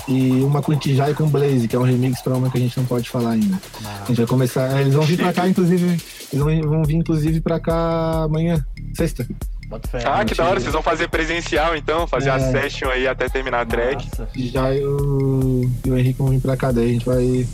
[0.06, 2.60] e uma com Tijá e com Blaze, que é um remix pra uma que a
[2.60, 3.58] gente não pode falar ainda.
[4.02, 5.84] A gente vai começar, eles vão vir pra cá, inclusive,
[6.32, 8.64] eles vão, vão vir inclusive pra cá amanhã,
[8.96, 9.26] sexta.
[9.90, 10.02] Fé.
[10.06, 12.50] Ah, que da hora, vocês vão fazer presencial então, fazer a É.
[12.52, 14.08] session aí até terminar a track.
[14.34, 17.46] Já e o, e o Henrique vão vir pra cá, daí a gente vai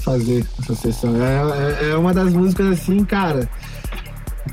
[0.00, 1.12] fazer essa sessão.
[1.22, 3.46] É, é, é uma das músicas assim, cara.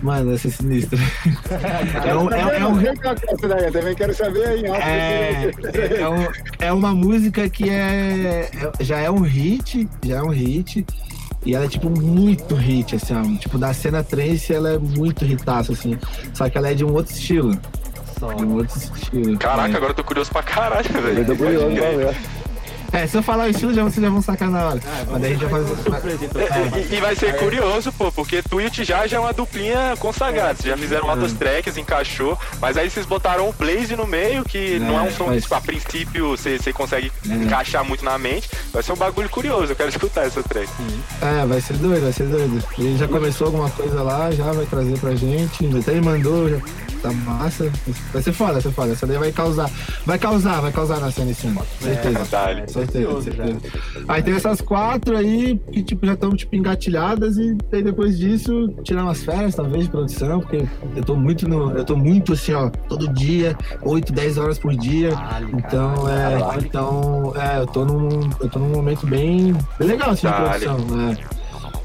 [0.01, 0.99] Mano, essa é sinistra.
[2.05, 5.51] É, um, é, é um- eu também quero saber aí, é,
[6.01, 6.27] é, um-
[6.59, 10.85] é uma música que é, é- já é um hit, já é um hit.
[11.45, 13.37] E ela é, tipo, muito hit, assim, ó.
[13.39, 15.95] Tipo, da cena trance, ela é muito hitaça, assim.
[16.33, 17.55] Só que ela é de um outro estilo.
[18.19, 18.33] Só.
[18.33, 19.37] De um outro estilo.
[19.37, 19.77] Caraca, é.
[19.77, 21.19] agora eu tô curioso pra caralho, velho.
[21.19, 22.15] Eu tô curioso pra ver.
[22.91, 24.79] É, se eu falar o estilo, já, vocês já vão sacar na hora.
[25.11, 25.75] Mas daí a gente vai fazer.
[25.83, 26.41] Surpresa, então.
[26.41, 29.33] E, e- e vai ser curioso, pô, porque tu e o Tijá já é uma
[29.33, 30.55] duplinha consagrada.
[30.55, 34.79] Vocês já fizeram outras tracks, encaixou, mas aí vocês botaram o Blaze no meio, que
[34.79, 37.33] não é um som mas- que, a princípio, você, consegue É.
[37.33, 38.49] encaixar muito na mente.
[38.71, 40.69] Vai ser um bagulho curioso, eu quero escutar essa track.
[41.21, 42.63] É, vai ser doido, vai ser doido.
[42.77, 45.65] Ele já começou alguma coisa lá, já vai trazer pra gente.
[45.77, 46.57] Até ele mandou, já
[47.07, 47.71] tá massa.
[48.11, 48.91] Vai ser foda, vai ser foda.
[48.91, 49.69] Essa daí vai causar.
[50.05, 51.61] Vai causar, vai causar na cena esse ano.
[51.79, 52.19] Certeza.
[52.19, 52.71] Detalhe.
[52.71, 53.45] Certeza, ansioso já.
[53.45, 54.05] certeza.
[54.07, 58.73] Aí tem essas quatro aí que tipo, já estão tipo, engatilhadas e aí depois disso
[58.83, 60.65] tirar umas férias, talvez, de produção, porque
[60.95, 61.71] eu tô muito no.
[61.71, 65.11] Eu tô muito assim, ó, todo dia, 8, 10 horas por dia.
[65.53, 70.27] Então, é, então, é, eu tô num, eu tô num momento bem, bem legal assim
[70.27, 70.65] de Dale.
[70.65, 71.17] produção, né?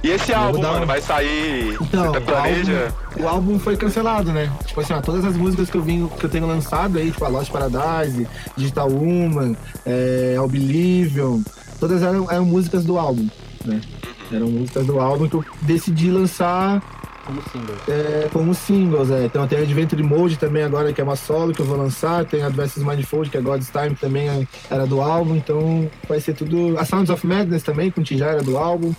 [0.02, 1.77] E esse álbum, dar mano, um- vai sair.
[1.81, 2.72] Então, você tá planeja?
[2.72, 2.77] o
[3.18, 4.51] álbum, o álbum foi cancelado, né?
[4.66, 7.24] Tipo assim, ó, todas as músicas que eu, vim, que eu tenho lançado aí, tipo
[7.24, 9.55] a Lost Paradise, Digital Woman,
[9.85, 11.40] é, Oblivion,
[11.78, 13.28] todas eram, eram músicas do álbum,
[13.64, 13.81] né?
[14.32, 16.81] Eram músicas do álbum que eu decidi lançar
[17.27, 17.77] Como single.
[17.89, 19.24] é, como singles, é.
[19.27, 22.24] Então tem Adventure Mode também agora, que é uma solo que eu vou lançar.
[22.24, 25.35] Tem Advances Mindfold, que é God's Time, que também é- era do álbum.
[25.36, 26.78] Então vai ser tudo...
[26.78, 28.94] A Sounds of Madness também, com Tijá era do álbum.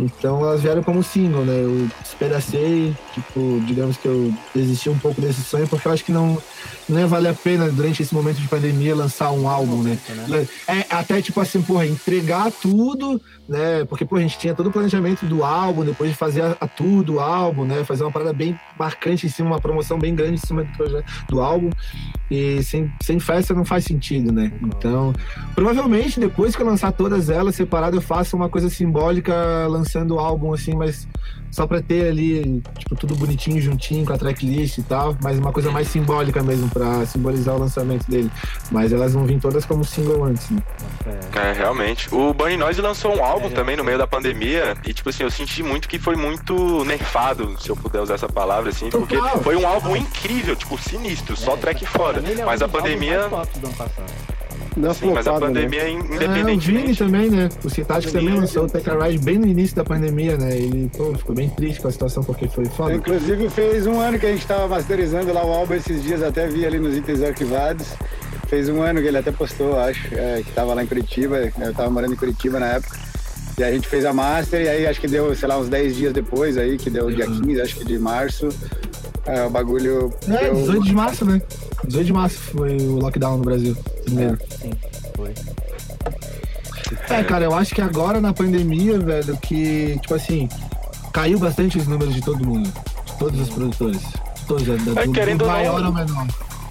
[0.00, 1.62] Então elas vieram como single, né?
[1.62, 6.12] Eu despedacei, tipo, digamos que eu desisti um pouco desse sonho, porque eu acho que
[6.12, 6.40] não,
[6.88, 9.98] não ia valer a pena, durante esse momento de pandemia, lançar um álbum, né?
[10.66, 13.84] É, até tipo assim, porra, entregar tudo, né?
[13.86, 16.68] Porque, pô, a gente tinha todo o planejamento do álbum, depois de fazer a, a
[16.68, 17.84] tour do álbum, né?
[17.84, 21.04] Fazer uma parada bem marcante em cima, uma promoção bem grande em cima do, projeto,
[21.28, 21.70] do álbum.
[22.30, 24.52] E sem, sem festa não faz sentido, né?
[24.62, 25.12] Então,
[25.54, 29.34] provavelmente, depois que eu lançar todas elas separado, eu faço uma coisa simbólica
[29.68, 31.08] lançando o álbum, assim, mas
[31.50, 35.52] só pra ter ali, tipo, tudo bonitinho, juntinho, com a tracklist e tal, mas uma
[35.52, 38.30] coisa mais simbólica mesmo, pra simbolizar o lançamento dele.
[38.70, 40.62] Mas elas vão vir todas como single antes, né?
[41.34, 42.12] É, realmente.
[42.14, 45.22] O Bunny Noise lançou um álbum É, também no meio da pandemia e, tipo assim,
[45.22, 49.16] eu senti muito que foi muito nerfado, se eu puder usar essa palavra, assim, porque
[49.42, 53.28] foi um álbum incrível, tipo, sinistro, só track mim, ele é um Mas a pandemia...
[54.80, 55.38] Não Sim, mas a né?
[55.40, 57.48] pandemia, É, o Vini também, né?
[57.62, 60.56] O Citático também lançou o Teca Ride bem no início da pandemia, né?
[60.56, 62.94] Ele pô, ficou bem triste com a situação porque foi foda.
[62.94, 66.46] Inclusive fez um ano que a gente tava masterizando lá o álbum esses dias, até
[66.46, 67.88] vi ali nos itens arquivados.
[68.48, 71.72] Fez um ano que ele até postou, acho, é, que tava lá em Curitiba, eu
[71.72, 72.98] tava morando em Curitiba na época.
[73.58, 75.96] E a gente fez a master e aí acho que deu, sei lá, uns 10
[75.96, 78.48] dias depois aí, que deu dia 15, acho que de março.
[79.26, 80.12] É, o bagulho.
[80.28, 81.40] É, deu- 18 de março, né?
[81.84, 83.76] 18 de março foi o lockdown no Brasil.
[84.04, 84.38] Primeiro.
[84.60, 84.72] Sim.
[85.16, 85.34] foi.
[87.08, 90.48] É, cara, eu acho que agora na pandemia, velho, que, tipo assim,
[91.12, 92.68] caiu bastante os números de todo mundo.
[93.06, 94.00] De todos os produtores.
[94.00, 96.26] De todos, da, É, do, querendo do ou não, maior ao menor.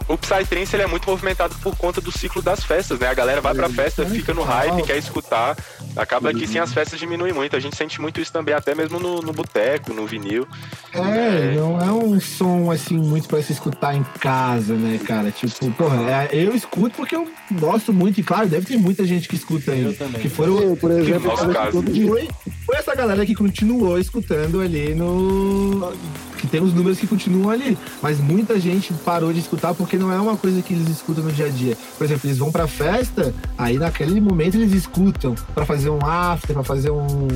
[0.09, 3.07] O Psytrance ele é muito movimentado por conta do ciclo das festas, né?
[3.07, 5.55] A galera vai pra festa, fica no hype, quer escutar.
[5.95, 7.55] Acaba que sim, as festas diminuem muito.
[7.55, 10.47] A gente sente muito isso também, até mesmo no, no boteco, no vinil.
[10.91, 15.29] É, não é um som assim muito pra se escutar em casa, né, cara?
[15.29, 19.27] Tipo, porra, é, eu escuto porque eu gosto muito, e claro, deve ter muita gente
[19.27, 19.83] que escuta aí.
[19.83, 20.21] Eu também.
[20.21, 20.59] Que foram.
[20.59, 22.07] Eu, por exemplo, dia.
[22.07, 22.27] Foi,
[22.65, 25.93] foi essa galera que continuou escutando ali no.
[26.39, 27.77] Que tem os números que continuam ali.
[28.01, 31.31] Mas muita gente parou de escutar porque não é uma coisa que eles escutam no
[31.31, 31.77] dia a dia.
[31.97, 36.53] Por exemplo, eles vão pra festa, aí naquele momento eles escutam pra fazer um after,
[36.53, 37.27] pra fazer um.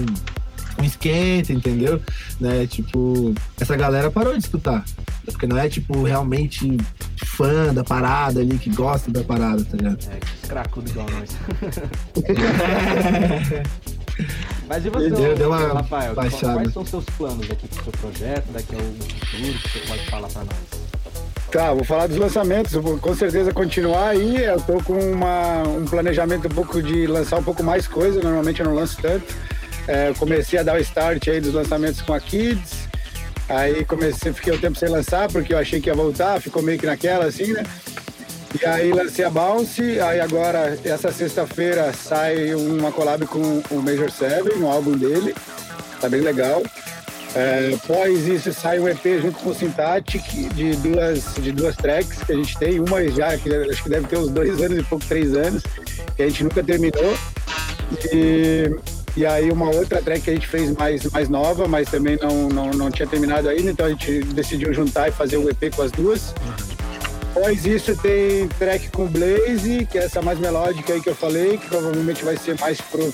[0.79, 2.01] Um esquenta, entendeu?
[2.41, 2.65] Né?
[2.65, 4.83] Tipo, essa galera parou de escutar.
[5.23, 6.77] Porque não é, tipo, realmente
[7.23, 9.99] fã da parada ali, que gosta da parada, tá ligado?
[10.09, 11.29] É, que cracudo igual nós.
[14.67, 16.13] Mas e você, Deu- deu uma Rafael?
[16.15, 16.53] baixada.
[16.53, 20.05] Quais são os seus planos aqui pro seu projeto, daqui ao futuro, que você pode
[20.09, 20.83] falar pra nós?
[21.51, 22.73] Tá, vou falar dos lançamentos.
[22.73, 24.43] Vou com certeza continuar aí.
[24.43, 28.21] Eu tô com uma, um planejamento um pouco de lançar um pouco mais coisa.
[28.21, 29.25] Normalmente eu não lanço tanto.
[29.87, 32.87] É, eu comecei a dar o start aí dos lançamentos com a Kids.
[33.49, 36.79] Aí comecei, fiquei um tempo sem lançar porque eu achei que ia voltar, ficou meio
[36.79, 37.63] que naquela assim, né?
[38.61, 44.11] E aí lancei a Bounce, aí agora, essa sexta-feira, sai uma collab com o Major
[44.11, 45.35] Seven, um álbum dele,
[45.99, 46.61] tá bem legal.
[47.35, 50.23] É, após isso sai um EP junto com o Syntactic
[50.53, 54.07] de duas, de duas tracks que a gente tem, uma já, que acho que deve
[54.07, 55.63] ter uns dois anos e pouco, três anos,
[56.15, 57.17] que a gente nunca terminou.
[58.13, 58.69] E,
[59.17, 62.49] e aí uma outra track que a gente fez mais, mais nova, mas também não,
[62.49, 65.81] não, não tinha terminado ainda, então a gente decidiu juntar e fazer o EP com
[65.81, 66.35] as duas.
[67.35, 71.57] Após isso tem track com Blaze, que é essa mais melódica aí que eu falei,
[71.57, 73.11] que provavelmente vai ser mais pro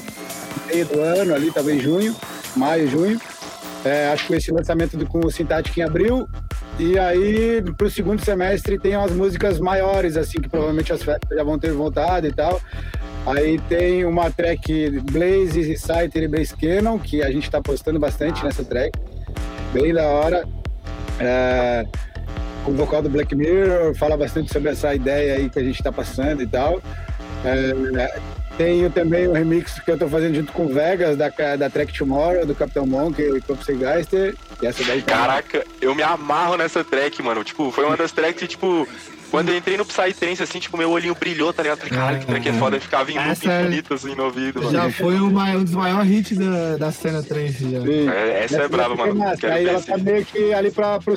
[0.67, 2.13] meio do ano ali, talvez junho,
[2.53, 3.19] maio, junho.
[3.85, 6.27] É, acho que esse lançamento do, com o Syntactic em abril.
[6.77, 11.43] E aí, pro segundo semestre, tem umas músicas maiores, assim, que provavelmente as festas já
[11.43, 12.61] vão ter voltado e tal.
[13.25, 18.43] Aí tem uma track Blaze, Scyther e Bass Cannon, que a gente tá postando bastante
[18.43, 18.99] nessa track.
[19.71, 20.45] Bem da hora.
[21.21, 21.85] É,
[22.69, 25.91] o vocal do Black Mirror fala bastante sobre essa ideia aí que a gente tá
[25.91, 26.81] passando e tal.
[27.43, 28.19] É,
[28.57, 31.97] tenho também o remix que eu tô fazendo junto com o Vegas, da, da track
[31.97, 34.35] Tomorrow, do Capitão Monk e Copsey Geister.
[34.61, 37.43] E essa daí tá Caraca, eu me amarro nessa track, mano.
[37.43, 38.87] Tipo, foi uma das tracks que, tipo,
[39.29, 41.79] quando eu entrei no Psytrance, assim, tipo, meu olhinho brilhou, tá ligado?
[41.79, 42.77] Falei, caralho, que track é foda.
[42.77, 44.71] Eu ficava em loop Essa é- infinito, assim, no ouvido, mano.
[44.71, 47.81] Já foi maior- um dos maiores hits da, da cena trance já.
[47.81, 48.09] Sim.
[48.09, 49.15] É, essa é brava, mano.
[49.15, 49.37] massa.
[49.37, 51.13] Quero Aí ver ela tá meio que ali pra, pro-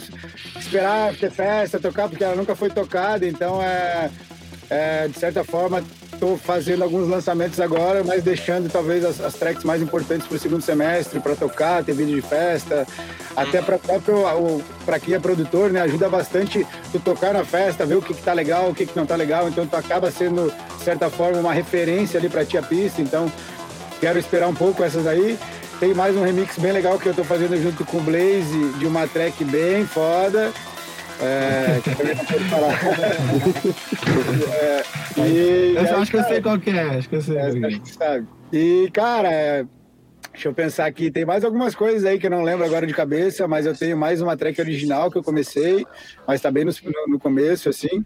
[0.57, 4.11] esperar ter festa, tocar, porque ela nunca foi tocada, então é,
[4.71, 5.83] é, de certa forma
[6.19, 10.63] tô fazendo alguns lançamentos agora, mas deixando talvez as, as tracks mais importantes pro segundo
[10.63, 12.87] semestre para tocar, ter vídeo de festa,
[13.37, 17.85] até para próprio o- pra quem é produtor, né, ajuda bastante tu tocar na festa,
[17.85, 20.11] ver o que que tá legal, o que que não tá legal, então tu acaba
[20.11, 23.31] sendo de certa forma uma referência ali para ti a pista, então
[24.01, 25.39] Quero esperar um pouco essas aí.
[25.79, 28.85] Tem mais um remix bem legal que eu tô fazendo junto com o Blaze, de
[28.85, 30.51] uma track bem foda.
[31.21, 32.73] É, que também não pode falar.
[34.55, 37.37] É, e, Eu só acho que eu sei qual que é, acho que eu sei
[37.37, 37.67] é, é.
[37.67, 38.27] acho que sabe.
[38.53, 39.65] E, cara, é,
[40.33, 41.11] deixa eu pensar aqui.
[41.11, 43.97] Tem mais algumas coisas aí que eu não lembro agora de cabeça, mas eu tenho
[43.97, 45.87] mais uma track original que eu comecei,
[46.27, 46.73] mas tá bem no,
[47.09, 48.05] no começo, assim.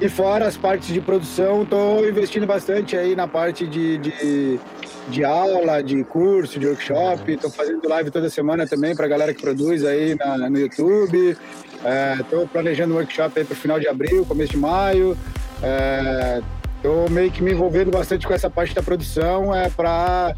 [0.00, 4.60] E fora as partes de produção, tô investindo bastante aí na parte de, de,
[5.08, 7.36] de aula, de curso, de workshop.
[7.36, 11.36] Tô fazendo live toda semana também pra galera que produz aí na, no YouTube.
[11.84, 15.16] É, tô planejando um workshop aí pro final de abril, começo de maio.
[15.62, 16.40] É,
[16.82, 20.34] tô meio que me envolvendo bastante com essa parte da produção é para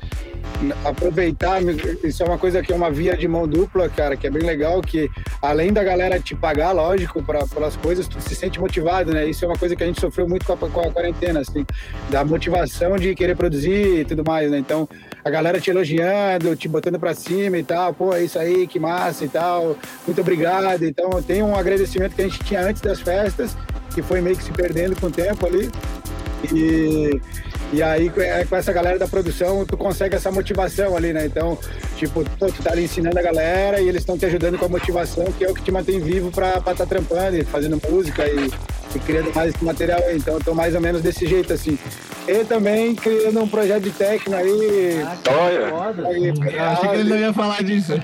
[0.85, 1.61] aproveitar
[2.05, 4.43] isso é uma coisa que é uma via de mão dupla cara que é bem
[4.43, 5.11] legal que
[5.41, 9.27] além da galera te pagar lógico pra, pelas coisas tu se sente motivado né?
[9.27, 11.65] Isso é uma coisa que a gente sofreu muito com a, com a quarentena assim
[12.11, 14.59] da motivação de querer produzir e tudo mais né?
[14.59, 14.89] Então
[15.25, 18.79] a galera te elogiando te botando pra cima e tal pô é isso aí que
[18.79, 19.77] massa e tal
[20.07, 20.85] muito obrigado.
[20.85, 23.57] Então tem um agradecimento que a gente tinha antes das festas
[23.95, 25.71] que foi meio que se perdendo com o tempo ali
[26.53, 27.21] e,
[27.73, 31.27] e aí, com- é, com essa galera da produção, tu consegue essa motivação ali, né?
[31.27, 31.59] Então,
[31.97, 34.69] tipo, pô, tu tá ali ensinando a galera e eles estão te ajudando com a
[34.69, 38.27] motivação, que é o que te mantém vivo pra estar tá trampando e fazendo música
[38.27, 38.51] e,
[38.95, 40.17] e criando mais esse material aí.
[40.17, 41.79] Então, eu tô mais ou menos desse jeito, assim.
[42.29, 45.03] E também criando um projeto de técnico aí.
[45.29, 45.69] Olha.
[45.69, 46.09] Foda.
[46.09, 47.93] aí, Eu achei que ele não ia falar disso.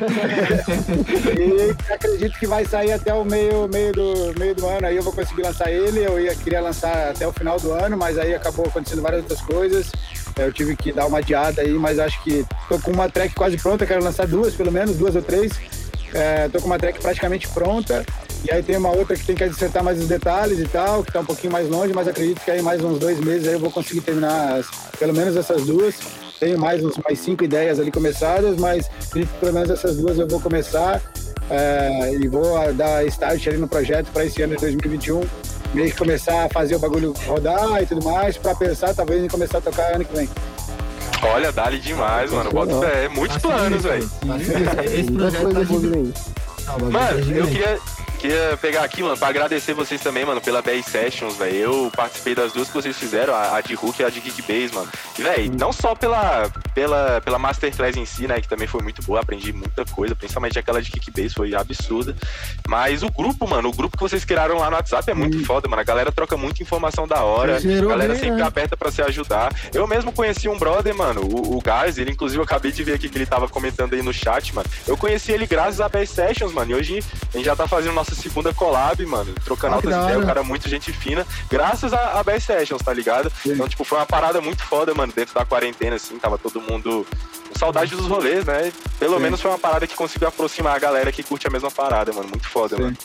[1.39, 4.87] E acredito que vai sair até o meio, meio, do, meio do ano.
[4.87, 6.05] Aí eu vou conseguir lançar ele.
[6.05, 9.41] Eu ia, queria lançar até o final do ano, mas aí acabou acontecendo várias outras
[9.41, 9.93] coisas.
[10.37, 13.57] Eu tive que dar uma adiada aí, mas acho que tô com uma track quase
[13.57, 13.87] pronta.
[13.87, 15.53] Quero lançar duas, pelo menos, duas ou três.
[16.15, 18.05] É, tô com uma track praticamente pronta.
[18.45, 21.11] E aí tem uma outra que tem que acertar mais os detalhes e tal, que
[21.13, 23.59] tá um pouquinho mais longe, mas acredito que aí mais uns dois meses aí eu
[23.61, 24.67] vou conseguir terminar as-
[24.99, 25.97] pelo menos essas duas.
[26.39, 30.19] Tenho mais uns mais cinco ideias ali começadas, mas acredito que pelo menos essas duas
[30.19, 31.01] eu vou começar
[31.51, 35.23] é, e vou dar start ali no projeto para esse ano de 2021.
[35.75, 39.29] Meio que começar a fazer o bagulho rodar e tudo mais, para pensar talvez em
[39.29, 40.29] começar a tocar ano que vem.
[41.23, 42.51] Olha, dali demais, mano.
[42.51, 43.09] Bota fé.
[43.09, 44.11] Muitos planos, velho.
[44.85, 46.13] Esse projeto tá bagulho
[46.91, 47.79] Mano, tá eu queria,
[48.17, 51.57] queria pegar aqui, mano, pra agradecer vocês também, mano, pela BR Sessions, velho.
[51.57, 54.75] Eu participei das duas que vocês fizeram, a, a de Hulk e a de Geekbase,
[54.75, 54.89] mano.
[55.19, 59.03] E, velho, não só pela, pela, pela Masterclass em si, né, que também foi muito
[59.03, 62.17] boa, aprendi muita coisa, principalmente aquela de Geekbase, foi absurda.
[62.69, 65.69] Mas o grupo, mano, o grupo que vocês criaram lá no WhatsApp é muito foda,
[65.69, 65.81] mano.
[65.81, 68.47] A galera troca muita informação da hora, Gerou a galera bem, sempre né?
[68.47, 69.53] aberta pra se ajudar.
[69.73, 72.95] Eu mesmo conheci um brother, mano, o, o Gás, ele inclusive eu acabei de ver
[72.95, 74.69] aqui que ele tava comentando aí no chat, mano.
[74.87, 77.03] Eu conheci ele graças a BR Sessions, mano, e hoje
[77.33, 80.41] a gente já tá fazendo nossa segunda collab, mano, trocando Ah, altas ideias, o cara
[80.41, 83.33] é muito gente fina, graças a, a BR Sessions, tá ligado?
[83.45, 87.07] Então, tipo, foi uma parada muito foda, mano, dentro da quarentena, assim, tava todo mundo
[87.49, 88.73] com saudade dos rolês, né?
[88.99, 89.23] Pelo Sim.
[89.23, 92.29] menos foi uma parada que conseguiu aproximar a galera que curte a mesma parada, mano,
[92.29, 92.83] muito foda, Sim.
[92.83, 92.97] mano.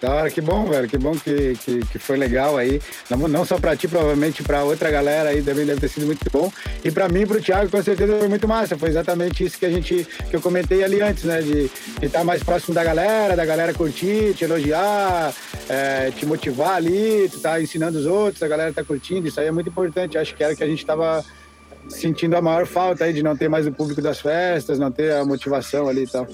[0.00, 2.80] Hora, que bom, velho, que bom que, que, que foi legal aí.
[3.10, 6.24] Não, não só pra ti, provavelmente pra outra galera aí também deve ter sido muito
[6.30, 6.52] bom.
[6.84, 8.78] E pra mim e pro Thiago, com certeza foi muito massa.
[8.78, 11.42] Foi exatamente isso que a gente, que eu comentei ali antes, né?
[11.42, 11.68] De
[12.00, 15.34] estar mais próximo da galera, da galera curtir, te elogiar,
[15.68, 19.26] é, te motivar ali, tu tá ensinando os outros, a galera tá curtindo.
[19.26, 20.16] Isso aí é muito importante.
[20.16, 21.24] Acho que era o que a gente tava
[21.88, 25.12] sentindo a maior falta aí de não ter mais o público das festas, não ter
[25.12, 26.26] a motivação ali e tal.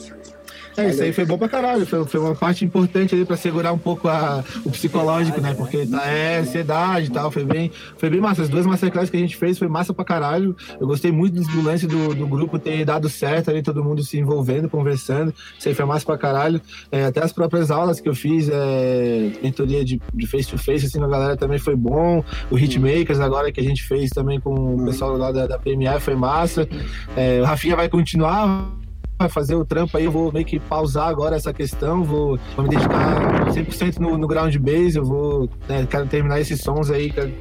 [0.76, 1.86] É, isso aí foi bom pra caralho.
[1.86, 5.55] Foi, foi uma parte importante ali pra segurar um pouco a, o psicológico, né?
[5.55, 7.30] Porque tá, é ansiedade e tal.
[7.30, 8.42] Foi bem, foi bem massa.
[8.42, 10.56] As duas masterclasses que a gente fez foi massa pra caralho.
[10.80, 14.18] Eu gostei muito do, lance do, do grupo ter dado certo ali, todo mundo se
[14.18, 15.32] envolvendo, conversando.
[15.59, 16.60] Isso aí foi massa pra caralho.
[16.90, 21.05] É, até as próprias aulas que eu fiz, é, mentoria de, de face-to-face, assim, com
[21.05, 22.24] a galera também foi bom.
[22.51, 26.01] O Hitmakers agora que a gente fez também com o pessoal lá da, da PME
[26.01, 26.68] foi massa.
[27.16, 28.84] É, o Rafinha vai continuar
[29.19, 32.65] vai fazer o trampo aí, eu vou meio que pausar agora essa questão, vou, vou
[32.65, 37.11] me dedicar 100% no, no ground bass, eu vou, né, quero terminar esses sons aí,
[37.11, 37.32] quero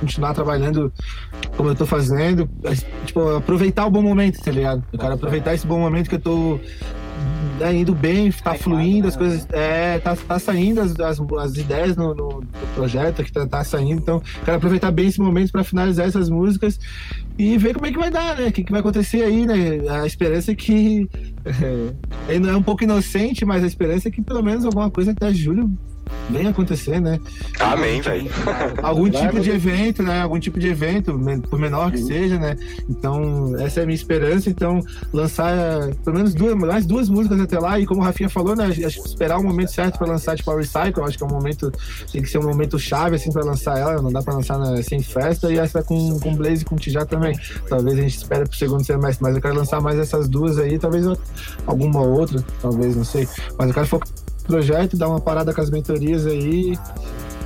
[0.00, 0.92] continuar trabalhando
[1.56, 2.48] como eu tô fazendo,
[3.06, 4.84] tipo, aproveitar o bom momento, tá ligado?
[4.92, 6.60] Eu quero aproveitar esse bom momento que eu tô
[7.58, 11.96] né, indo bem, tá fluindo, as coisas, é, tá, tá saindo as, as, as ideias
[11.96, 15.64] no, no, no projeto que tá, tá saindo, então quero aproveitar bem esse momento para
[15.64, 16.78] finalizar essas músicas
[17.38, 18.48] e ver como é que vai dar, né?
[18.48, 19.88] O que, que vai acontecer aí, né?
[19.90, 21.08] A esperança é que.
[22.26, 25.32] É, é um pouco inocente, mas a esperança é que pelo menos alguma coisa até
[25.32, 25.70] julho
[26.30, 27.20] venha acontecer, né?
[27.60, 28.30] Amém, velho.
[28.82, 30.20] Algum tipo de evento, né?
[30.22, 31.18] Algum tipo de evento,
[31.48, 32.56] por menor que seja, né?
[32.88, 34.48] Então, essa é a minha esperança.
[34.50, 34.80] Então,
[35.12, 37.78] lançar eh, pelo menos duas, mais duas músicas até lá.
[37.78, 38.66] E como o Rafinha falou, né?
[38.66, 41.02] Acho que esperar o momento certo para lançar, tipo, a Recycle.
[41.04, 41.72] Acho que é um momento,
[42.12, 44.00] tem que ser um momento chave, assim, para lançar ela.
[44.00, 45.52] Não dá para lançar na- sem festa.
[45.52, 47.38] E essa com, com Blaze e com Tijá também.
[47.68, 50.78] Talvez a gente espere pro segundo semestre, mas eu quero lançar mais essas duas aí.
[50.78, 51.04] Talvez
[51.66, 53.28] alguma outra, talvez, não sei.
[53.58, 54.08] Mas eu quero focar
[54.44, 56.78] projeto, dar uma parada com as mentorias aí.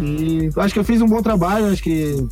[0.00, 2.26] E acho que eu fiz um bom trabalho, acho que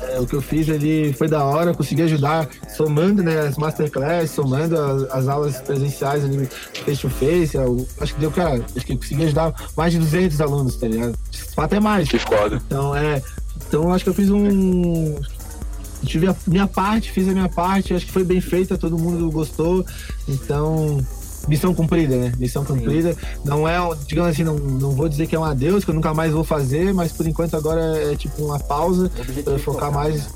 [0.00, 4.30] é, o que eu fiz ali foi da hora, consegui ajudar, somando né, as masterclass,
[4.30, 7.56] somando as, as aulas presenciais ali, face to face.
[7.56, 11.16] eu acho que deu, cara, acho que consegui ajudar mais de 200 alunos, tá ligado?
[11.56, 12.08] Até mais.
[12.08, 12.60] Foda.
[12.66, 13.22] Então, é.
[13.68, 15.14] Então, acho que eu fiz um.
[16.04, 19.30] Tive a minha parte, fiz a minha parte, acho que foi bem feita, todo mundo
[19.30, 19.86] gostou.
[20.28, 21.02] Então,
[21.48, 22.32] missão cumprida, né?
[22.38, 23.16] Missão cumprida.
[23.44, 23.76] Não é,
[24.06, 26.44] digamos assim, não, não vou dizer que é um adeus, que eu nunca mais vou
[26.44, 27.80] fazer, mas por enquanto agora
[28.12, 29.92] é tipo uma pausa, pra eu focar focar.
[29.92, 30.28] mais.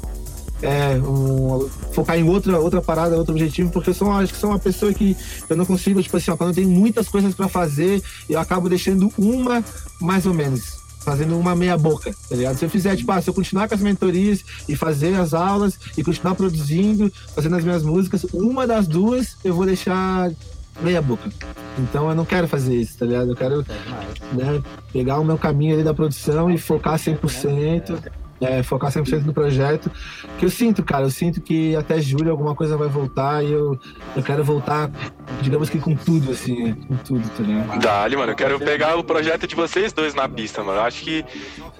[0.60, 4.38] É, um- focar em outra, outra parada, outro objetivo, porque eu sou, uma- acho que
[4.40, 5.16] sou uma pessoa que
[5.48, 8.68] eu não consigo, tipo assim, ó, quando eu tenho muitas coisas pra fazer, eu acabo
[8.68, 9.62] deixando uma
[10.00, 12.56] mais ou menos fazendo uma meia boca, tá ligado?
[12.58, 15.78] Se eu fizer, tipo, ah, se eu continuar com as mentorias e fazer as aulas
[15.96, 20.30] e continuar produzindo, fazendo as minhas músicas, uma das duas eu vou deixar
[20.80, 21.28] meia boca.
[21.78, 23.30] Então eu não quero fazer isso, tá ligado?
[23.30, 23.66] Eu quero
[24.32, 27.98] né, pegar o meu caminho ali da produção e focar 100%.
[28.40, 29.90] É, focar 100% no projeto.
[30.38, 33.78] Que eu sinto, cara, eu sinto que até julho alguma coisa vai voltar e eu,
[34.14, 34.90] eu quero voltar
[35.42, 37.78] digamos que com tudo, assim, com tudo, tá ligado?
[37.80, 38.32] Dali, mano.
[38.32, 40.78] Eu quero pegar o projeto de vocês dois na pista, mano.
[40.78, 41.24] Eu acho que.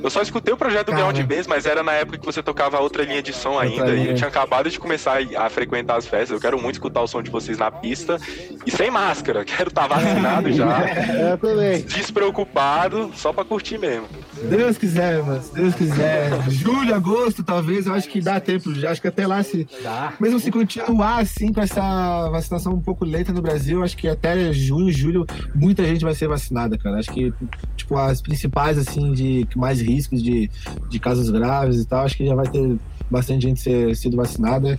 [0.00, 0.94] Eu só escutei o projeto do.
[0.98, 3.94] Beyond Bass, mas era na época que você tocava outra linha de som ainda.
[3.94, 6.30] E eu tinha acabado de começar a frequentar as festas.
[6.30, 8.18] Eu quero muito escutar o som de vocês na pista.
[8.66, 9.44] E sem máscara.
[9.44, 10.68] Quero estar vacinado já.
[11.18, 11.82] É, também.
[11.82, 14.06] Despreocupado, só pra curtir mesmo.
[14.44, 16.30] Deus quiser, mano, se Deus quiser.
[16.50, 18.74] Julho, agosto, talvez, eu acho que dá tempo.
[18.74, 20.12] já Acho que até lá, se, Tá.
[20.20, 24.52] mesmo se continuar assim com essa vacinação um pouco lenta no Brasil, acho que até
[24.52, 26.98] junho, julho, muita gente vai ser vacinada, cara.
[26.98, 27.32] Acho que,
[27.76, 30.50] tipo, as principais, assim, de mais riscos de,
[30.90, 32.76] de casos graves e tal, acho que já vai ter
[33.10, 34.78] bastante gente ser, sido vacinada.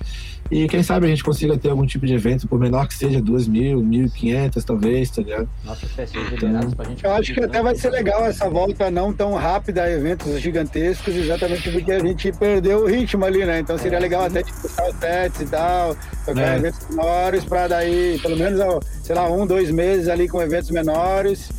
[0.51, 3.21] E quem sabe a gente consiga ter algum tipo de evento, por menor que seja,
[3.21, 5.47] duas mil, mil e quinhentas, talvez, tá ligado?
[5.63, 7.03] Nossas festinhas liberadas pra gente.
[7.05, 11.15] Eu acho que até vai ser legal essa volta não tão rápida a eventos gigantescos,
[11.15, 13.59] exatamente porque a gente perdeu o ritmo ali, né?
[13.59, 15.95] Então seria legal até tipo, puxar os sets e tal,
[16.25, 16.57] tocar É.
[16.57, 18.59] eventos menores pra daí, pelo menos,
[19.03, 21.49] sei lá, um, dois meses ali com eventos menores.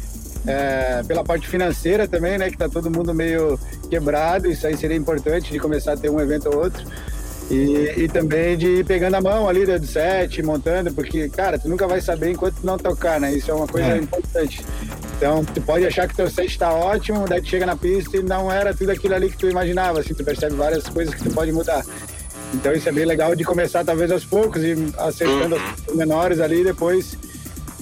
[0.46, 2.50] É, pela parte financeira também, né?
[2.50, 3.58] Que tá todo mundo meio
[3.90, 6.82] quebrado, isso aí seria importante de começar a ter um evento ou outro.
[7.50, 11.68] E, e também de ir pegando a mão ali do set, montando, porque, cara, tu
[11.68, 13.32] nunca vai saber enquanto não tocar, né?
[13.34, 13.96] Isso é uma coisa É.
[13.98, 14.64] importante.
[15.16, 18.22] Então, tu pode achar que teu set tá ótimo, daí tu chega na pista e
[18.22, 21.30] não era tudo aquilo ali que tu imaginava, assim, tu percebe várias coisas que tu
[21.34, 21.84] pode mudar.
[22.54, 25.56] Então, isso é bem legal de começar, talvez, aos poucos e acertando
[25.88, 27.18] os menores ali depois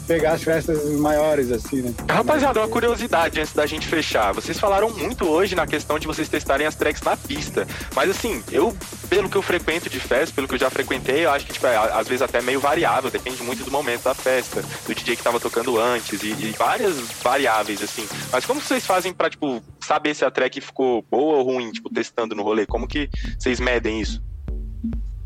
[0.09, 1.95] pegar as festas maiores, assim, né?
[2.09, 4.33] Rapaziada, uma curiosidade antes da gente fechar.
[4.33, 7.69] Vocês falaram muito hoje na questão de vocês testarem as tracks na pista.
[7.95, 8.75] Mas assim, eu,
[9.11, 11.67] pelo que eu frequento de festa, pelo que eu já frequentei, eu acho que, tipo,
[11.67, 15.23] é, às vezes até meio variável, depende muito do momento da festa, do DJ que
[15.23, 18.09] tava tocando antes e, e várias variáveis, assim.
[18.33, 21.91] Mas como vocês fazem pra, tipo, saber se a track ficou boa ou ruim, tipo,
[21.91, 22.65] testando no rolê?
[22.65, 24.23] Como que vocês medem isso?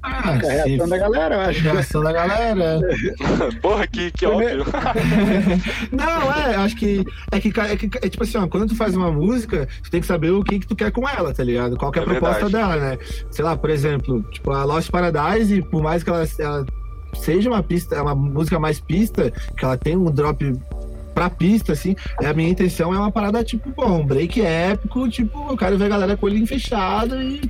[0.02, 1.60] Ah, É a reação da galera, eu acho.
[1.60, 2.80] reação da galera.
[3.62, 4.72] Porra, que, que Primeiro- óbvio.
[5.92, 8.96] Não, é, acho que é que, é que é tipo assim, ó, quando tu faz
[8.96, 11.76] uma música, tu tem que saber o que que tu quer com ela, tá ligado?
[11.76, 12.52] Qual que é a É proposta verdade.
[12.52, 12.98] dela, né?
[13.30, 16.66] Sei lá, por exemplo, tipo, a Lost Paradise, por mais que ela, ela
[17.14, 20.52] seja uma pista, uma música mais pista, que ela tem um drop
[21.14, 25.08] pra pista, assim, é, a minha intenção é uma parada, tipo, pô, um break épico,
[25.08, 27.40] tipo, eu quero ver a galera com o olhinho fechado e.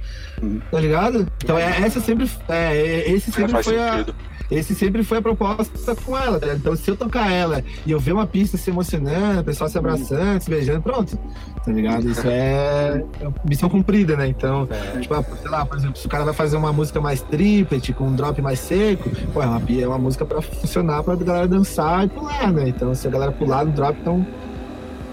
[0.71, 1.27] Tá ligado?
[1.43, 2.29] Então é, essa sempre.
[2.49, 4.15] É, esse Não sempre foi a, sentido.
[4.55, 6.59] Esse sempre foi a proposta com ela, tá ligado?
[6.59, 9.79] Então, se eu tocar ela e eu ver uma pista se emocionando, o pessoal se
[9.79, 11.19] abraçando, se beijando, pronto.
[11.65, 12.09] Tá ligado?
[12.09, 13.05] Isso é
[13.45, 14.27] missão cumprida, né?
[14.27, 14.69] Então,
[15.01, 17.93] tipo, ah, sei lá, por exemplo, se o cara vai fazer uma música mais triplet,
[17.93, 21.49] com um drop mais seco, pô, é uma, é uma música pra funcionar pra galera
[21.49, 22.69] dançar e pular, né?
[22.69, 24.27] Então, se a galera pular no drop, então.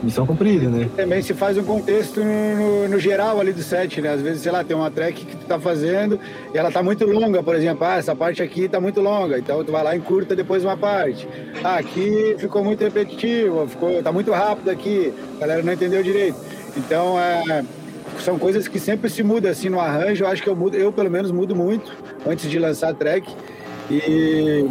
[0.01, 0.89] Missão cumprida, né?
[0.95, 4.13] também se faz um contexto no, no- geral ali do set, né?
[4.13, 6.17] Às vezes, sei lá, tem uma track que tu tá fazendo
[6.53, 7.85] e ela tá muito longa, por exemplo.
[7.85, 10.77] Ah, essa parte aqui tá muito longa, então tu vai lá e encurta depois uma
[10.77, 11.27] parte.
[11.63, 16.38] Ah, aqui ficou muito repetitivo, ficou, tá muito rápido aqui, a galera não entendeu direito.
[16.77, 17.65] Então, é,
[18.21, 20.23] são coisas que sempre se mudam assim no arranjo.
[20.23, 21.91] Eu acho que eu mudo, eu pelo menos mudo muito
[22.26, 23.30] antes de lançar a track.
[23.91, 24.65] E,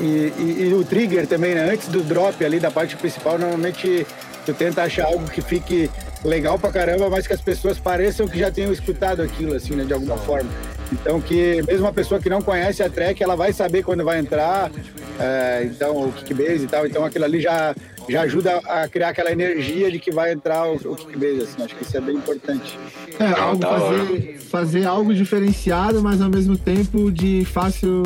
[0.00, 0.04] e,
[0.38, 1.70] e- e o trigger também, né?
[1.72, 4.04] Antes do drop ali da parte principal, normalmente
[4.44, 5.90] tu tenta achar algo que fique
[6.24, 9.84] legal pra caramba, mas que as pessoas pareçam que já tenham escutado aquilo, assim, né?
[9.84, 10.50] De alguma forma.
[10.92, 14.18] Então que mesmo uma pessoa que não conhece a track, ela vai saber quando vai
[14.18, 14.70] entrar,
[15.18, 16.86] é, então o kickbase e tal.
[16.86, 17.74] Então aquilo ali já,
[18.08, 21.62] já ajuda a criar aquela energia de que vai entrar o, o kickbase, assim.
[21.62, 22.78] Acho que isso é bem importante.
[23.18, 23.80] É, algo hora.
[23.80, 28.02] fazer, fazer algo diferenciado, mas ao mesmo tempo de fácil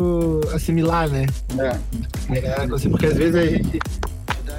[0.53, 1.25] assimilar, né?
[1.57, 2.37] É.
[2.37, 3.79] É, assim, porque às vezes a gente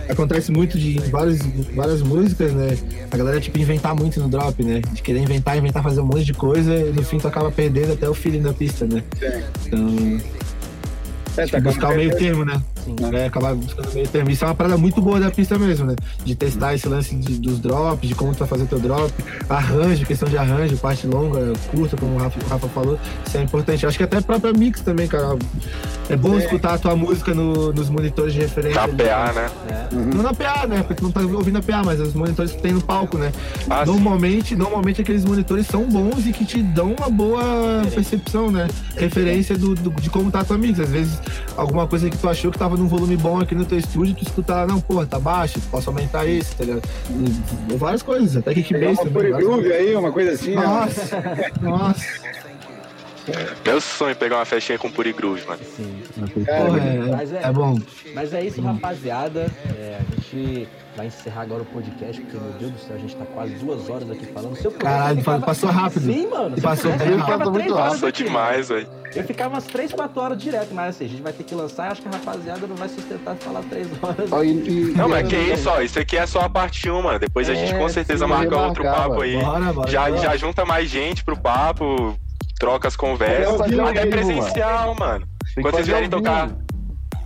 [0.09, 1.39] acontece muito de em vários,
[1.75, 2.77] várias músicas, né?
[3.11, 4.81] A galera tipo inventar muito no drop, né?
[4.93, 7.93] De querer inventar, inventar, fazer um monte de coisa e no fim tu acaba perdendo
[7.93, 9.03] até o feeling da pista, né?
[9.67, 10.21] Então,
[11.37, 12.61] É, tá buscar o meio termo, né?
[12.85, 12.97] Sim.
[13.13, 14.31] É, acabar buscando o meio termo.
[14.31, 15.97] Isso é uma parada muito boa da pista mesmo, né?
[16.25, 19.13] De testar esse lance de- dos drops, de como tu vai fazer teu drop,
[19.49, 23.43] arranjo, questão de arranjo, parte longa, curta, como o Rafa, o Rafa falou, isso é
[23.43, 23.87] importante.
[23.87, 25.37] Acho que até a própria mix também, cara.
[26.09, 28.75] É bom escutar a tua música no- nos monitores de referência.
[28.81, 29.33] Na ali, PA, cara.
[29.67, 29.89] né?
[29.93, 30.79] Não na PA, né?
[30.79, 33.31] Porque tu não tá ouvindo a PA, mas os monitores que tem no palco, né?
[33.69, 33.93] Ah, sim.
[33.93, 38.67] normalmente, normalmente aqueles monitores são bons e que te dão uma boa percepção, né?
[38.97, 40.81] Referência do, do- de como tá a tua mix.
[40.81, 41.19] Às vezes,
[41.57, 44.55] alguma coisa que tu achou que num volume bom aqui no teu estúdio, tu escuta
[44.55, 46.83] lá, não, porra, tá baixo, posso aumentar isso, tá ligado?
[47.11, 49.73] E- várias coisas, até Pegar kickbase uma também.
[49.73, 50.63] Aí, uma coisa assim, né?
[50.63, 51.23] Nossa,
[51.61, 52.05] nossa.
[53.65, 55.61] Meu sonho é pegar uma festinha com Puri Groove, mano.
[55.77, 56.03] Sim.
[56.45, 57.79] Porra, Mas é, é- é bom.
[58.15, 59.51] Mas é isso, rapaziada.
[59.79, 63.17] É, a gente vai encerrar agora o podcast, porque, meu Deus do céu, a gente
[63.17, 64.57] tá quase duas horas aqui falando.
[64.57, 66.13] Se eu pudesse, Caralho, ficava- passou rápido.
[66.13, 66.57] Sim, mano.
[66.57, 68.89] se Passou pudesse, bem rápido, muito Passou demais, velho.
[69.15, 71.89] Eu ficava umas 3, 4 horas direto, mas assim, a gente vai ter que lançar
[71.89, 74.31] e acho que a rapaziada não vai sustentar falar 3 horas.
[74.31, 75.81] Ó, e- e- Não, mas que isso, ó.
[75.81, 77.19] Isso aqui é só a parte 1, mano.
[77.19, 79.23] Depois a gente É, com certeza sim, marca outro papo mano.
[79.23, 79.37] aí.
[79.43, 79.91] Bora, bora.
[79.91, 80.17] Já, bora.
[80.23, 82.17] já junta mais gente pro papo,
[82.61, 83.59] troca as conversas.
[83.59, 85.27] Mas é presencial, mano.
[85.55, 86.51] Que Quando vocês vierem tocar.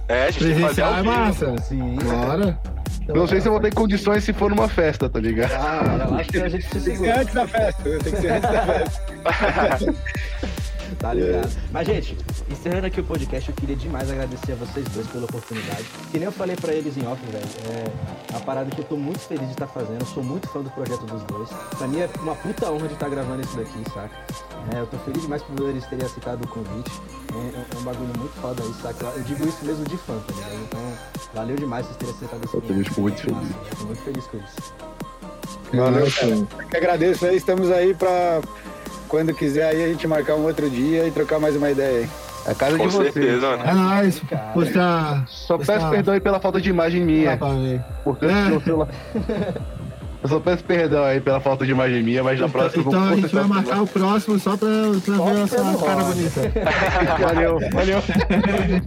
[0.09, 1.57] É, a gente tem que fazer é massa.
[1.59, 1.97] Sim.
[1.97, 2.59] Bora.
[3.09, 5.53] Não sei se eu vou ter condições se for numa festa, tá ligado?
[5.53, 7.21] Ah, eu acho que a gente se Tem que ser segura.
[7.21, 7.83] antes da festa.
[7.83, 8.63] Tem que ser antes da
[9.33, 9.95] festa.
[10.99, 11.51] Tá ligado?
[11.73, 12.17] Mas, gente,
[12.51, 15.85] encerrando aqui o podcast, eu queria demais agradecer a vocês dois pela oportunidade.
[16.11, 17.45] Que nem eu falei pra eles em off, velho.
[17.71, 20.01] É uma parada que eu tô muito feliz de estar fazendo.
[20.01, 21.49] Eu sou muito fã do projeto dos dois.
[21.77, 24.11] Pra mim é uma puta honra de estar gravando isso daqui, saca?
[24.75, 26.91] É, eu tô feliz demais por eles terem aceitado o convite.
[27.33, 29.07] É, é um bagulho muito foda aí, saca?
[29.17, 30.55] Eu digo isso mesmo de fã, tá ligado?
[30.55, 30.81] Então,
[31.35, 33.51] valeu demais vocês terem aceitado esse Eu também fico muito feliz.
[33.51, 34.75] eu Tô muito feliz com isso.
[35.73, 36.21] Valeu, Nossa.
[36.21, 36.33] cara.
[36.35, 37.37] Eu que agradeço aí.
[37.37, 38.41] Estamos aí pra
[39.09, 42.09] quando quiser aí a gente marcar um outro dia e trocar mais uma ideia aí.
[42.47, 43.15] A casa Com de vocês.
[43.15, 43.63] certeza, mano.
[43.65, 44.21] É nóis.
[44.29, 44.53] Cara.
[44.53, 45.25] Postar.
[45.29, 47.37] Só postar- peço perdão aí pela falta de imagem minha.
[47.37, 47.81] ver.
[48.05, 48.51] Porque É.
[48.51, 48.89] eu, celular...
[50.25, 52.95] eu só peço perdão aí pela falta de imagem minha, mas na próxima eu vou
[52.95, 54.69] Então a gente vai marcar o próximo só pra,
[55.05, 56.41] pra Só ver essa pelo cara bonita.
[57.21, 58.03] Valeu, valeu.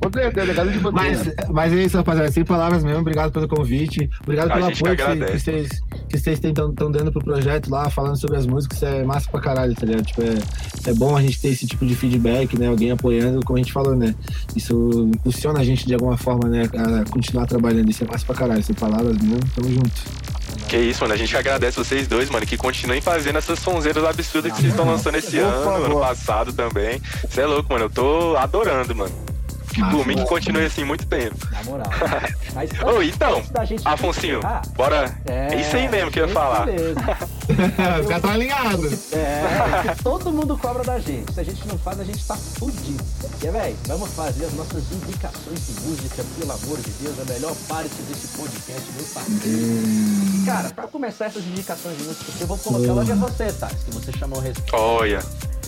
[0.02, 0.96] Com certeza, a casa de vocês.
[0.96, 2.32] Mas, mas é isso, rapaziada.
[2.32, 3.02] Sem palavras mesmo.
[3.02, 4.10] Obrigado pelo convite.
[4.24, 5.70] Obrigado A pelo apoio que, que vocês
[6.10, 8.78] que vocês estão dando pro projeto lá, falando sobre as músicas.
[8.78, 10.06] Isso é massa pra caralho, tá ligado?
[10.06, 12.68] Tipo, é, é bom a gente ter esse tipo de feedback, né?
[12.68, 14.16] Alguém apoiando, como a gente falou, né?
[14.56, 16.64] Isso impulsiona a gente de alguma forma, né?
[16.64, 17.92] A continuar trabalhando.
[17.92, 18.64] Isso é massa pra caralho.
[18.64, 19.40] Sem palavras mesmo.
[19.56, 20.27] Tamo junto.
[20.68, 21.14] Que isso, mano.
[21.14, 24.86] A gente agradece vocês dois, mano, que continuem fazendo essas sonzeiras absurdas que vocês estão
[24.86, 27.02] lançando esse ano, ano passado também.
[27.28, 27.86] Você é louco, mano.
[27.86, 29.37] Eu tô adorando, mano.
[29.78, 30.34] Que Massa, por mim que massa.
[30.34, 31.36] continue assim muito tempo.
[31.52, 31.88] Na moral.
[32.56, 33.44] Mas, Ô, então,
[33.86, 35.16] Afonsinho, encerrar, bora.
[35.28, 36.66] É isso aí mesmo que eu ia falar.
[36.66, 37.00] Beleza.
[38.02, 39.14] Os caras estão alinhados.
[39.14, 41.32] É, que todo mundo cobra da gente.
[41.32, 43.04] Se a gente não faz, a gente tá fudido.
[43.44, 47.56] E, velho, vamos fazer as nossas indicações de música, pelo amor de Deus, a melhor
[47.68, 50.46] parte desse podcast, meu parceiro.
[50.48, 53.92] Cara, pra começar essas indicações de música, eu vou colocar logo é você, Thales, que
[53.92, 54.76] você chamou o respeito.
[54.76, 55.20] Olha.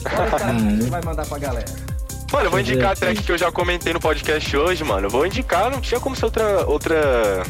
[0.01, 1.98] Qual é a track que você vai mandar pra galera?
[2.31, 5.07] Mano, eu vou indicar a track que eu já comentei no podcast hoje, mano.
[5.07, 6.65] Eu vou indicar, não tinha como ser outra.
[6.67, 7.43] outra.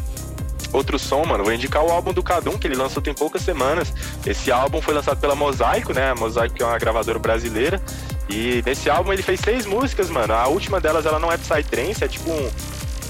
[0.72, 1.44] Outro som, mano.
[1.44, 3.92] Vou indicar o álbum do Cadum, que ele lançou tem poucas semanas.
[4.26, 6.12] Esse álbum foi lançado pela Mosaico, né?
[6.12, 7.82] A Mosaico que é uma gravadora brasileira.
[8.30, 10.34] E nesse álbum ele fez seis músicas, mano.
[10.34, 12.52] A última delas ela não é Psytrance, é tipo um.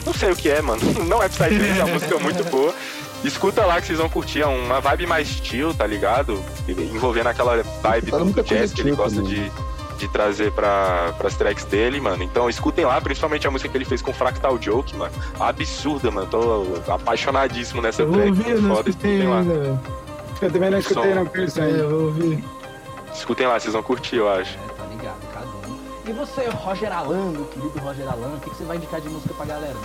[0.05, 0.81] Não sei o que é, mano.
[1.05, 2.73] Não é Psytrance, é uma música muito boa.
[3.23, 6.41] Escuta lá que vocês vão curtir, é uma vibe mais chill, tá ligado?
[6.67, 9.43] Envolvendo aquela vibe do muita jazz que ele gosta também.
[9.43, 9.51] de,
[9.99, 12.23] de trazer para as tracks dele, mano.
[12.23, 15.13] Então escutem lá, principalmente a música que ele fez com Fractal Joke, mano.
[15.39, 16.27] Absurda, mano.
[16.27, 18.29] Tô apaixonadíssimo nessa Eu vou track.
[18.29, 19.39] ouvir, eu não Foda, escutei escutem lá.
[19.39, 19.81] ainda.
[20.41, 21.15] Eu também não escutei, Som.
[21.15, 21.77] não É, ainda.
[21.79, 22.43] eu vou ouvir.
[23.13, 24.55] Escutem lá, vocês vão curtir, eu acho.
[24.57, 25.79] É, tá ligado, cada um.
[26.07, 29.09] E você, Roger Alan, meu querido Roger Alan, o que, que você vai indicar de
[29.09, 29.75] música pra galera?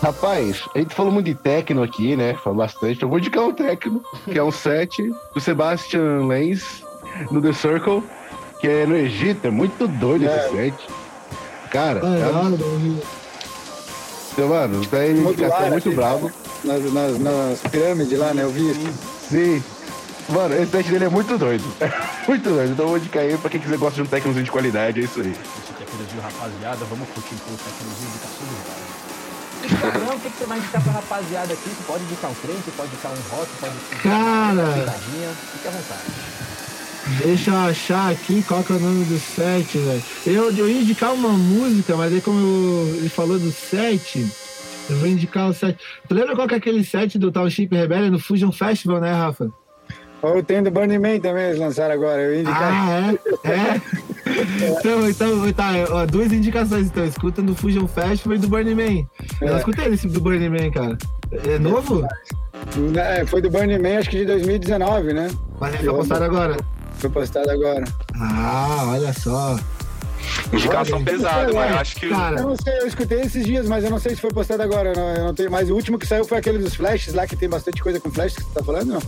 [0.00, 2.34] Rapaz, a gente falou muito de techno aqui, né?
[2.34, 3.02] Falou bastante.
[3.02, 6.84] Eu vou indicar um techno, que é um set do Sebastian Lenz,
[7.32, 8.04] no The Circle,
[8.60, 9.46] que é no Egito.
[9.46, 10.74] É muito doido esse set.
[11.70, 12.56] Cara, Ah, é é, um- mano,
[15.10, 16.32] indicação Modular, muito assim, bravo.
[16.64, 18.42] Nas, nas, nas pirâmides lá, né?
[18.42, 18.74] Eu vi.
[19.28, 19.62] Sim.
[20.28, 21.64] Mano, esse set dele é muito doido.
[22.28, 22.72] muito doido.
[22.72, 25.04] Então eu vou indicar aí pra quem quiser gosta de um technozinho de qualidade, é
[25.04, 25.30] isso aí.
[25.32, 28.88] Esse tecnologia, rapaziada, vamos curtir então tecnologia indicação do cara.
[29.64, 31.68] Instagram, o que, que você vai indicar pra rapaziada aqui?
[31.70, 34.62] Você pode indicar um trem, você pode indicar um rock, pode indicar Cara.
[34.62, 34.72] uma
[35.52, 36.02] fique à vontade.
[37.24, 40.02] Deixa eu achar aqui qual que é o nome do set, velho.
[40.26, 44.26] Eu, eu ia indicar uma música, mas aí como eu- ele falou do set,
[44.90, 45.78] eu vou indicar o set.
[46.08, 49.12] Tu lembra qual que é aquele set do tal Chip Rebellion no Fusion Festival, né,
[49.12, 49.50] Rafa?
[50.20, 52.20] Ou tem do Burning Man também, eles lançaram agora.
[52.20, 52.72] Eu ia indicar.
[52.72, 53.14] Ah,
[53.44, 53.50] é?
[53.50, 53.80] É?
[54.78, 57.04] então, então, tá, ó, duas indicações, então.
[57.04, 59.06] Escuta do Fusion Festival e do Burning Man.
[59.40, 59.58] Eu É.
[59.58, 60.98] escutei esse do Burning Man, cara.
[61.46, 62.04] É novo?
[62.96, 65.30] É, foi do Burning Man, acho que de 2019, né?
[65.60, 66.56] Mas ele foi postado agora.
[66.98, 67.84] Foi postado agora.
[68.20, 69.58] Ah, olha só.
[70.52, 72.08] Indicação Olha, pesada, é mas acho que.
[72.08, 74.62] Cara, Eu não sei, eu escutei esses dias, mas eu não sei se foi postado
[74.62, 74.90] agora.
[74.90, 75.70] Eu não, eu não tenho mais.
[75.70, 78.34] O último que saiu foi aquele dos flashes lá, que tem bastante coisa com flash
[78.34, 79.02] que você tá falando, não?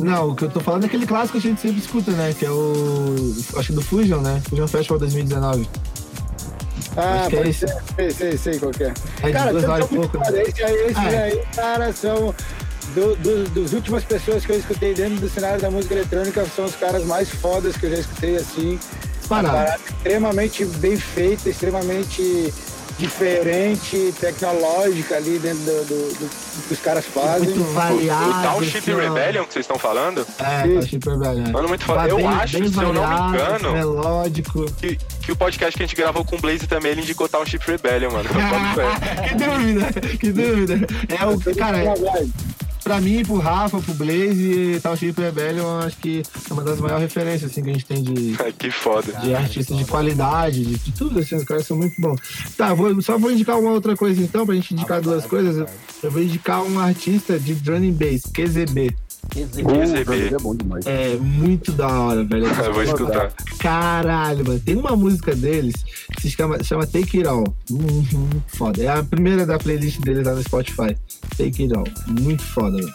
[0.00, 2.32] Não, o que eu tô falando é aquele clássico que a gente sempre escuta, né?
[2.38, 3.34] Que é o.
[3.56, 4.40] Acho que do Fusion, né?
[4.48, 5.68] Fusion Festival 2019.
[6.96, 7.58] Ah, Acho que é esse.
[7.60, 7.76] ser.
[7.96, 8.92] Sei, sei, sei qual que é.
[9.22, 10.42] É de Cara, duas horas e muito pouco, né?
[10.42, 11.22] Esse aí, esses Ah, é.
[11.24, 12.34] aí, cara, são.
[12.94, 16.64] Do, do, dos últimas pessoas que eu escutei dentro do cenário da música eletrônica, são
[16.64, 18.78] os caras mais fodas que eu já escutei, assim.
[19.28, 22.52] Parada extremamente bem feita, extremamente
[22.98, 27.50] diferente, tecnológica ali dentro do, do- do- do que os caras fazem.
[27.50, 28.30] Muito variado.
[28.30, 28.96] O Township assim, ó.
[28.98, 30.26] Rebellion que vocês estão falando?
[30.38, 31.50] É, Township Rebellion.
[31.52, 32.08] Mano, muito foda.
[32.08, 34.64] Eu Bem- acho, bem se eu não me variado, engano, melódico.
[34.72, 37.60] que, que o podcast que a gente gravou com o Blaze também, ele indicou Township
[37.64, 38.28] Rebellion, mano.
[39.28, 40.74] Que dúvida, que dúvida.
[41.08, 42.32] É o, cara, vibe.
[42.88, 47.50] Pra mim, pro Rafa, pro Blaze, Township Rebellion, acho que é uma das maiores referências
[47.50, 49.12] assim, que a gente tem de, que foda.
[49.20, 52.18] de artistas de qualidade, de, de tudo, assim, os caras são muito bons.
[52.56, 55.58] Tá, vou, só vou indicar uma outra coisa então, pra gente indicar duas coisas.
[55.58, 55.66] Eu,
[56.04, 58.96] eu vou indicar um artista de drum and bass, QZB.
[59.30, 60.34] QZB.
[60.34, 60.86] é bom demais.
[60.86, 62.46] É muito da hora, velho.
[62.46, 63.32] Eu vou escutar.
[63.58, 64.60] Caralho, mano.
[64.60, 65.74] Tem uma música deles
[66.16, 67.44] que se chama, chama Take It All.
[67.70, 68.82] Uhum, foda.
[68.82, 70.96] É a primeira da playlist deles lá no Spotify.
[71.36, 71.84] Take It All.
[72.20, 72.92] Muito foda, velho.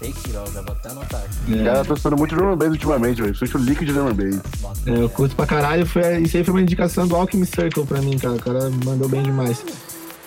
[0.00, 1.60] Take it all, já vou até anotar aqui.
[1.60, 1.64] É.
[1.64, 3.34] Cara, eu tô estudando muito drum and bass ultimamente, velho.
[3.54, 4.40] O liquid drum and bass.
[4.86, 5.86] É, eu curto pra caralho.
[5.86, 8.34] Foi, isso aí foi uma indicação do Alchemy Circle pra mim, cara.
[8.34, 9.64] O cara mandou bem demais.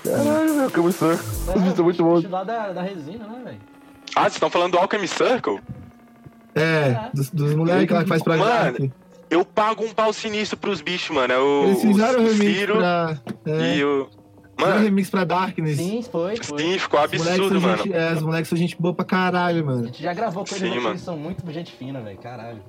[0.03, 1.19] Caralho, meu, que absurdo.
[1.53, 2.23] Os bichos são muito bons.
[2.29, 3.57] lá da, da resina, né, velho?
[4.17, 5.59] Ah, vocês estão falando do Alchemy Circle?
[6.55, 8.91] É, dos, dos moleques lá que faz pra Mano, Dark.
[9.29, 11.31] Eu pago um pau sinistro pros bichos, mano.
[11.31, 13.17] É o, Eles fizeram o o Ciro pra.
[13.45, 14.09] É, e o.
[14.59, 15.77] Mano, remix pra Darkness.
[15.77, 16.59] Sim, foi, foi.
[16.61, 17.77] sim, ficou absurdo, mano.
[17.77, 19.85] gente, é, os moleques são gente boa pra caralho, A mano.
[19.85, 22.17] gente já gravou com eles, eles são muito gente fina, velho.
[22.17, 22.59] Caralho.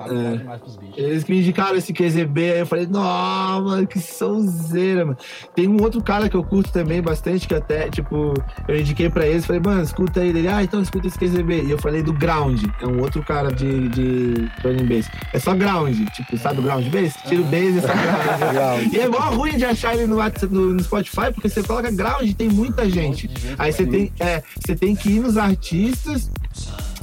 [0.00, 0.36] É.
[0.36, 0.96] demais pros bichos.
[0.96, 5.18] Eles que me indicaram esse QZB, aí eu falei, nossa, mano, que sonzeira, mano.
[5.56, 8.32] Tem um outro cara que eu curto também bastante, que até, tipo,
[8.68, 11.62] eu indiquei pra eles, falei, mano, escuta aí dele, ah, então escuta esse QZB.
[11.64, 15.10] E eu falei do Ground, é um outro cara de, de and Bass.
[15.32, 17.14] É só Ground, tipo, sabe o Ground Bass?
[17.26, 17.88] Tira o Bass e é só
[18.52, 18.92] Ground.
[18.94, 21.90] e é mó ruim de achar ele no, WhatsApp- no, no Spotify, porque você coloca
[21.90, 23.30] Ground tem muita gente.
[23.58, 26.30] Aí você tem, é, você tem que ir nos artistas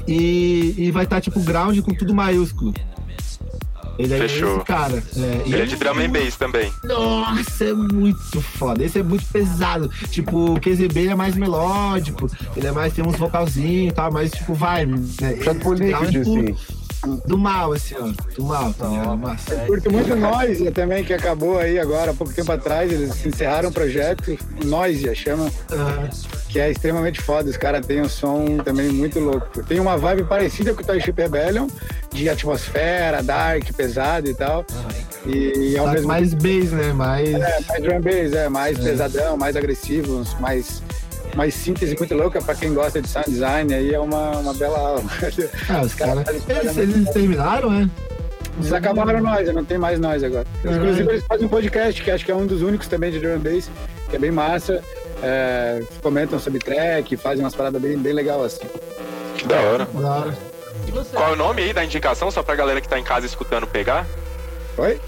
[0.07, 2.73] e, e vai estar, tipo, Ground com tudo maiúsculo.
[3.97, 4.57] Ele é Fechou.
[4.57, 5.03] esse cara.
[5.15, 6.71] É, e Ele é de drum and bass também.
[6.83, 8.83] nossa, é muito foda.
[8.83, 9.89] Esse é muito pesado.
[10.09, 14.11] Tipo, o QZB ele é mais melódico, ele é mais, tem uns vocalzinhos e tal,
[14.11, 14.99] mais tipo vibe.
[15.21, 15.33] Né?
[15.33, 16.55] Liquid, tipo, assim.
[17.25, 18.11] Do mal, assim, ó.
[18.35, 18.87] Do mal, tá?
[19.15, 19.53] Massa.
[19.53, 22.91] Eu curto muito Noisia também, que acabou aí agora, há pouco tempo atrás.
[22.91, 25.49] Eles encerraram um projeto, Noisia chama,
[26.49, 27.49] que é extremamente foda.
[27.49, 29.63] Os caras têm um som também muito louco.
[29.63, 31.67] Tem uma vibe parecida com o Toy Ship Rebellion,
[32.11, 34.65] de atmosfera, dark, pesado e tal.
[35.25, 36.93] E ao só que mesmo mais bass, né?
[36.93, 37.33] Mais.
[37.33, 40.83] É, mais drum bass, é, mais pesadão, mais agressivo, mais,
[41.35, 44.77] mais síntese muito louca pra quem gosta de sound design, aí é uma, uma bela
[44.79, 45.03] aula.
[45.69, 46.25] Ah, os caras.
[46.47, 47.89] Eles, eles terminaram, né?
[48.57, 50.45] Eles acabaram nós, não tem mais nós agora.
[50.63, 53.37] Inclusive eles fazem um podcast, que acho que é um dos únicos também de drum
[53.39, 53.69] bass,
[54.09, 54.81] que é bem massa.
[55.21, 58.65] É, comentam sobre track, fazem umas paradas bem, bem legal assim.
[59.37, 59.85] Que da hora.
[59.85, 60.37] Da hora.
[61.13, 63.67] Qual é o nome aí da indicação, só pra galera que tá em casa escutando
[63.67, 64.05] pegar?
[64.77, 64.99] Oi?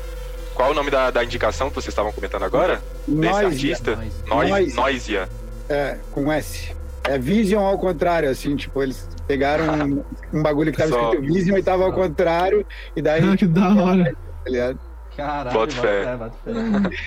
[0.53, 2.81] Qual é o nome da, da indicação que vocês estavam comentando agora?
[3.07, 3.47] Desse Noisia.
[3.47, 3.95] artista?
[3.95, 4.13] Noisia.
[4.27, 4.75] Nois, Noisia.
[4.75, 5.29] Noisia.
[5.69, 6.75] É, com S.
[7.03, 10.03] É Vision ao contrário, assim, tipo, eles pegaram um,
[10.33, 11.11] um bagulho que tava Só.
[11.13, 12.65] escrito Vision e tava ao contrário,
[12.95, 14.03] e daí, Ah, que da hora.
[14.43, 14.79] tá ligado?
[15.15, 16.03] Caralho, Boto fé.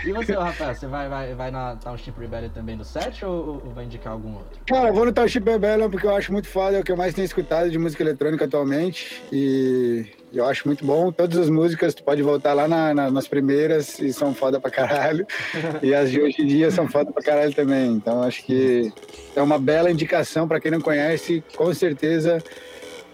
[0.05, 3.73] E você, Rafael, você vai, vai, vai na Township Rebellion também no set ou, ou
[3.73, 4.59] vai indicar algum outro?
[4.67, 6.97] Cara, eu vou no Township Rebellion porque eu acho muito foda, é o que eu
[6.97, 9.23] mais tenho escutado de música eletrônica atualmente.
[9.31, 11.11] E eu acho muito bom.
[11.13, 14.71] Todas as músicas, tu pode voltar lá na- na- nas primeiras e são foda pra
[14.71, 15.27] caralho.
[15.83, 17.93] E as de hoje em dia são foda pra caralho também.
[17.93, 18.93] Então acho que
[19.35, 21.43] é uma bela indicação pra quem não conhece.
[21.57, 22.43] Com certeza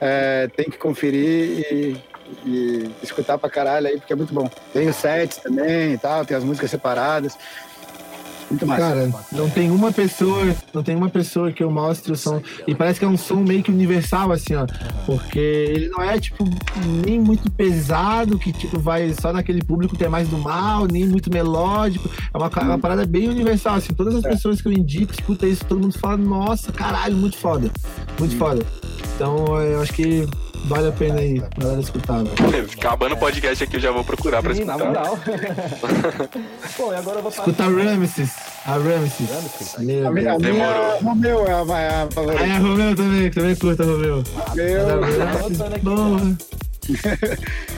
[0.01, 1.97] é, tem que conferir e,
[2.45, 4.51] e escutar pra caralho aí, porque é muito bom.
[4.73, 7.37] Tem os sets também e tal, tem as músicas separadas.
[8.51, 8.81] Muito massa.
[8.81, 12.41] Cara, não tem uma pessoa, não tem uma pessoa que eu mostre o som.
[12.67, 14.67] E parece que é um som meio que universal, assim, ó.
[15.05, 16.45] Porque ele não é, tipo,
[17.05, 21.07] nem muito pesado, que, tipo, vai só naquele público que é mais do mal, nem
[21.07, 22.09] muito melódico.
[22.33, 23.93] É uma, uma parada bem universal, assim.
[23.93, 27.71] Todas as pessoas que eu indico, escuta isso, todo mundo fala, nossa, caralho, muito foda.
[28.19, 28.65] Muito foda.
[29.17, 30.29] Então, eu acho que
[30.67, 32.69] vale a pena aí, galera escutar, velho.
[32.77, 34.89] Acabando o podcast aqui, eu já vou procurar pra Sim, na escutar.
[34.91, 35.19] moral.
[36.77, 37.49] Pô, e agora eu vou passar.
[37.49, 38.31] Escuta a Ramesses.
[38.67, 39.31] A Ramesses.
[39.31, 39.75] Ramesses?
[39.79, 40.99] Meu A minha, a minha Demorou.
[41.03, 42.45] Romeu é a, é a favorita.
[42.45, 44.23] Aí a Romeu também, também curta a Romeu.
[44.55, 46.37] Meu, anotando aqui, Porra.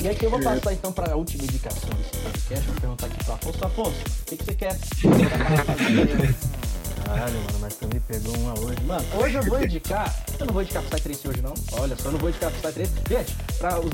[0.00, 2.66] E aqui eu vou passar então para a última indicação desse podcast.
[2.66, 3.64] Vou perguntar aqui pro Afonso.
[3.66, 4.76] Afonso, o que, que você quer?
[7.08, 8.80] Caralho, mano, mas tu me pegou uma hoje.
[8.84, 11.54] Mano, hoje eu vou indicar Eu não vou indicar Psytrance hoje, não.
[11.72, 12.92] Olha só, eu não vou indicar Psytrance.
[13.08, 13.86] Gente, pra os,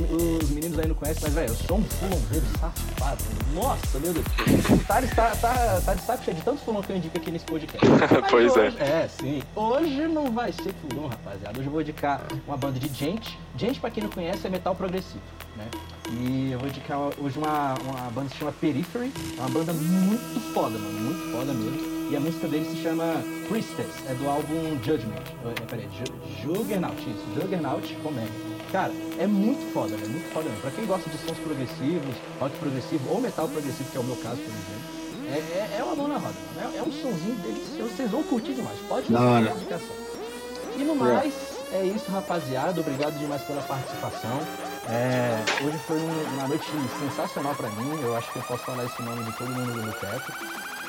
[0.43, 3.25] os meninos aí não conhecem, mas, velho, eu sou um fulonzeiro safado.
[3.55, 4.27] Nossa, meu Deus.
[4.71, 7.31] O Thales tá, tá, tá de saco cheio de tantos fulon que eu indico aqui
[7.31, 7.87] nesse podcast.
[7.89, 8.61] Mas Pois é.
[8.61, 9.09] hoje, é.
[9.09, 9.43] sim.
[9.55, 11.59] Hoje não vai ser fulon, rapaziada.
[11.59, 13.39] Hoje eu vou indicar uma banda de gente.
[13.57, 15.23] Gente, pra quem não conhece, é metal progressivo,
[15.57, 15.67] né?
[16.11, 19.13] E eu vou indicar hoje uma, uma banda que se chama Periphery.
[19.37, 21.01] É uma banda muito foda, mano.
[21.01, 21.95] Muito foda mesmo.
[22.11, 23.05] E a música dele se chama
[23.49, 25.23] Priestess, é do álbum Judgment.
[25.47, 28.29] É, peraí, Ju- Juggernaut, isso, Juggernaut Omega.
[28.71, 30.61] Cara, é muito foda, é muito foda mesmo.
[30.61, 34.17] Pra quem gosta de sons progressivos, rock progressivo ou metal progressivo, que é o meu
[34.17, 36.75] caso, por exemplo, é, é, é uma mão na roda, mano.
[36.75, 38.79] É, é um sonzinho delicioso, vocês vão curtir demais.
[38.87, 39.47] Pode ir, hora.
[39.47, 39.97] é a indicação.
[40.77, 41.33] E no mais,
[41.73, 42.81] é isso, rapaziada.
[42.81, 44.41] Obrigado demais pela participação.
[44.89, 46.67] É, hoje foi um- uma noite
[47.01, 47.91] sensacional pra mim.
[48.03, 50.33] Eu acho que eu posso falar esse nome de todo mundo do Boteco.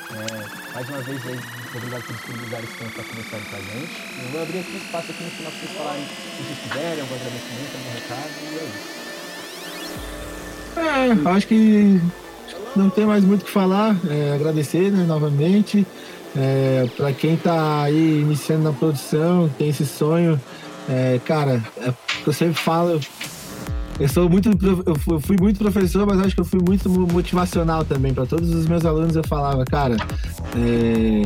[0.08, 1.40] É, mais uma vez aí,
[1.74, 3.90] obrigado por disponibilizar esse tempo para conversar com a gente.
[4.22, 7.00] Eu vou abrir aqui espaço aqui no final para vocês falarem o que vocês quiserem,
[7.00, 8.96] algum agradecimento, algum recado, e é isso.
[11.26, 12.00] É, acho que
[12.76, 13.96] não tem mais muito o que falar.
[14.08, 15.86] É, agradecer né, novamente.
[16.36, 20.38] É, para quem tá aí iniciando na produção, tem esse sonho,
[20.88, 21.92] é, cara, é,
[22.26, 23.00] eu sempre falo.
[23.98, 24.50] Eu sou muito,
[24.86, 28.12] eu fu- eu fui muito professor, mas acho que eu fui muito mo- motivacional também.
[28.12, 29.96] Para todos os meus alunos eu falava, cara,
[30.54, 31.22] é,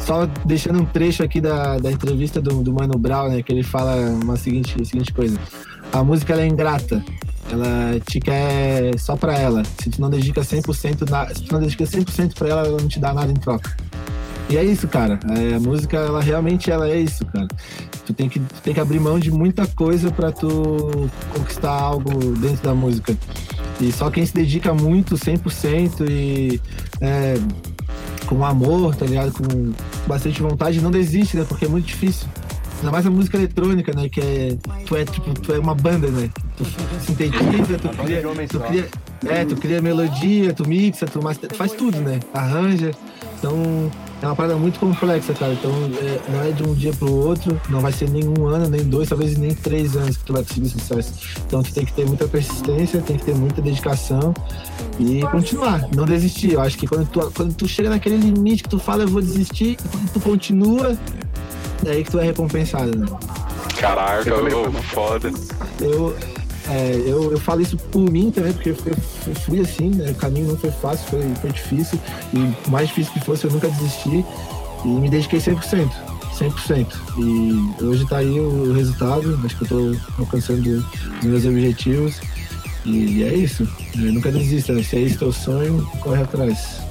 [0.00, 3.62] só deixando um trecho aqui da, da entrevista do, do Mano Brown, né, que ele
[3.62, 5.38] fala uma seguinte, seguinte coisa:
[5.92, 7.04] a música ela é ingrata,
[7.52, 9.62] ela te quer só pra ela.
[9.82, 12.88] Se tu não dedica 100%, na, se tu não dedica 100% pra ela, ela não
[12.88, 13.76] te dá nada em troca.
[14.50, 15.18] E é isso, cara.
[15.36, 17.46] É, a música, ela realmente ela é isso, cara.
[18.06, 22.10] Tu tem que, tu tem que abrir mão de muita coisa pra tu conquistar algo
[22.36, 23.14] dentro da música.
[23.80, 26.60] E só quem se dedica muito, 100% e
[27.00, 27.34] é,
[28.26, 29.32] com amor, tá ligado?
[29.32, 29.72] Com
[30.06, 31.44] bastante vontade, não desiste, né?
[31.46, 32.26] Porque é muito difícil.
[32.78, 34.08] Ainda mais a música eletrônica, né?
[34.08, 34.56] Que é.
[34.86, 36.30] Tu é tipo, tu é uma banda, né?
[36.56, 36.64] Tu
[37.04, 38.22] sintetiza, tu banda cria.
[38.48, 38.88] Tu cria
[39.26, 42.20] é, tu cria melodia, tu mixa, tu, master- tu faz tudo, né?
[42.32, 42.92] Arranja.
[43.38, 45.52] Então é uma parada muito complexa, cara.
[45.52, 45.70] Então
[46.00, 48.82] é, não é de um dia pro outro, não vai ser nem um ano, nem
[48.82, 51.12] dois, talvez nem três anos que tu vai conseguir sucesso.
[51.46, 54.34] Então tu tem que ter muita persistência, tem que ter muita dedicação
[54.98, 56.52] e continuar, não desistir.
[56.54, 59.20] Eu acho que quando tu, quando tu chega naquele limite que tu fala eu vou
[59.22, 60.96] desistir, e quando tu continua,
[61.86, 63.06] é aí que tu é recompensado, né?
[63.78, 64.72] Caraca, Eu irmão.
[64.82, 65.30] foda.
[65.80, 66.16] Eu,
[66.68, 68.76] é, eu, eu falo isso por mim também, porque eu
[69.26, 70.10] eu fui assim, né?
[70.10, 71.98] O caminho não foi fácil, foi, foi difícil.
[72.34, 74.24] E mais difícil que fosse, eu nunca desisti.
[74.84, 75.90] E me dediquei 100%.
[76.38, 76.86] 100%.
[77.18, 79.38] E hoje tá aí o resultado.
[79.44, 80.84] Acho que eu tô alcançando
[81.20, 82.20] os meus objetivos.
[82.84, 83.68] E é isso.
[83.96, 84.72] Eu nunca desista.
[84.72, 84.82] né?
[84.82, 86.87] Se é esse teu sonho, corre atrás.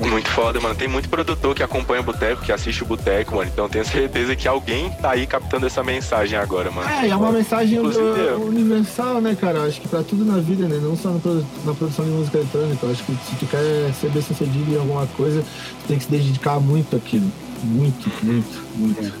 [0.00, 0.74] Muito foda, mano.
[0.74, 3.50] Tem muito produtor que acompanha o Boteco, que assiste o Boteco, mano.
[3.52, 6.88] Então eu tenho certeza que alguém tá aí captando essa mensagem agora, mano.
[6.88, 9.62] É, é uma mensagem do- universal, né, cara?
[9.64, 10.78] Acho que pra tudo na vida, né?
[10.82, 12.86] Não só na, produ- na produção de música eletrônica.
[12.86, 16.10] Acho que se tu quer ser bem sucedido em alguma coisa, tu tem que se
[16.10, 17.30] dedicar muito àquilo.
[17.64, 19.12] Muito, muito, muito.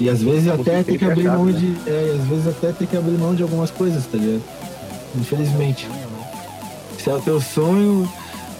[0.00, 1.52] E às vezes até tem que abrir mão né?
[1.52, 1.76] de.
[1.88, 4.42] É, e às vezes até tem que abrir mão de algumas coisas, tá ligado?
[5.16, 5.88] Infelizmente.
[6.98, 8.08] Se é o teu sonho,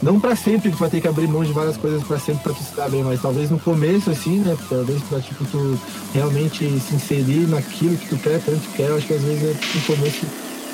[0.03, 2.43] não pra sempre que tu vai ter que abrir mão de várias coisas pra sempre
[2.45, 4.57] pra tu se dar bem, mas talvez no começo, assim, né?
[4.69, 5.79] Talvez pra tipo, tu
[6.15, 9.77] realmente se inserir naquilo que tu quer, tanto quer, eu acho que às vezes é,
[9.77, 10.27] no começo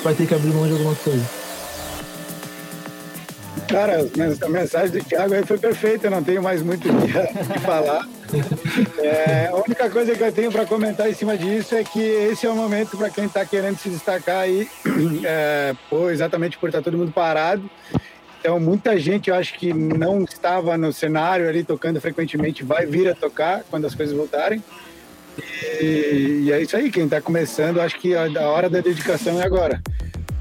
[0.03, 1.25] vai ter que abrir mão de alguma coisa.
[3.67, 4.07] Cara,
[4.43, 7.59] a mensagem do Thiago aí foi perfeita, eu não tenho mais muito o que que
[7.61, 8.07] falar.
[8.99, 12.45] É, a única coisa que eu tenho para comentar em cima disso é que esse
[12.45, 14.67] é o momento para quem está querendo se destacar aí,
[15.25, 17.69] é, pô, exatamente por estar todo mundo parado.
[18.45, 23.09] Então, muita gente, eu acho que não estava no cenário ali tocando frequentemente, vai vir
[23.09, 24.63] a tocar quando as coisas voltarem.
[25.81, 29.43] E, e é isso aí, quem está começando, acho que a, hora da dedicação é
[29.43, 29.81] agora.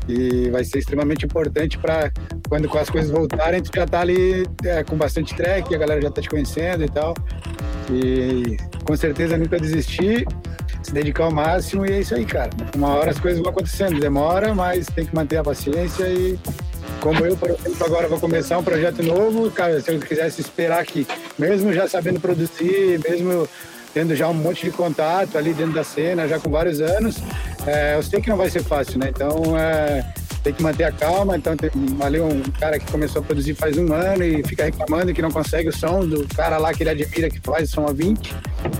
[0.07, 2.13] E vai ser extremamente importante para
[2.47, 6.11] quando as coisas voltarem, tu já tá ali é, com bastante track, a galera já
[6.11, 7.15] tá te conhecendo e tal.
[7.91, 10.27] E com certeza nunca desistir,
[10.83, 12.51] se dedicar ao máximo e é isso aí, cara.
[12.77, 16.39] Uma hora as coisas vão acontecendo, demora, mas tem que manter a paciência e
[17.05, 20.81] como eu, por exemplo, agora vou começar um projeto novo, cara, se eu quisesse esperar
[20.81, 21.07] aqui,
[21.39, 23.47] mesmo já sabendo produzir, mesmo
[23.93, 27.19] tendo já um monte de contato ali dentro da cena, já com vários anos,
[27.67, 29.11] é, eu sei que não vai ser fácil, né?
[29.11, 30.03] Então, é,
[30.43, 31.37] tem que manter a calma.
[31.37, 31.71] Então, tem
[32.01, 35.31] ali um cara que começou a produzir faz um ano e fica reclamando que não
[35.31, 38.35] consegue o som do cara lá que ele admira que faz som a 20.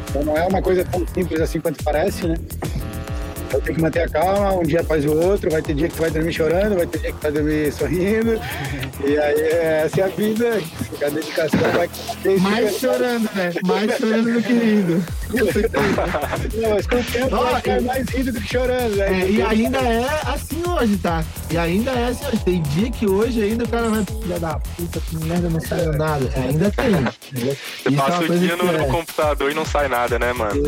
[0.09, 2.37] Então, não é uma coisa tão simples assim quanto parece, né?
[3.55, 5.94] Então tem que manter a calma, um dia após o outro, vai ter dia que
[5.94, 8.40] tu vai dormir chorando, vai ter dia que tu vai dormir sorrindo.
[9.05, 10.62] E aí essa é a vida,
[11.05, 11.89] a dedicação vai
[12.40, 13.52] Mais chorando, né?
[13.64, 15.05] Mais chorando do que rindo.
[16.60, 19.22] Não, mas com o tempo vai ficar mais rindo do que chorando, né?
[19.22, 21.24] É, e ainda é assim hoje, tá?
[21.51, 22.44] E ainda é assim hoje.
[22.44, 25.86] Tem dia que hoje ainda o cara vai, filha da puta, que merda, não sai
[25.86, 26.28] nada.
[26.35, 26.90] É, ainda tem.
[26.94, 28.78] Você Isso é passa o dia no, é.
[28.78, 30.60] no computador e não sai nada, né, mano?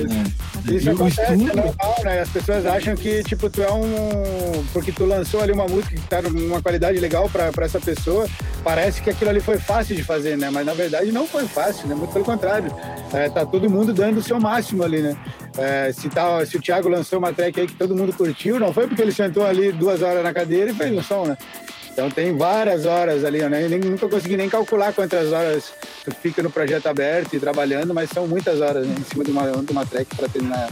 [0.67, 2.21] Isso E o acontece, é normal, né?
[2.21, 4.65] As pessoas acham que, tipo, tu é um...
[4.73, 8.27] Porque tu lançou ali uma música que tá numa qualidade legal pra essa pessoa,
[8.63, 10.51] parece que aquilo ali foi fácil de fazer, né?
[10.51, 11.95] Mas, na verdade, não foi fácil, né?
[11.95, 12.73] Muito pelo contrário.
[13.13, 15.17] É, tá todo mundo dando o seu máximo ali, né?
[15.59, 18.73] É, se, tá, se o Thiago lançou uma track aí que todo mundo curtiu, não
[18.73, 21.37] foi porque ele sentou ali duas horas na cadeira e fez um som, né?
[21.97, 23.65] Então tem várias horas ali, né?
[23.65, 25.73] Eu nem, nunca consegui nem calcular quantas horas
[26.05, 28.95] tu fica no projeto aberto e trabalhando, mas são muitas horas né?
[28.99, 30.69] em cima de uma, de uma track pra terminar.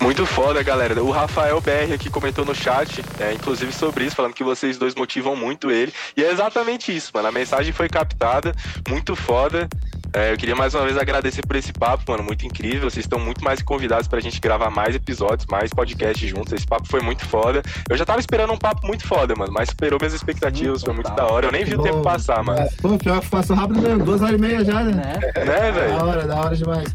[0.00, 1.02] Muito foda, galera.
[1.02, 4.94] O Rafael BR aqui comentou no chat, é, inclusive sobre isso, falando que vocês dois
[4.94, 5.92] motivam muito ele.
[6.16, 7.28] E é exatamente isso, mano.
[7.28, 8.54] A mensagem foi captada,
[8.88, 9.68] muito foda.
[10.14, 12.88] É, eu queria mais uma vez agradecer por esse papo, mano, muito incrível.
[12.88, 16.52] Vocês estão muito mais convidados pra gente gravar mais episódios, mais podcasts juntos.
[16.52, 17.60] Esse papo foi muito foda.
[17.90, 21.10] Eu já tava esperando um papo muito foda, mano, mas superou minhas expectativas, foi muito
[21.14, 21.46] da hora.
[21.48, 22.66] Eu nem vi o tempo passar, mano.
[22.80, 24.92] Pô, pior que passou rápido mesmo, duas horas e meia já, né?
[24.94, 25.20] Né?
[25.44, 25.94] Né, Da velho?
[26.04, 26.94] hora, da hora demais.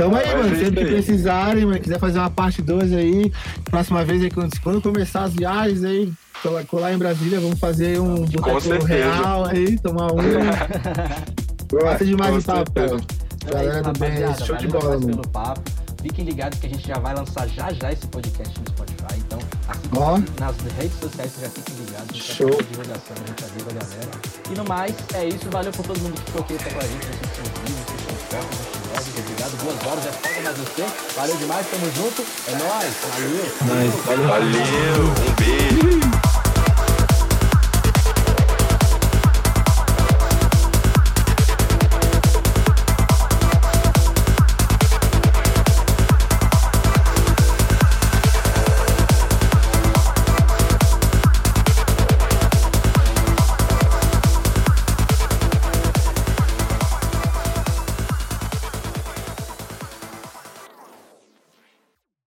[0.00, 0.48] Tamo aí, mano.
[0.48, 1.78] é isso Sempre que precisarem, mano.
[1.78, 3.30] Quiser fazer uma parte 2 aí.
[3.64, 6.10] Próxima vez aí, quando, quando começar as viagens aí,
[6.42, 10.16] colar, colar em Brasília, vamos fazer um boteco real aí, tomar um.
[11.70, 12.88] Gosta demais do papo, cara.
[12.88, 13.04] certeza.
[13.44, 15.06] Então é Galera do bem, show de bola, mano.
[15.06, 15.60] pelo papo.
[16.02, 19.18] Fiquem ligados que a gente já vai lançar já já esse podcast no Spotify.
[19.18, 20.18] Então, assim Ó.
[20.40, 22.08] nas redes sociais, vocês já fiquem ligados.
[22.08, 22.48] A Show.
[22.48, 24.10] fazer divulgação, a gente avisa a galera.
[24.50, 25.50] E no mais, é isso.
[25.50, 27.06] Valeu por todo mundo que ficou aqui até com a gente.
[27.06, 29.56] Vocês são vivos, vocês são fortes, vocês são Obrigado.
[29.62, 30.86] Duas horas é foda mais você.
[31.16, 32.26] Valeu demais, tamo junto.
[32.46, 32.94] É nóis.
[33.14, 33.52] Valeu.
[33.62, 34.28] Mas, valeu.
[34.28, 36.29] Valeu, um beijo.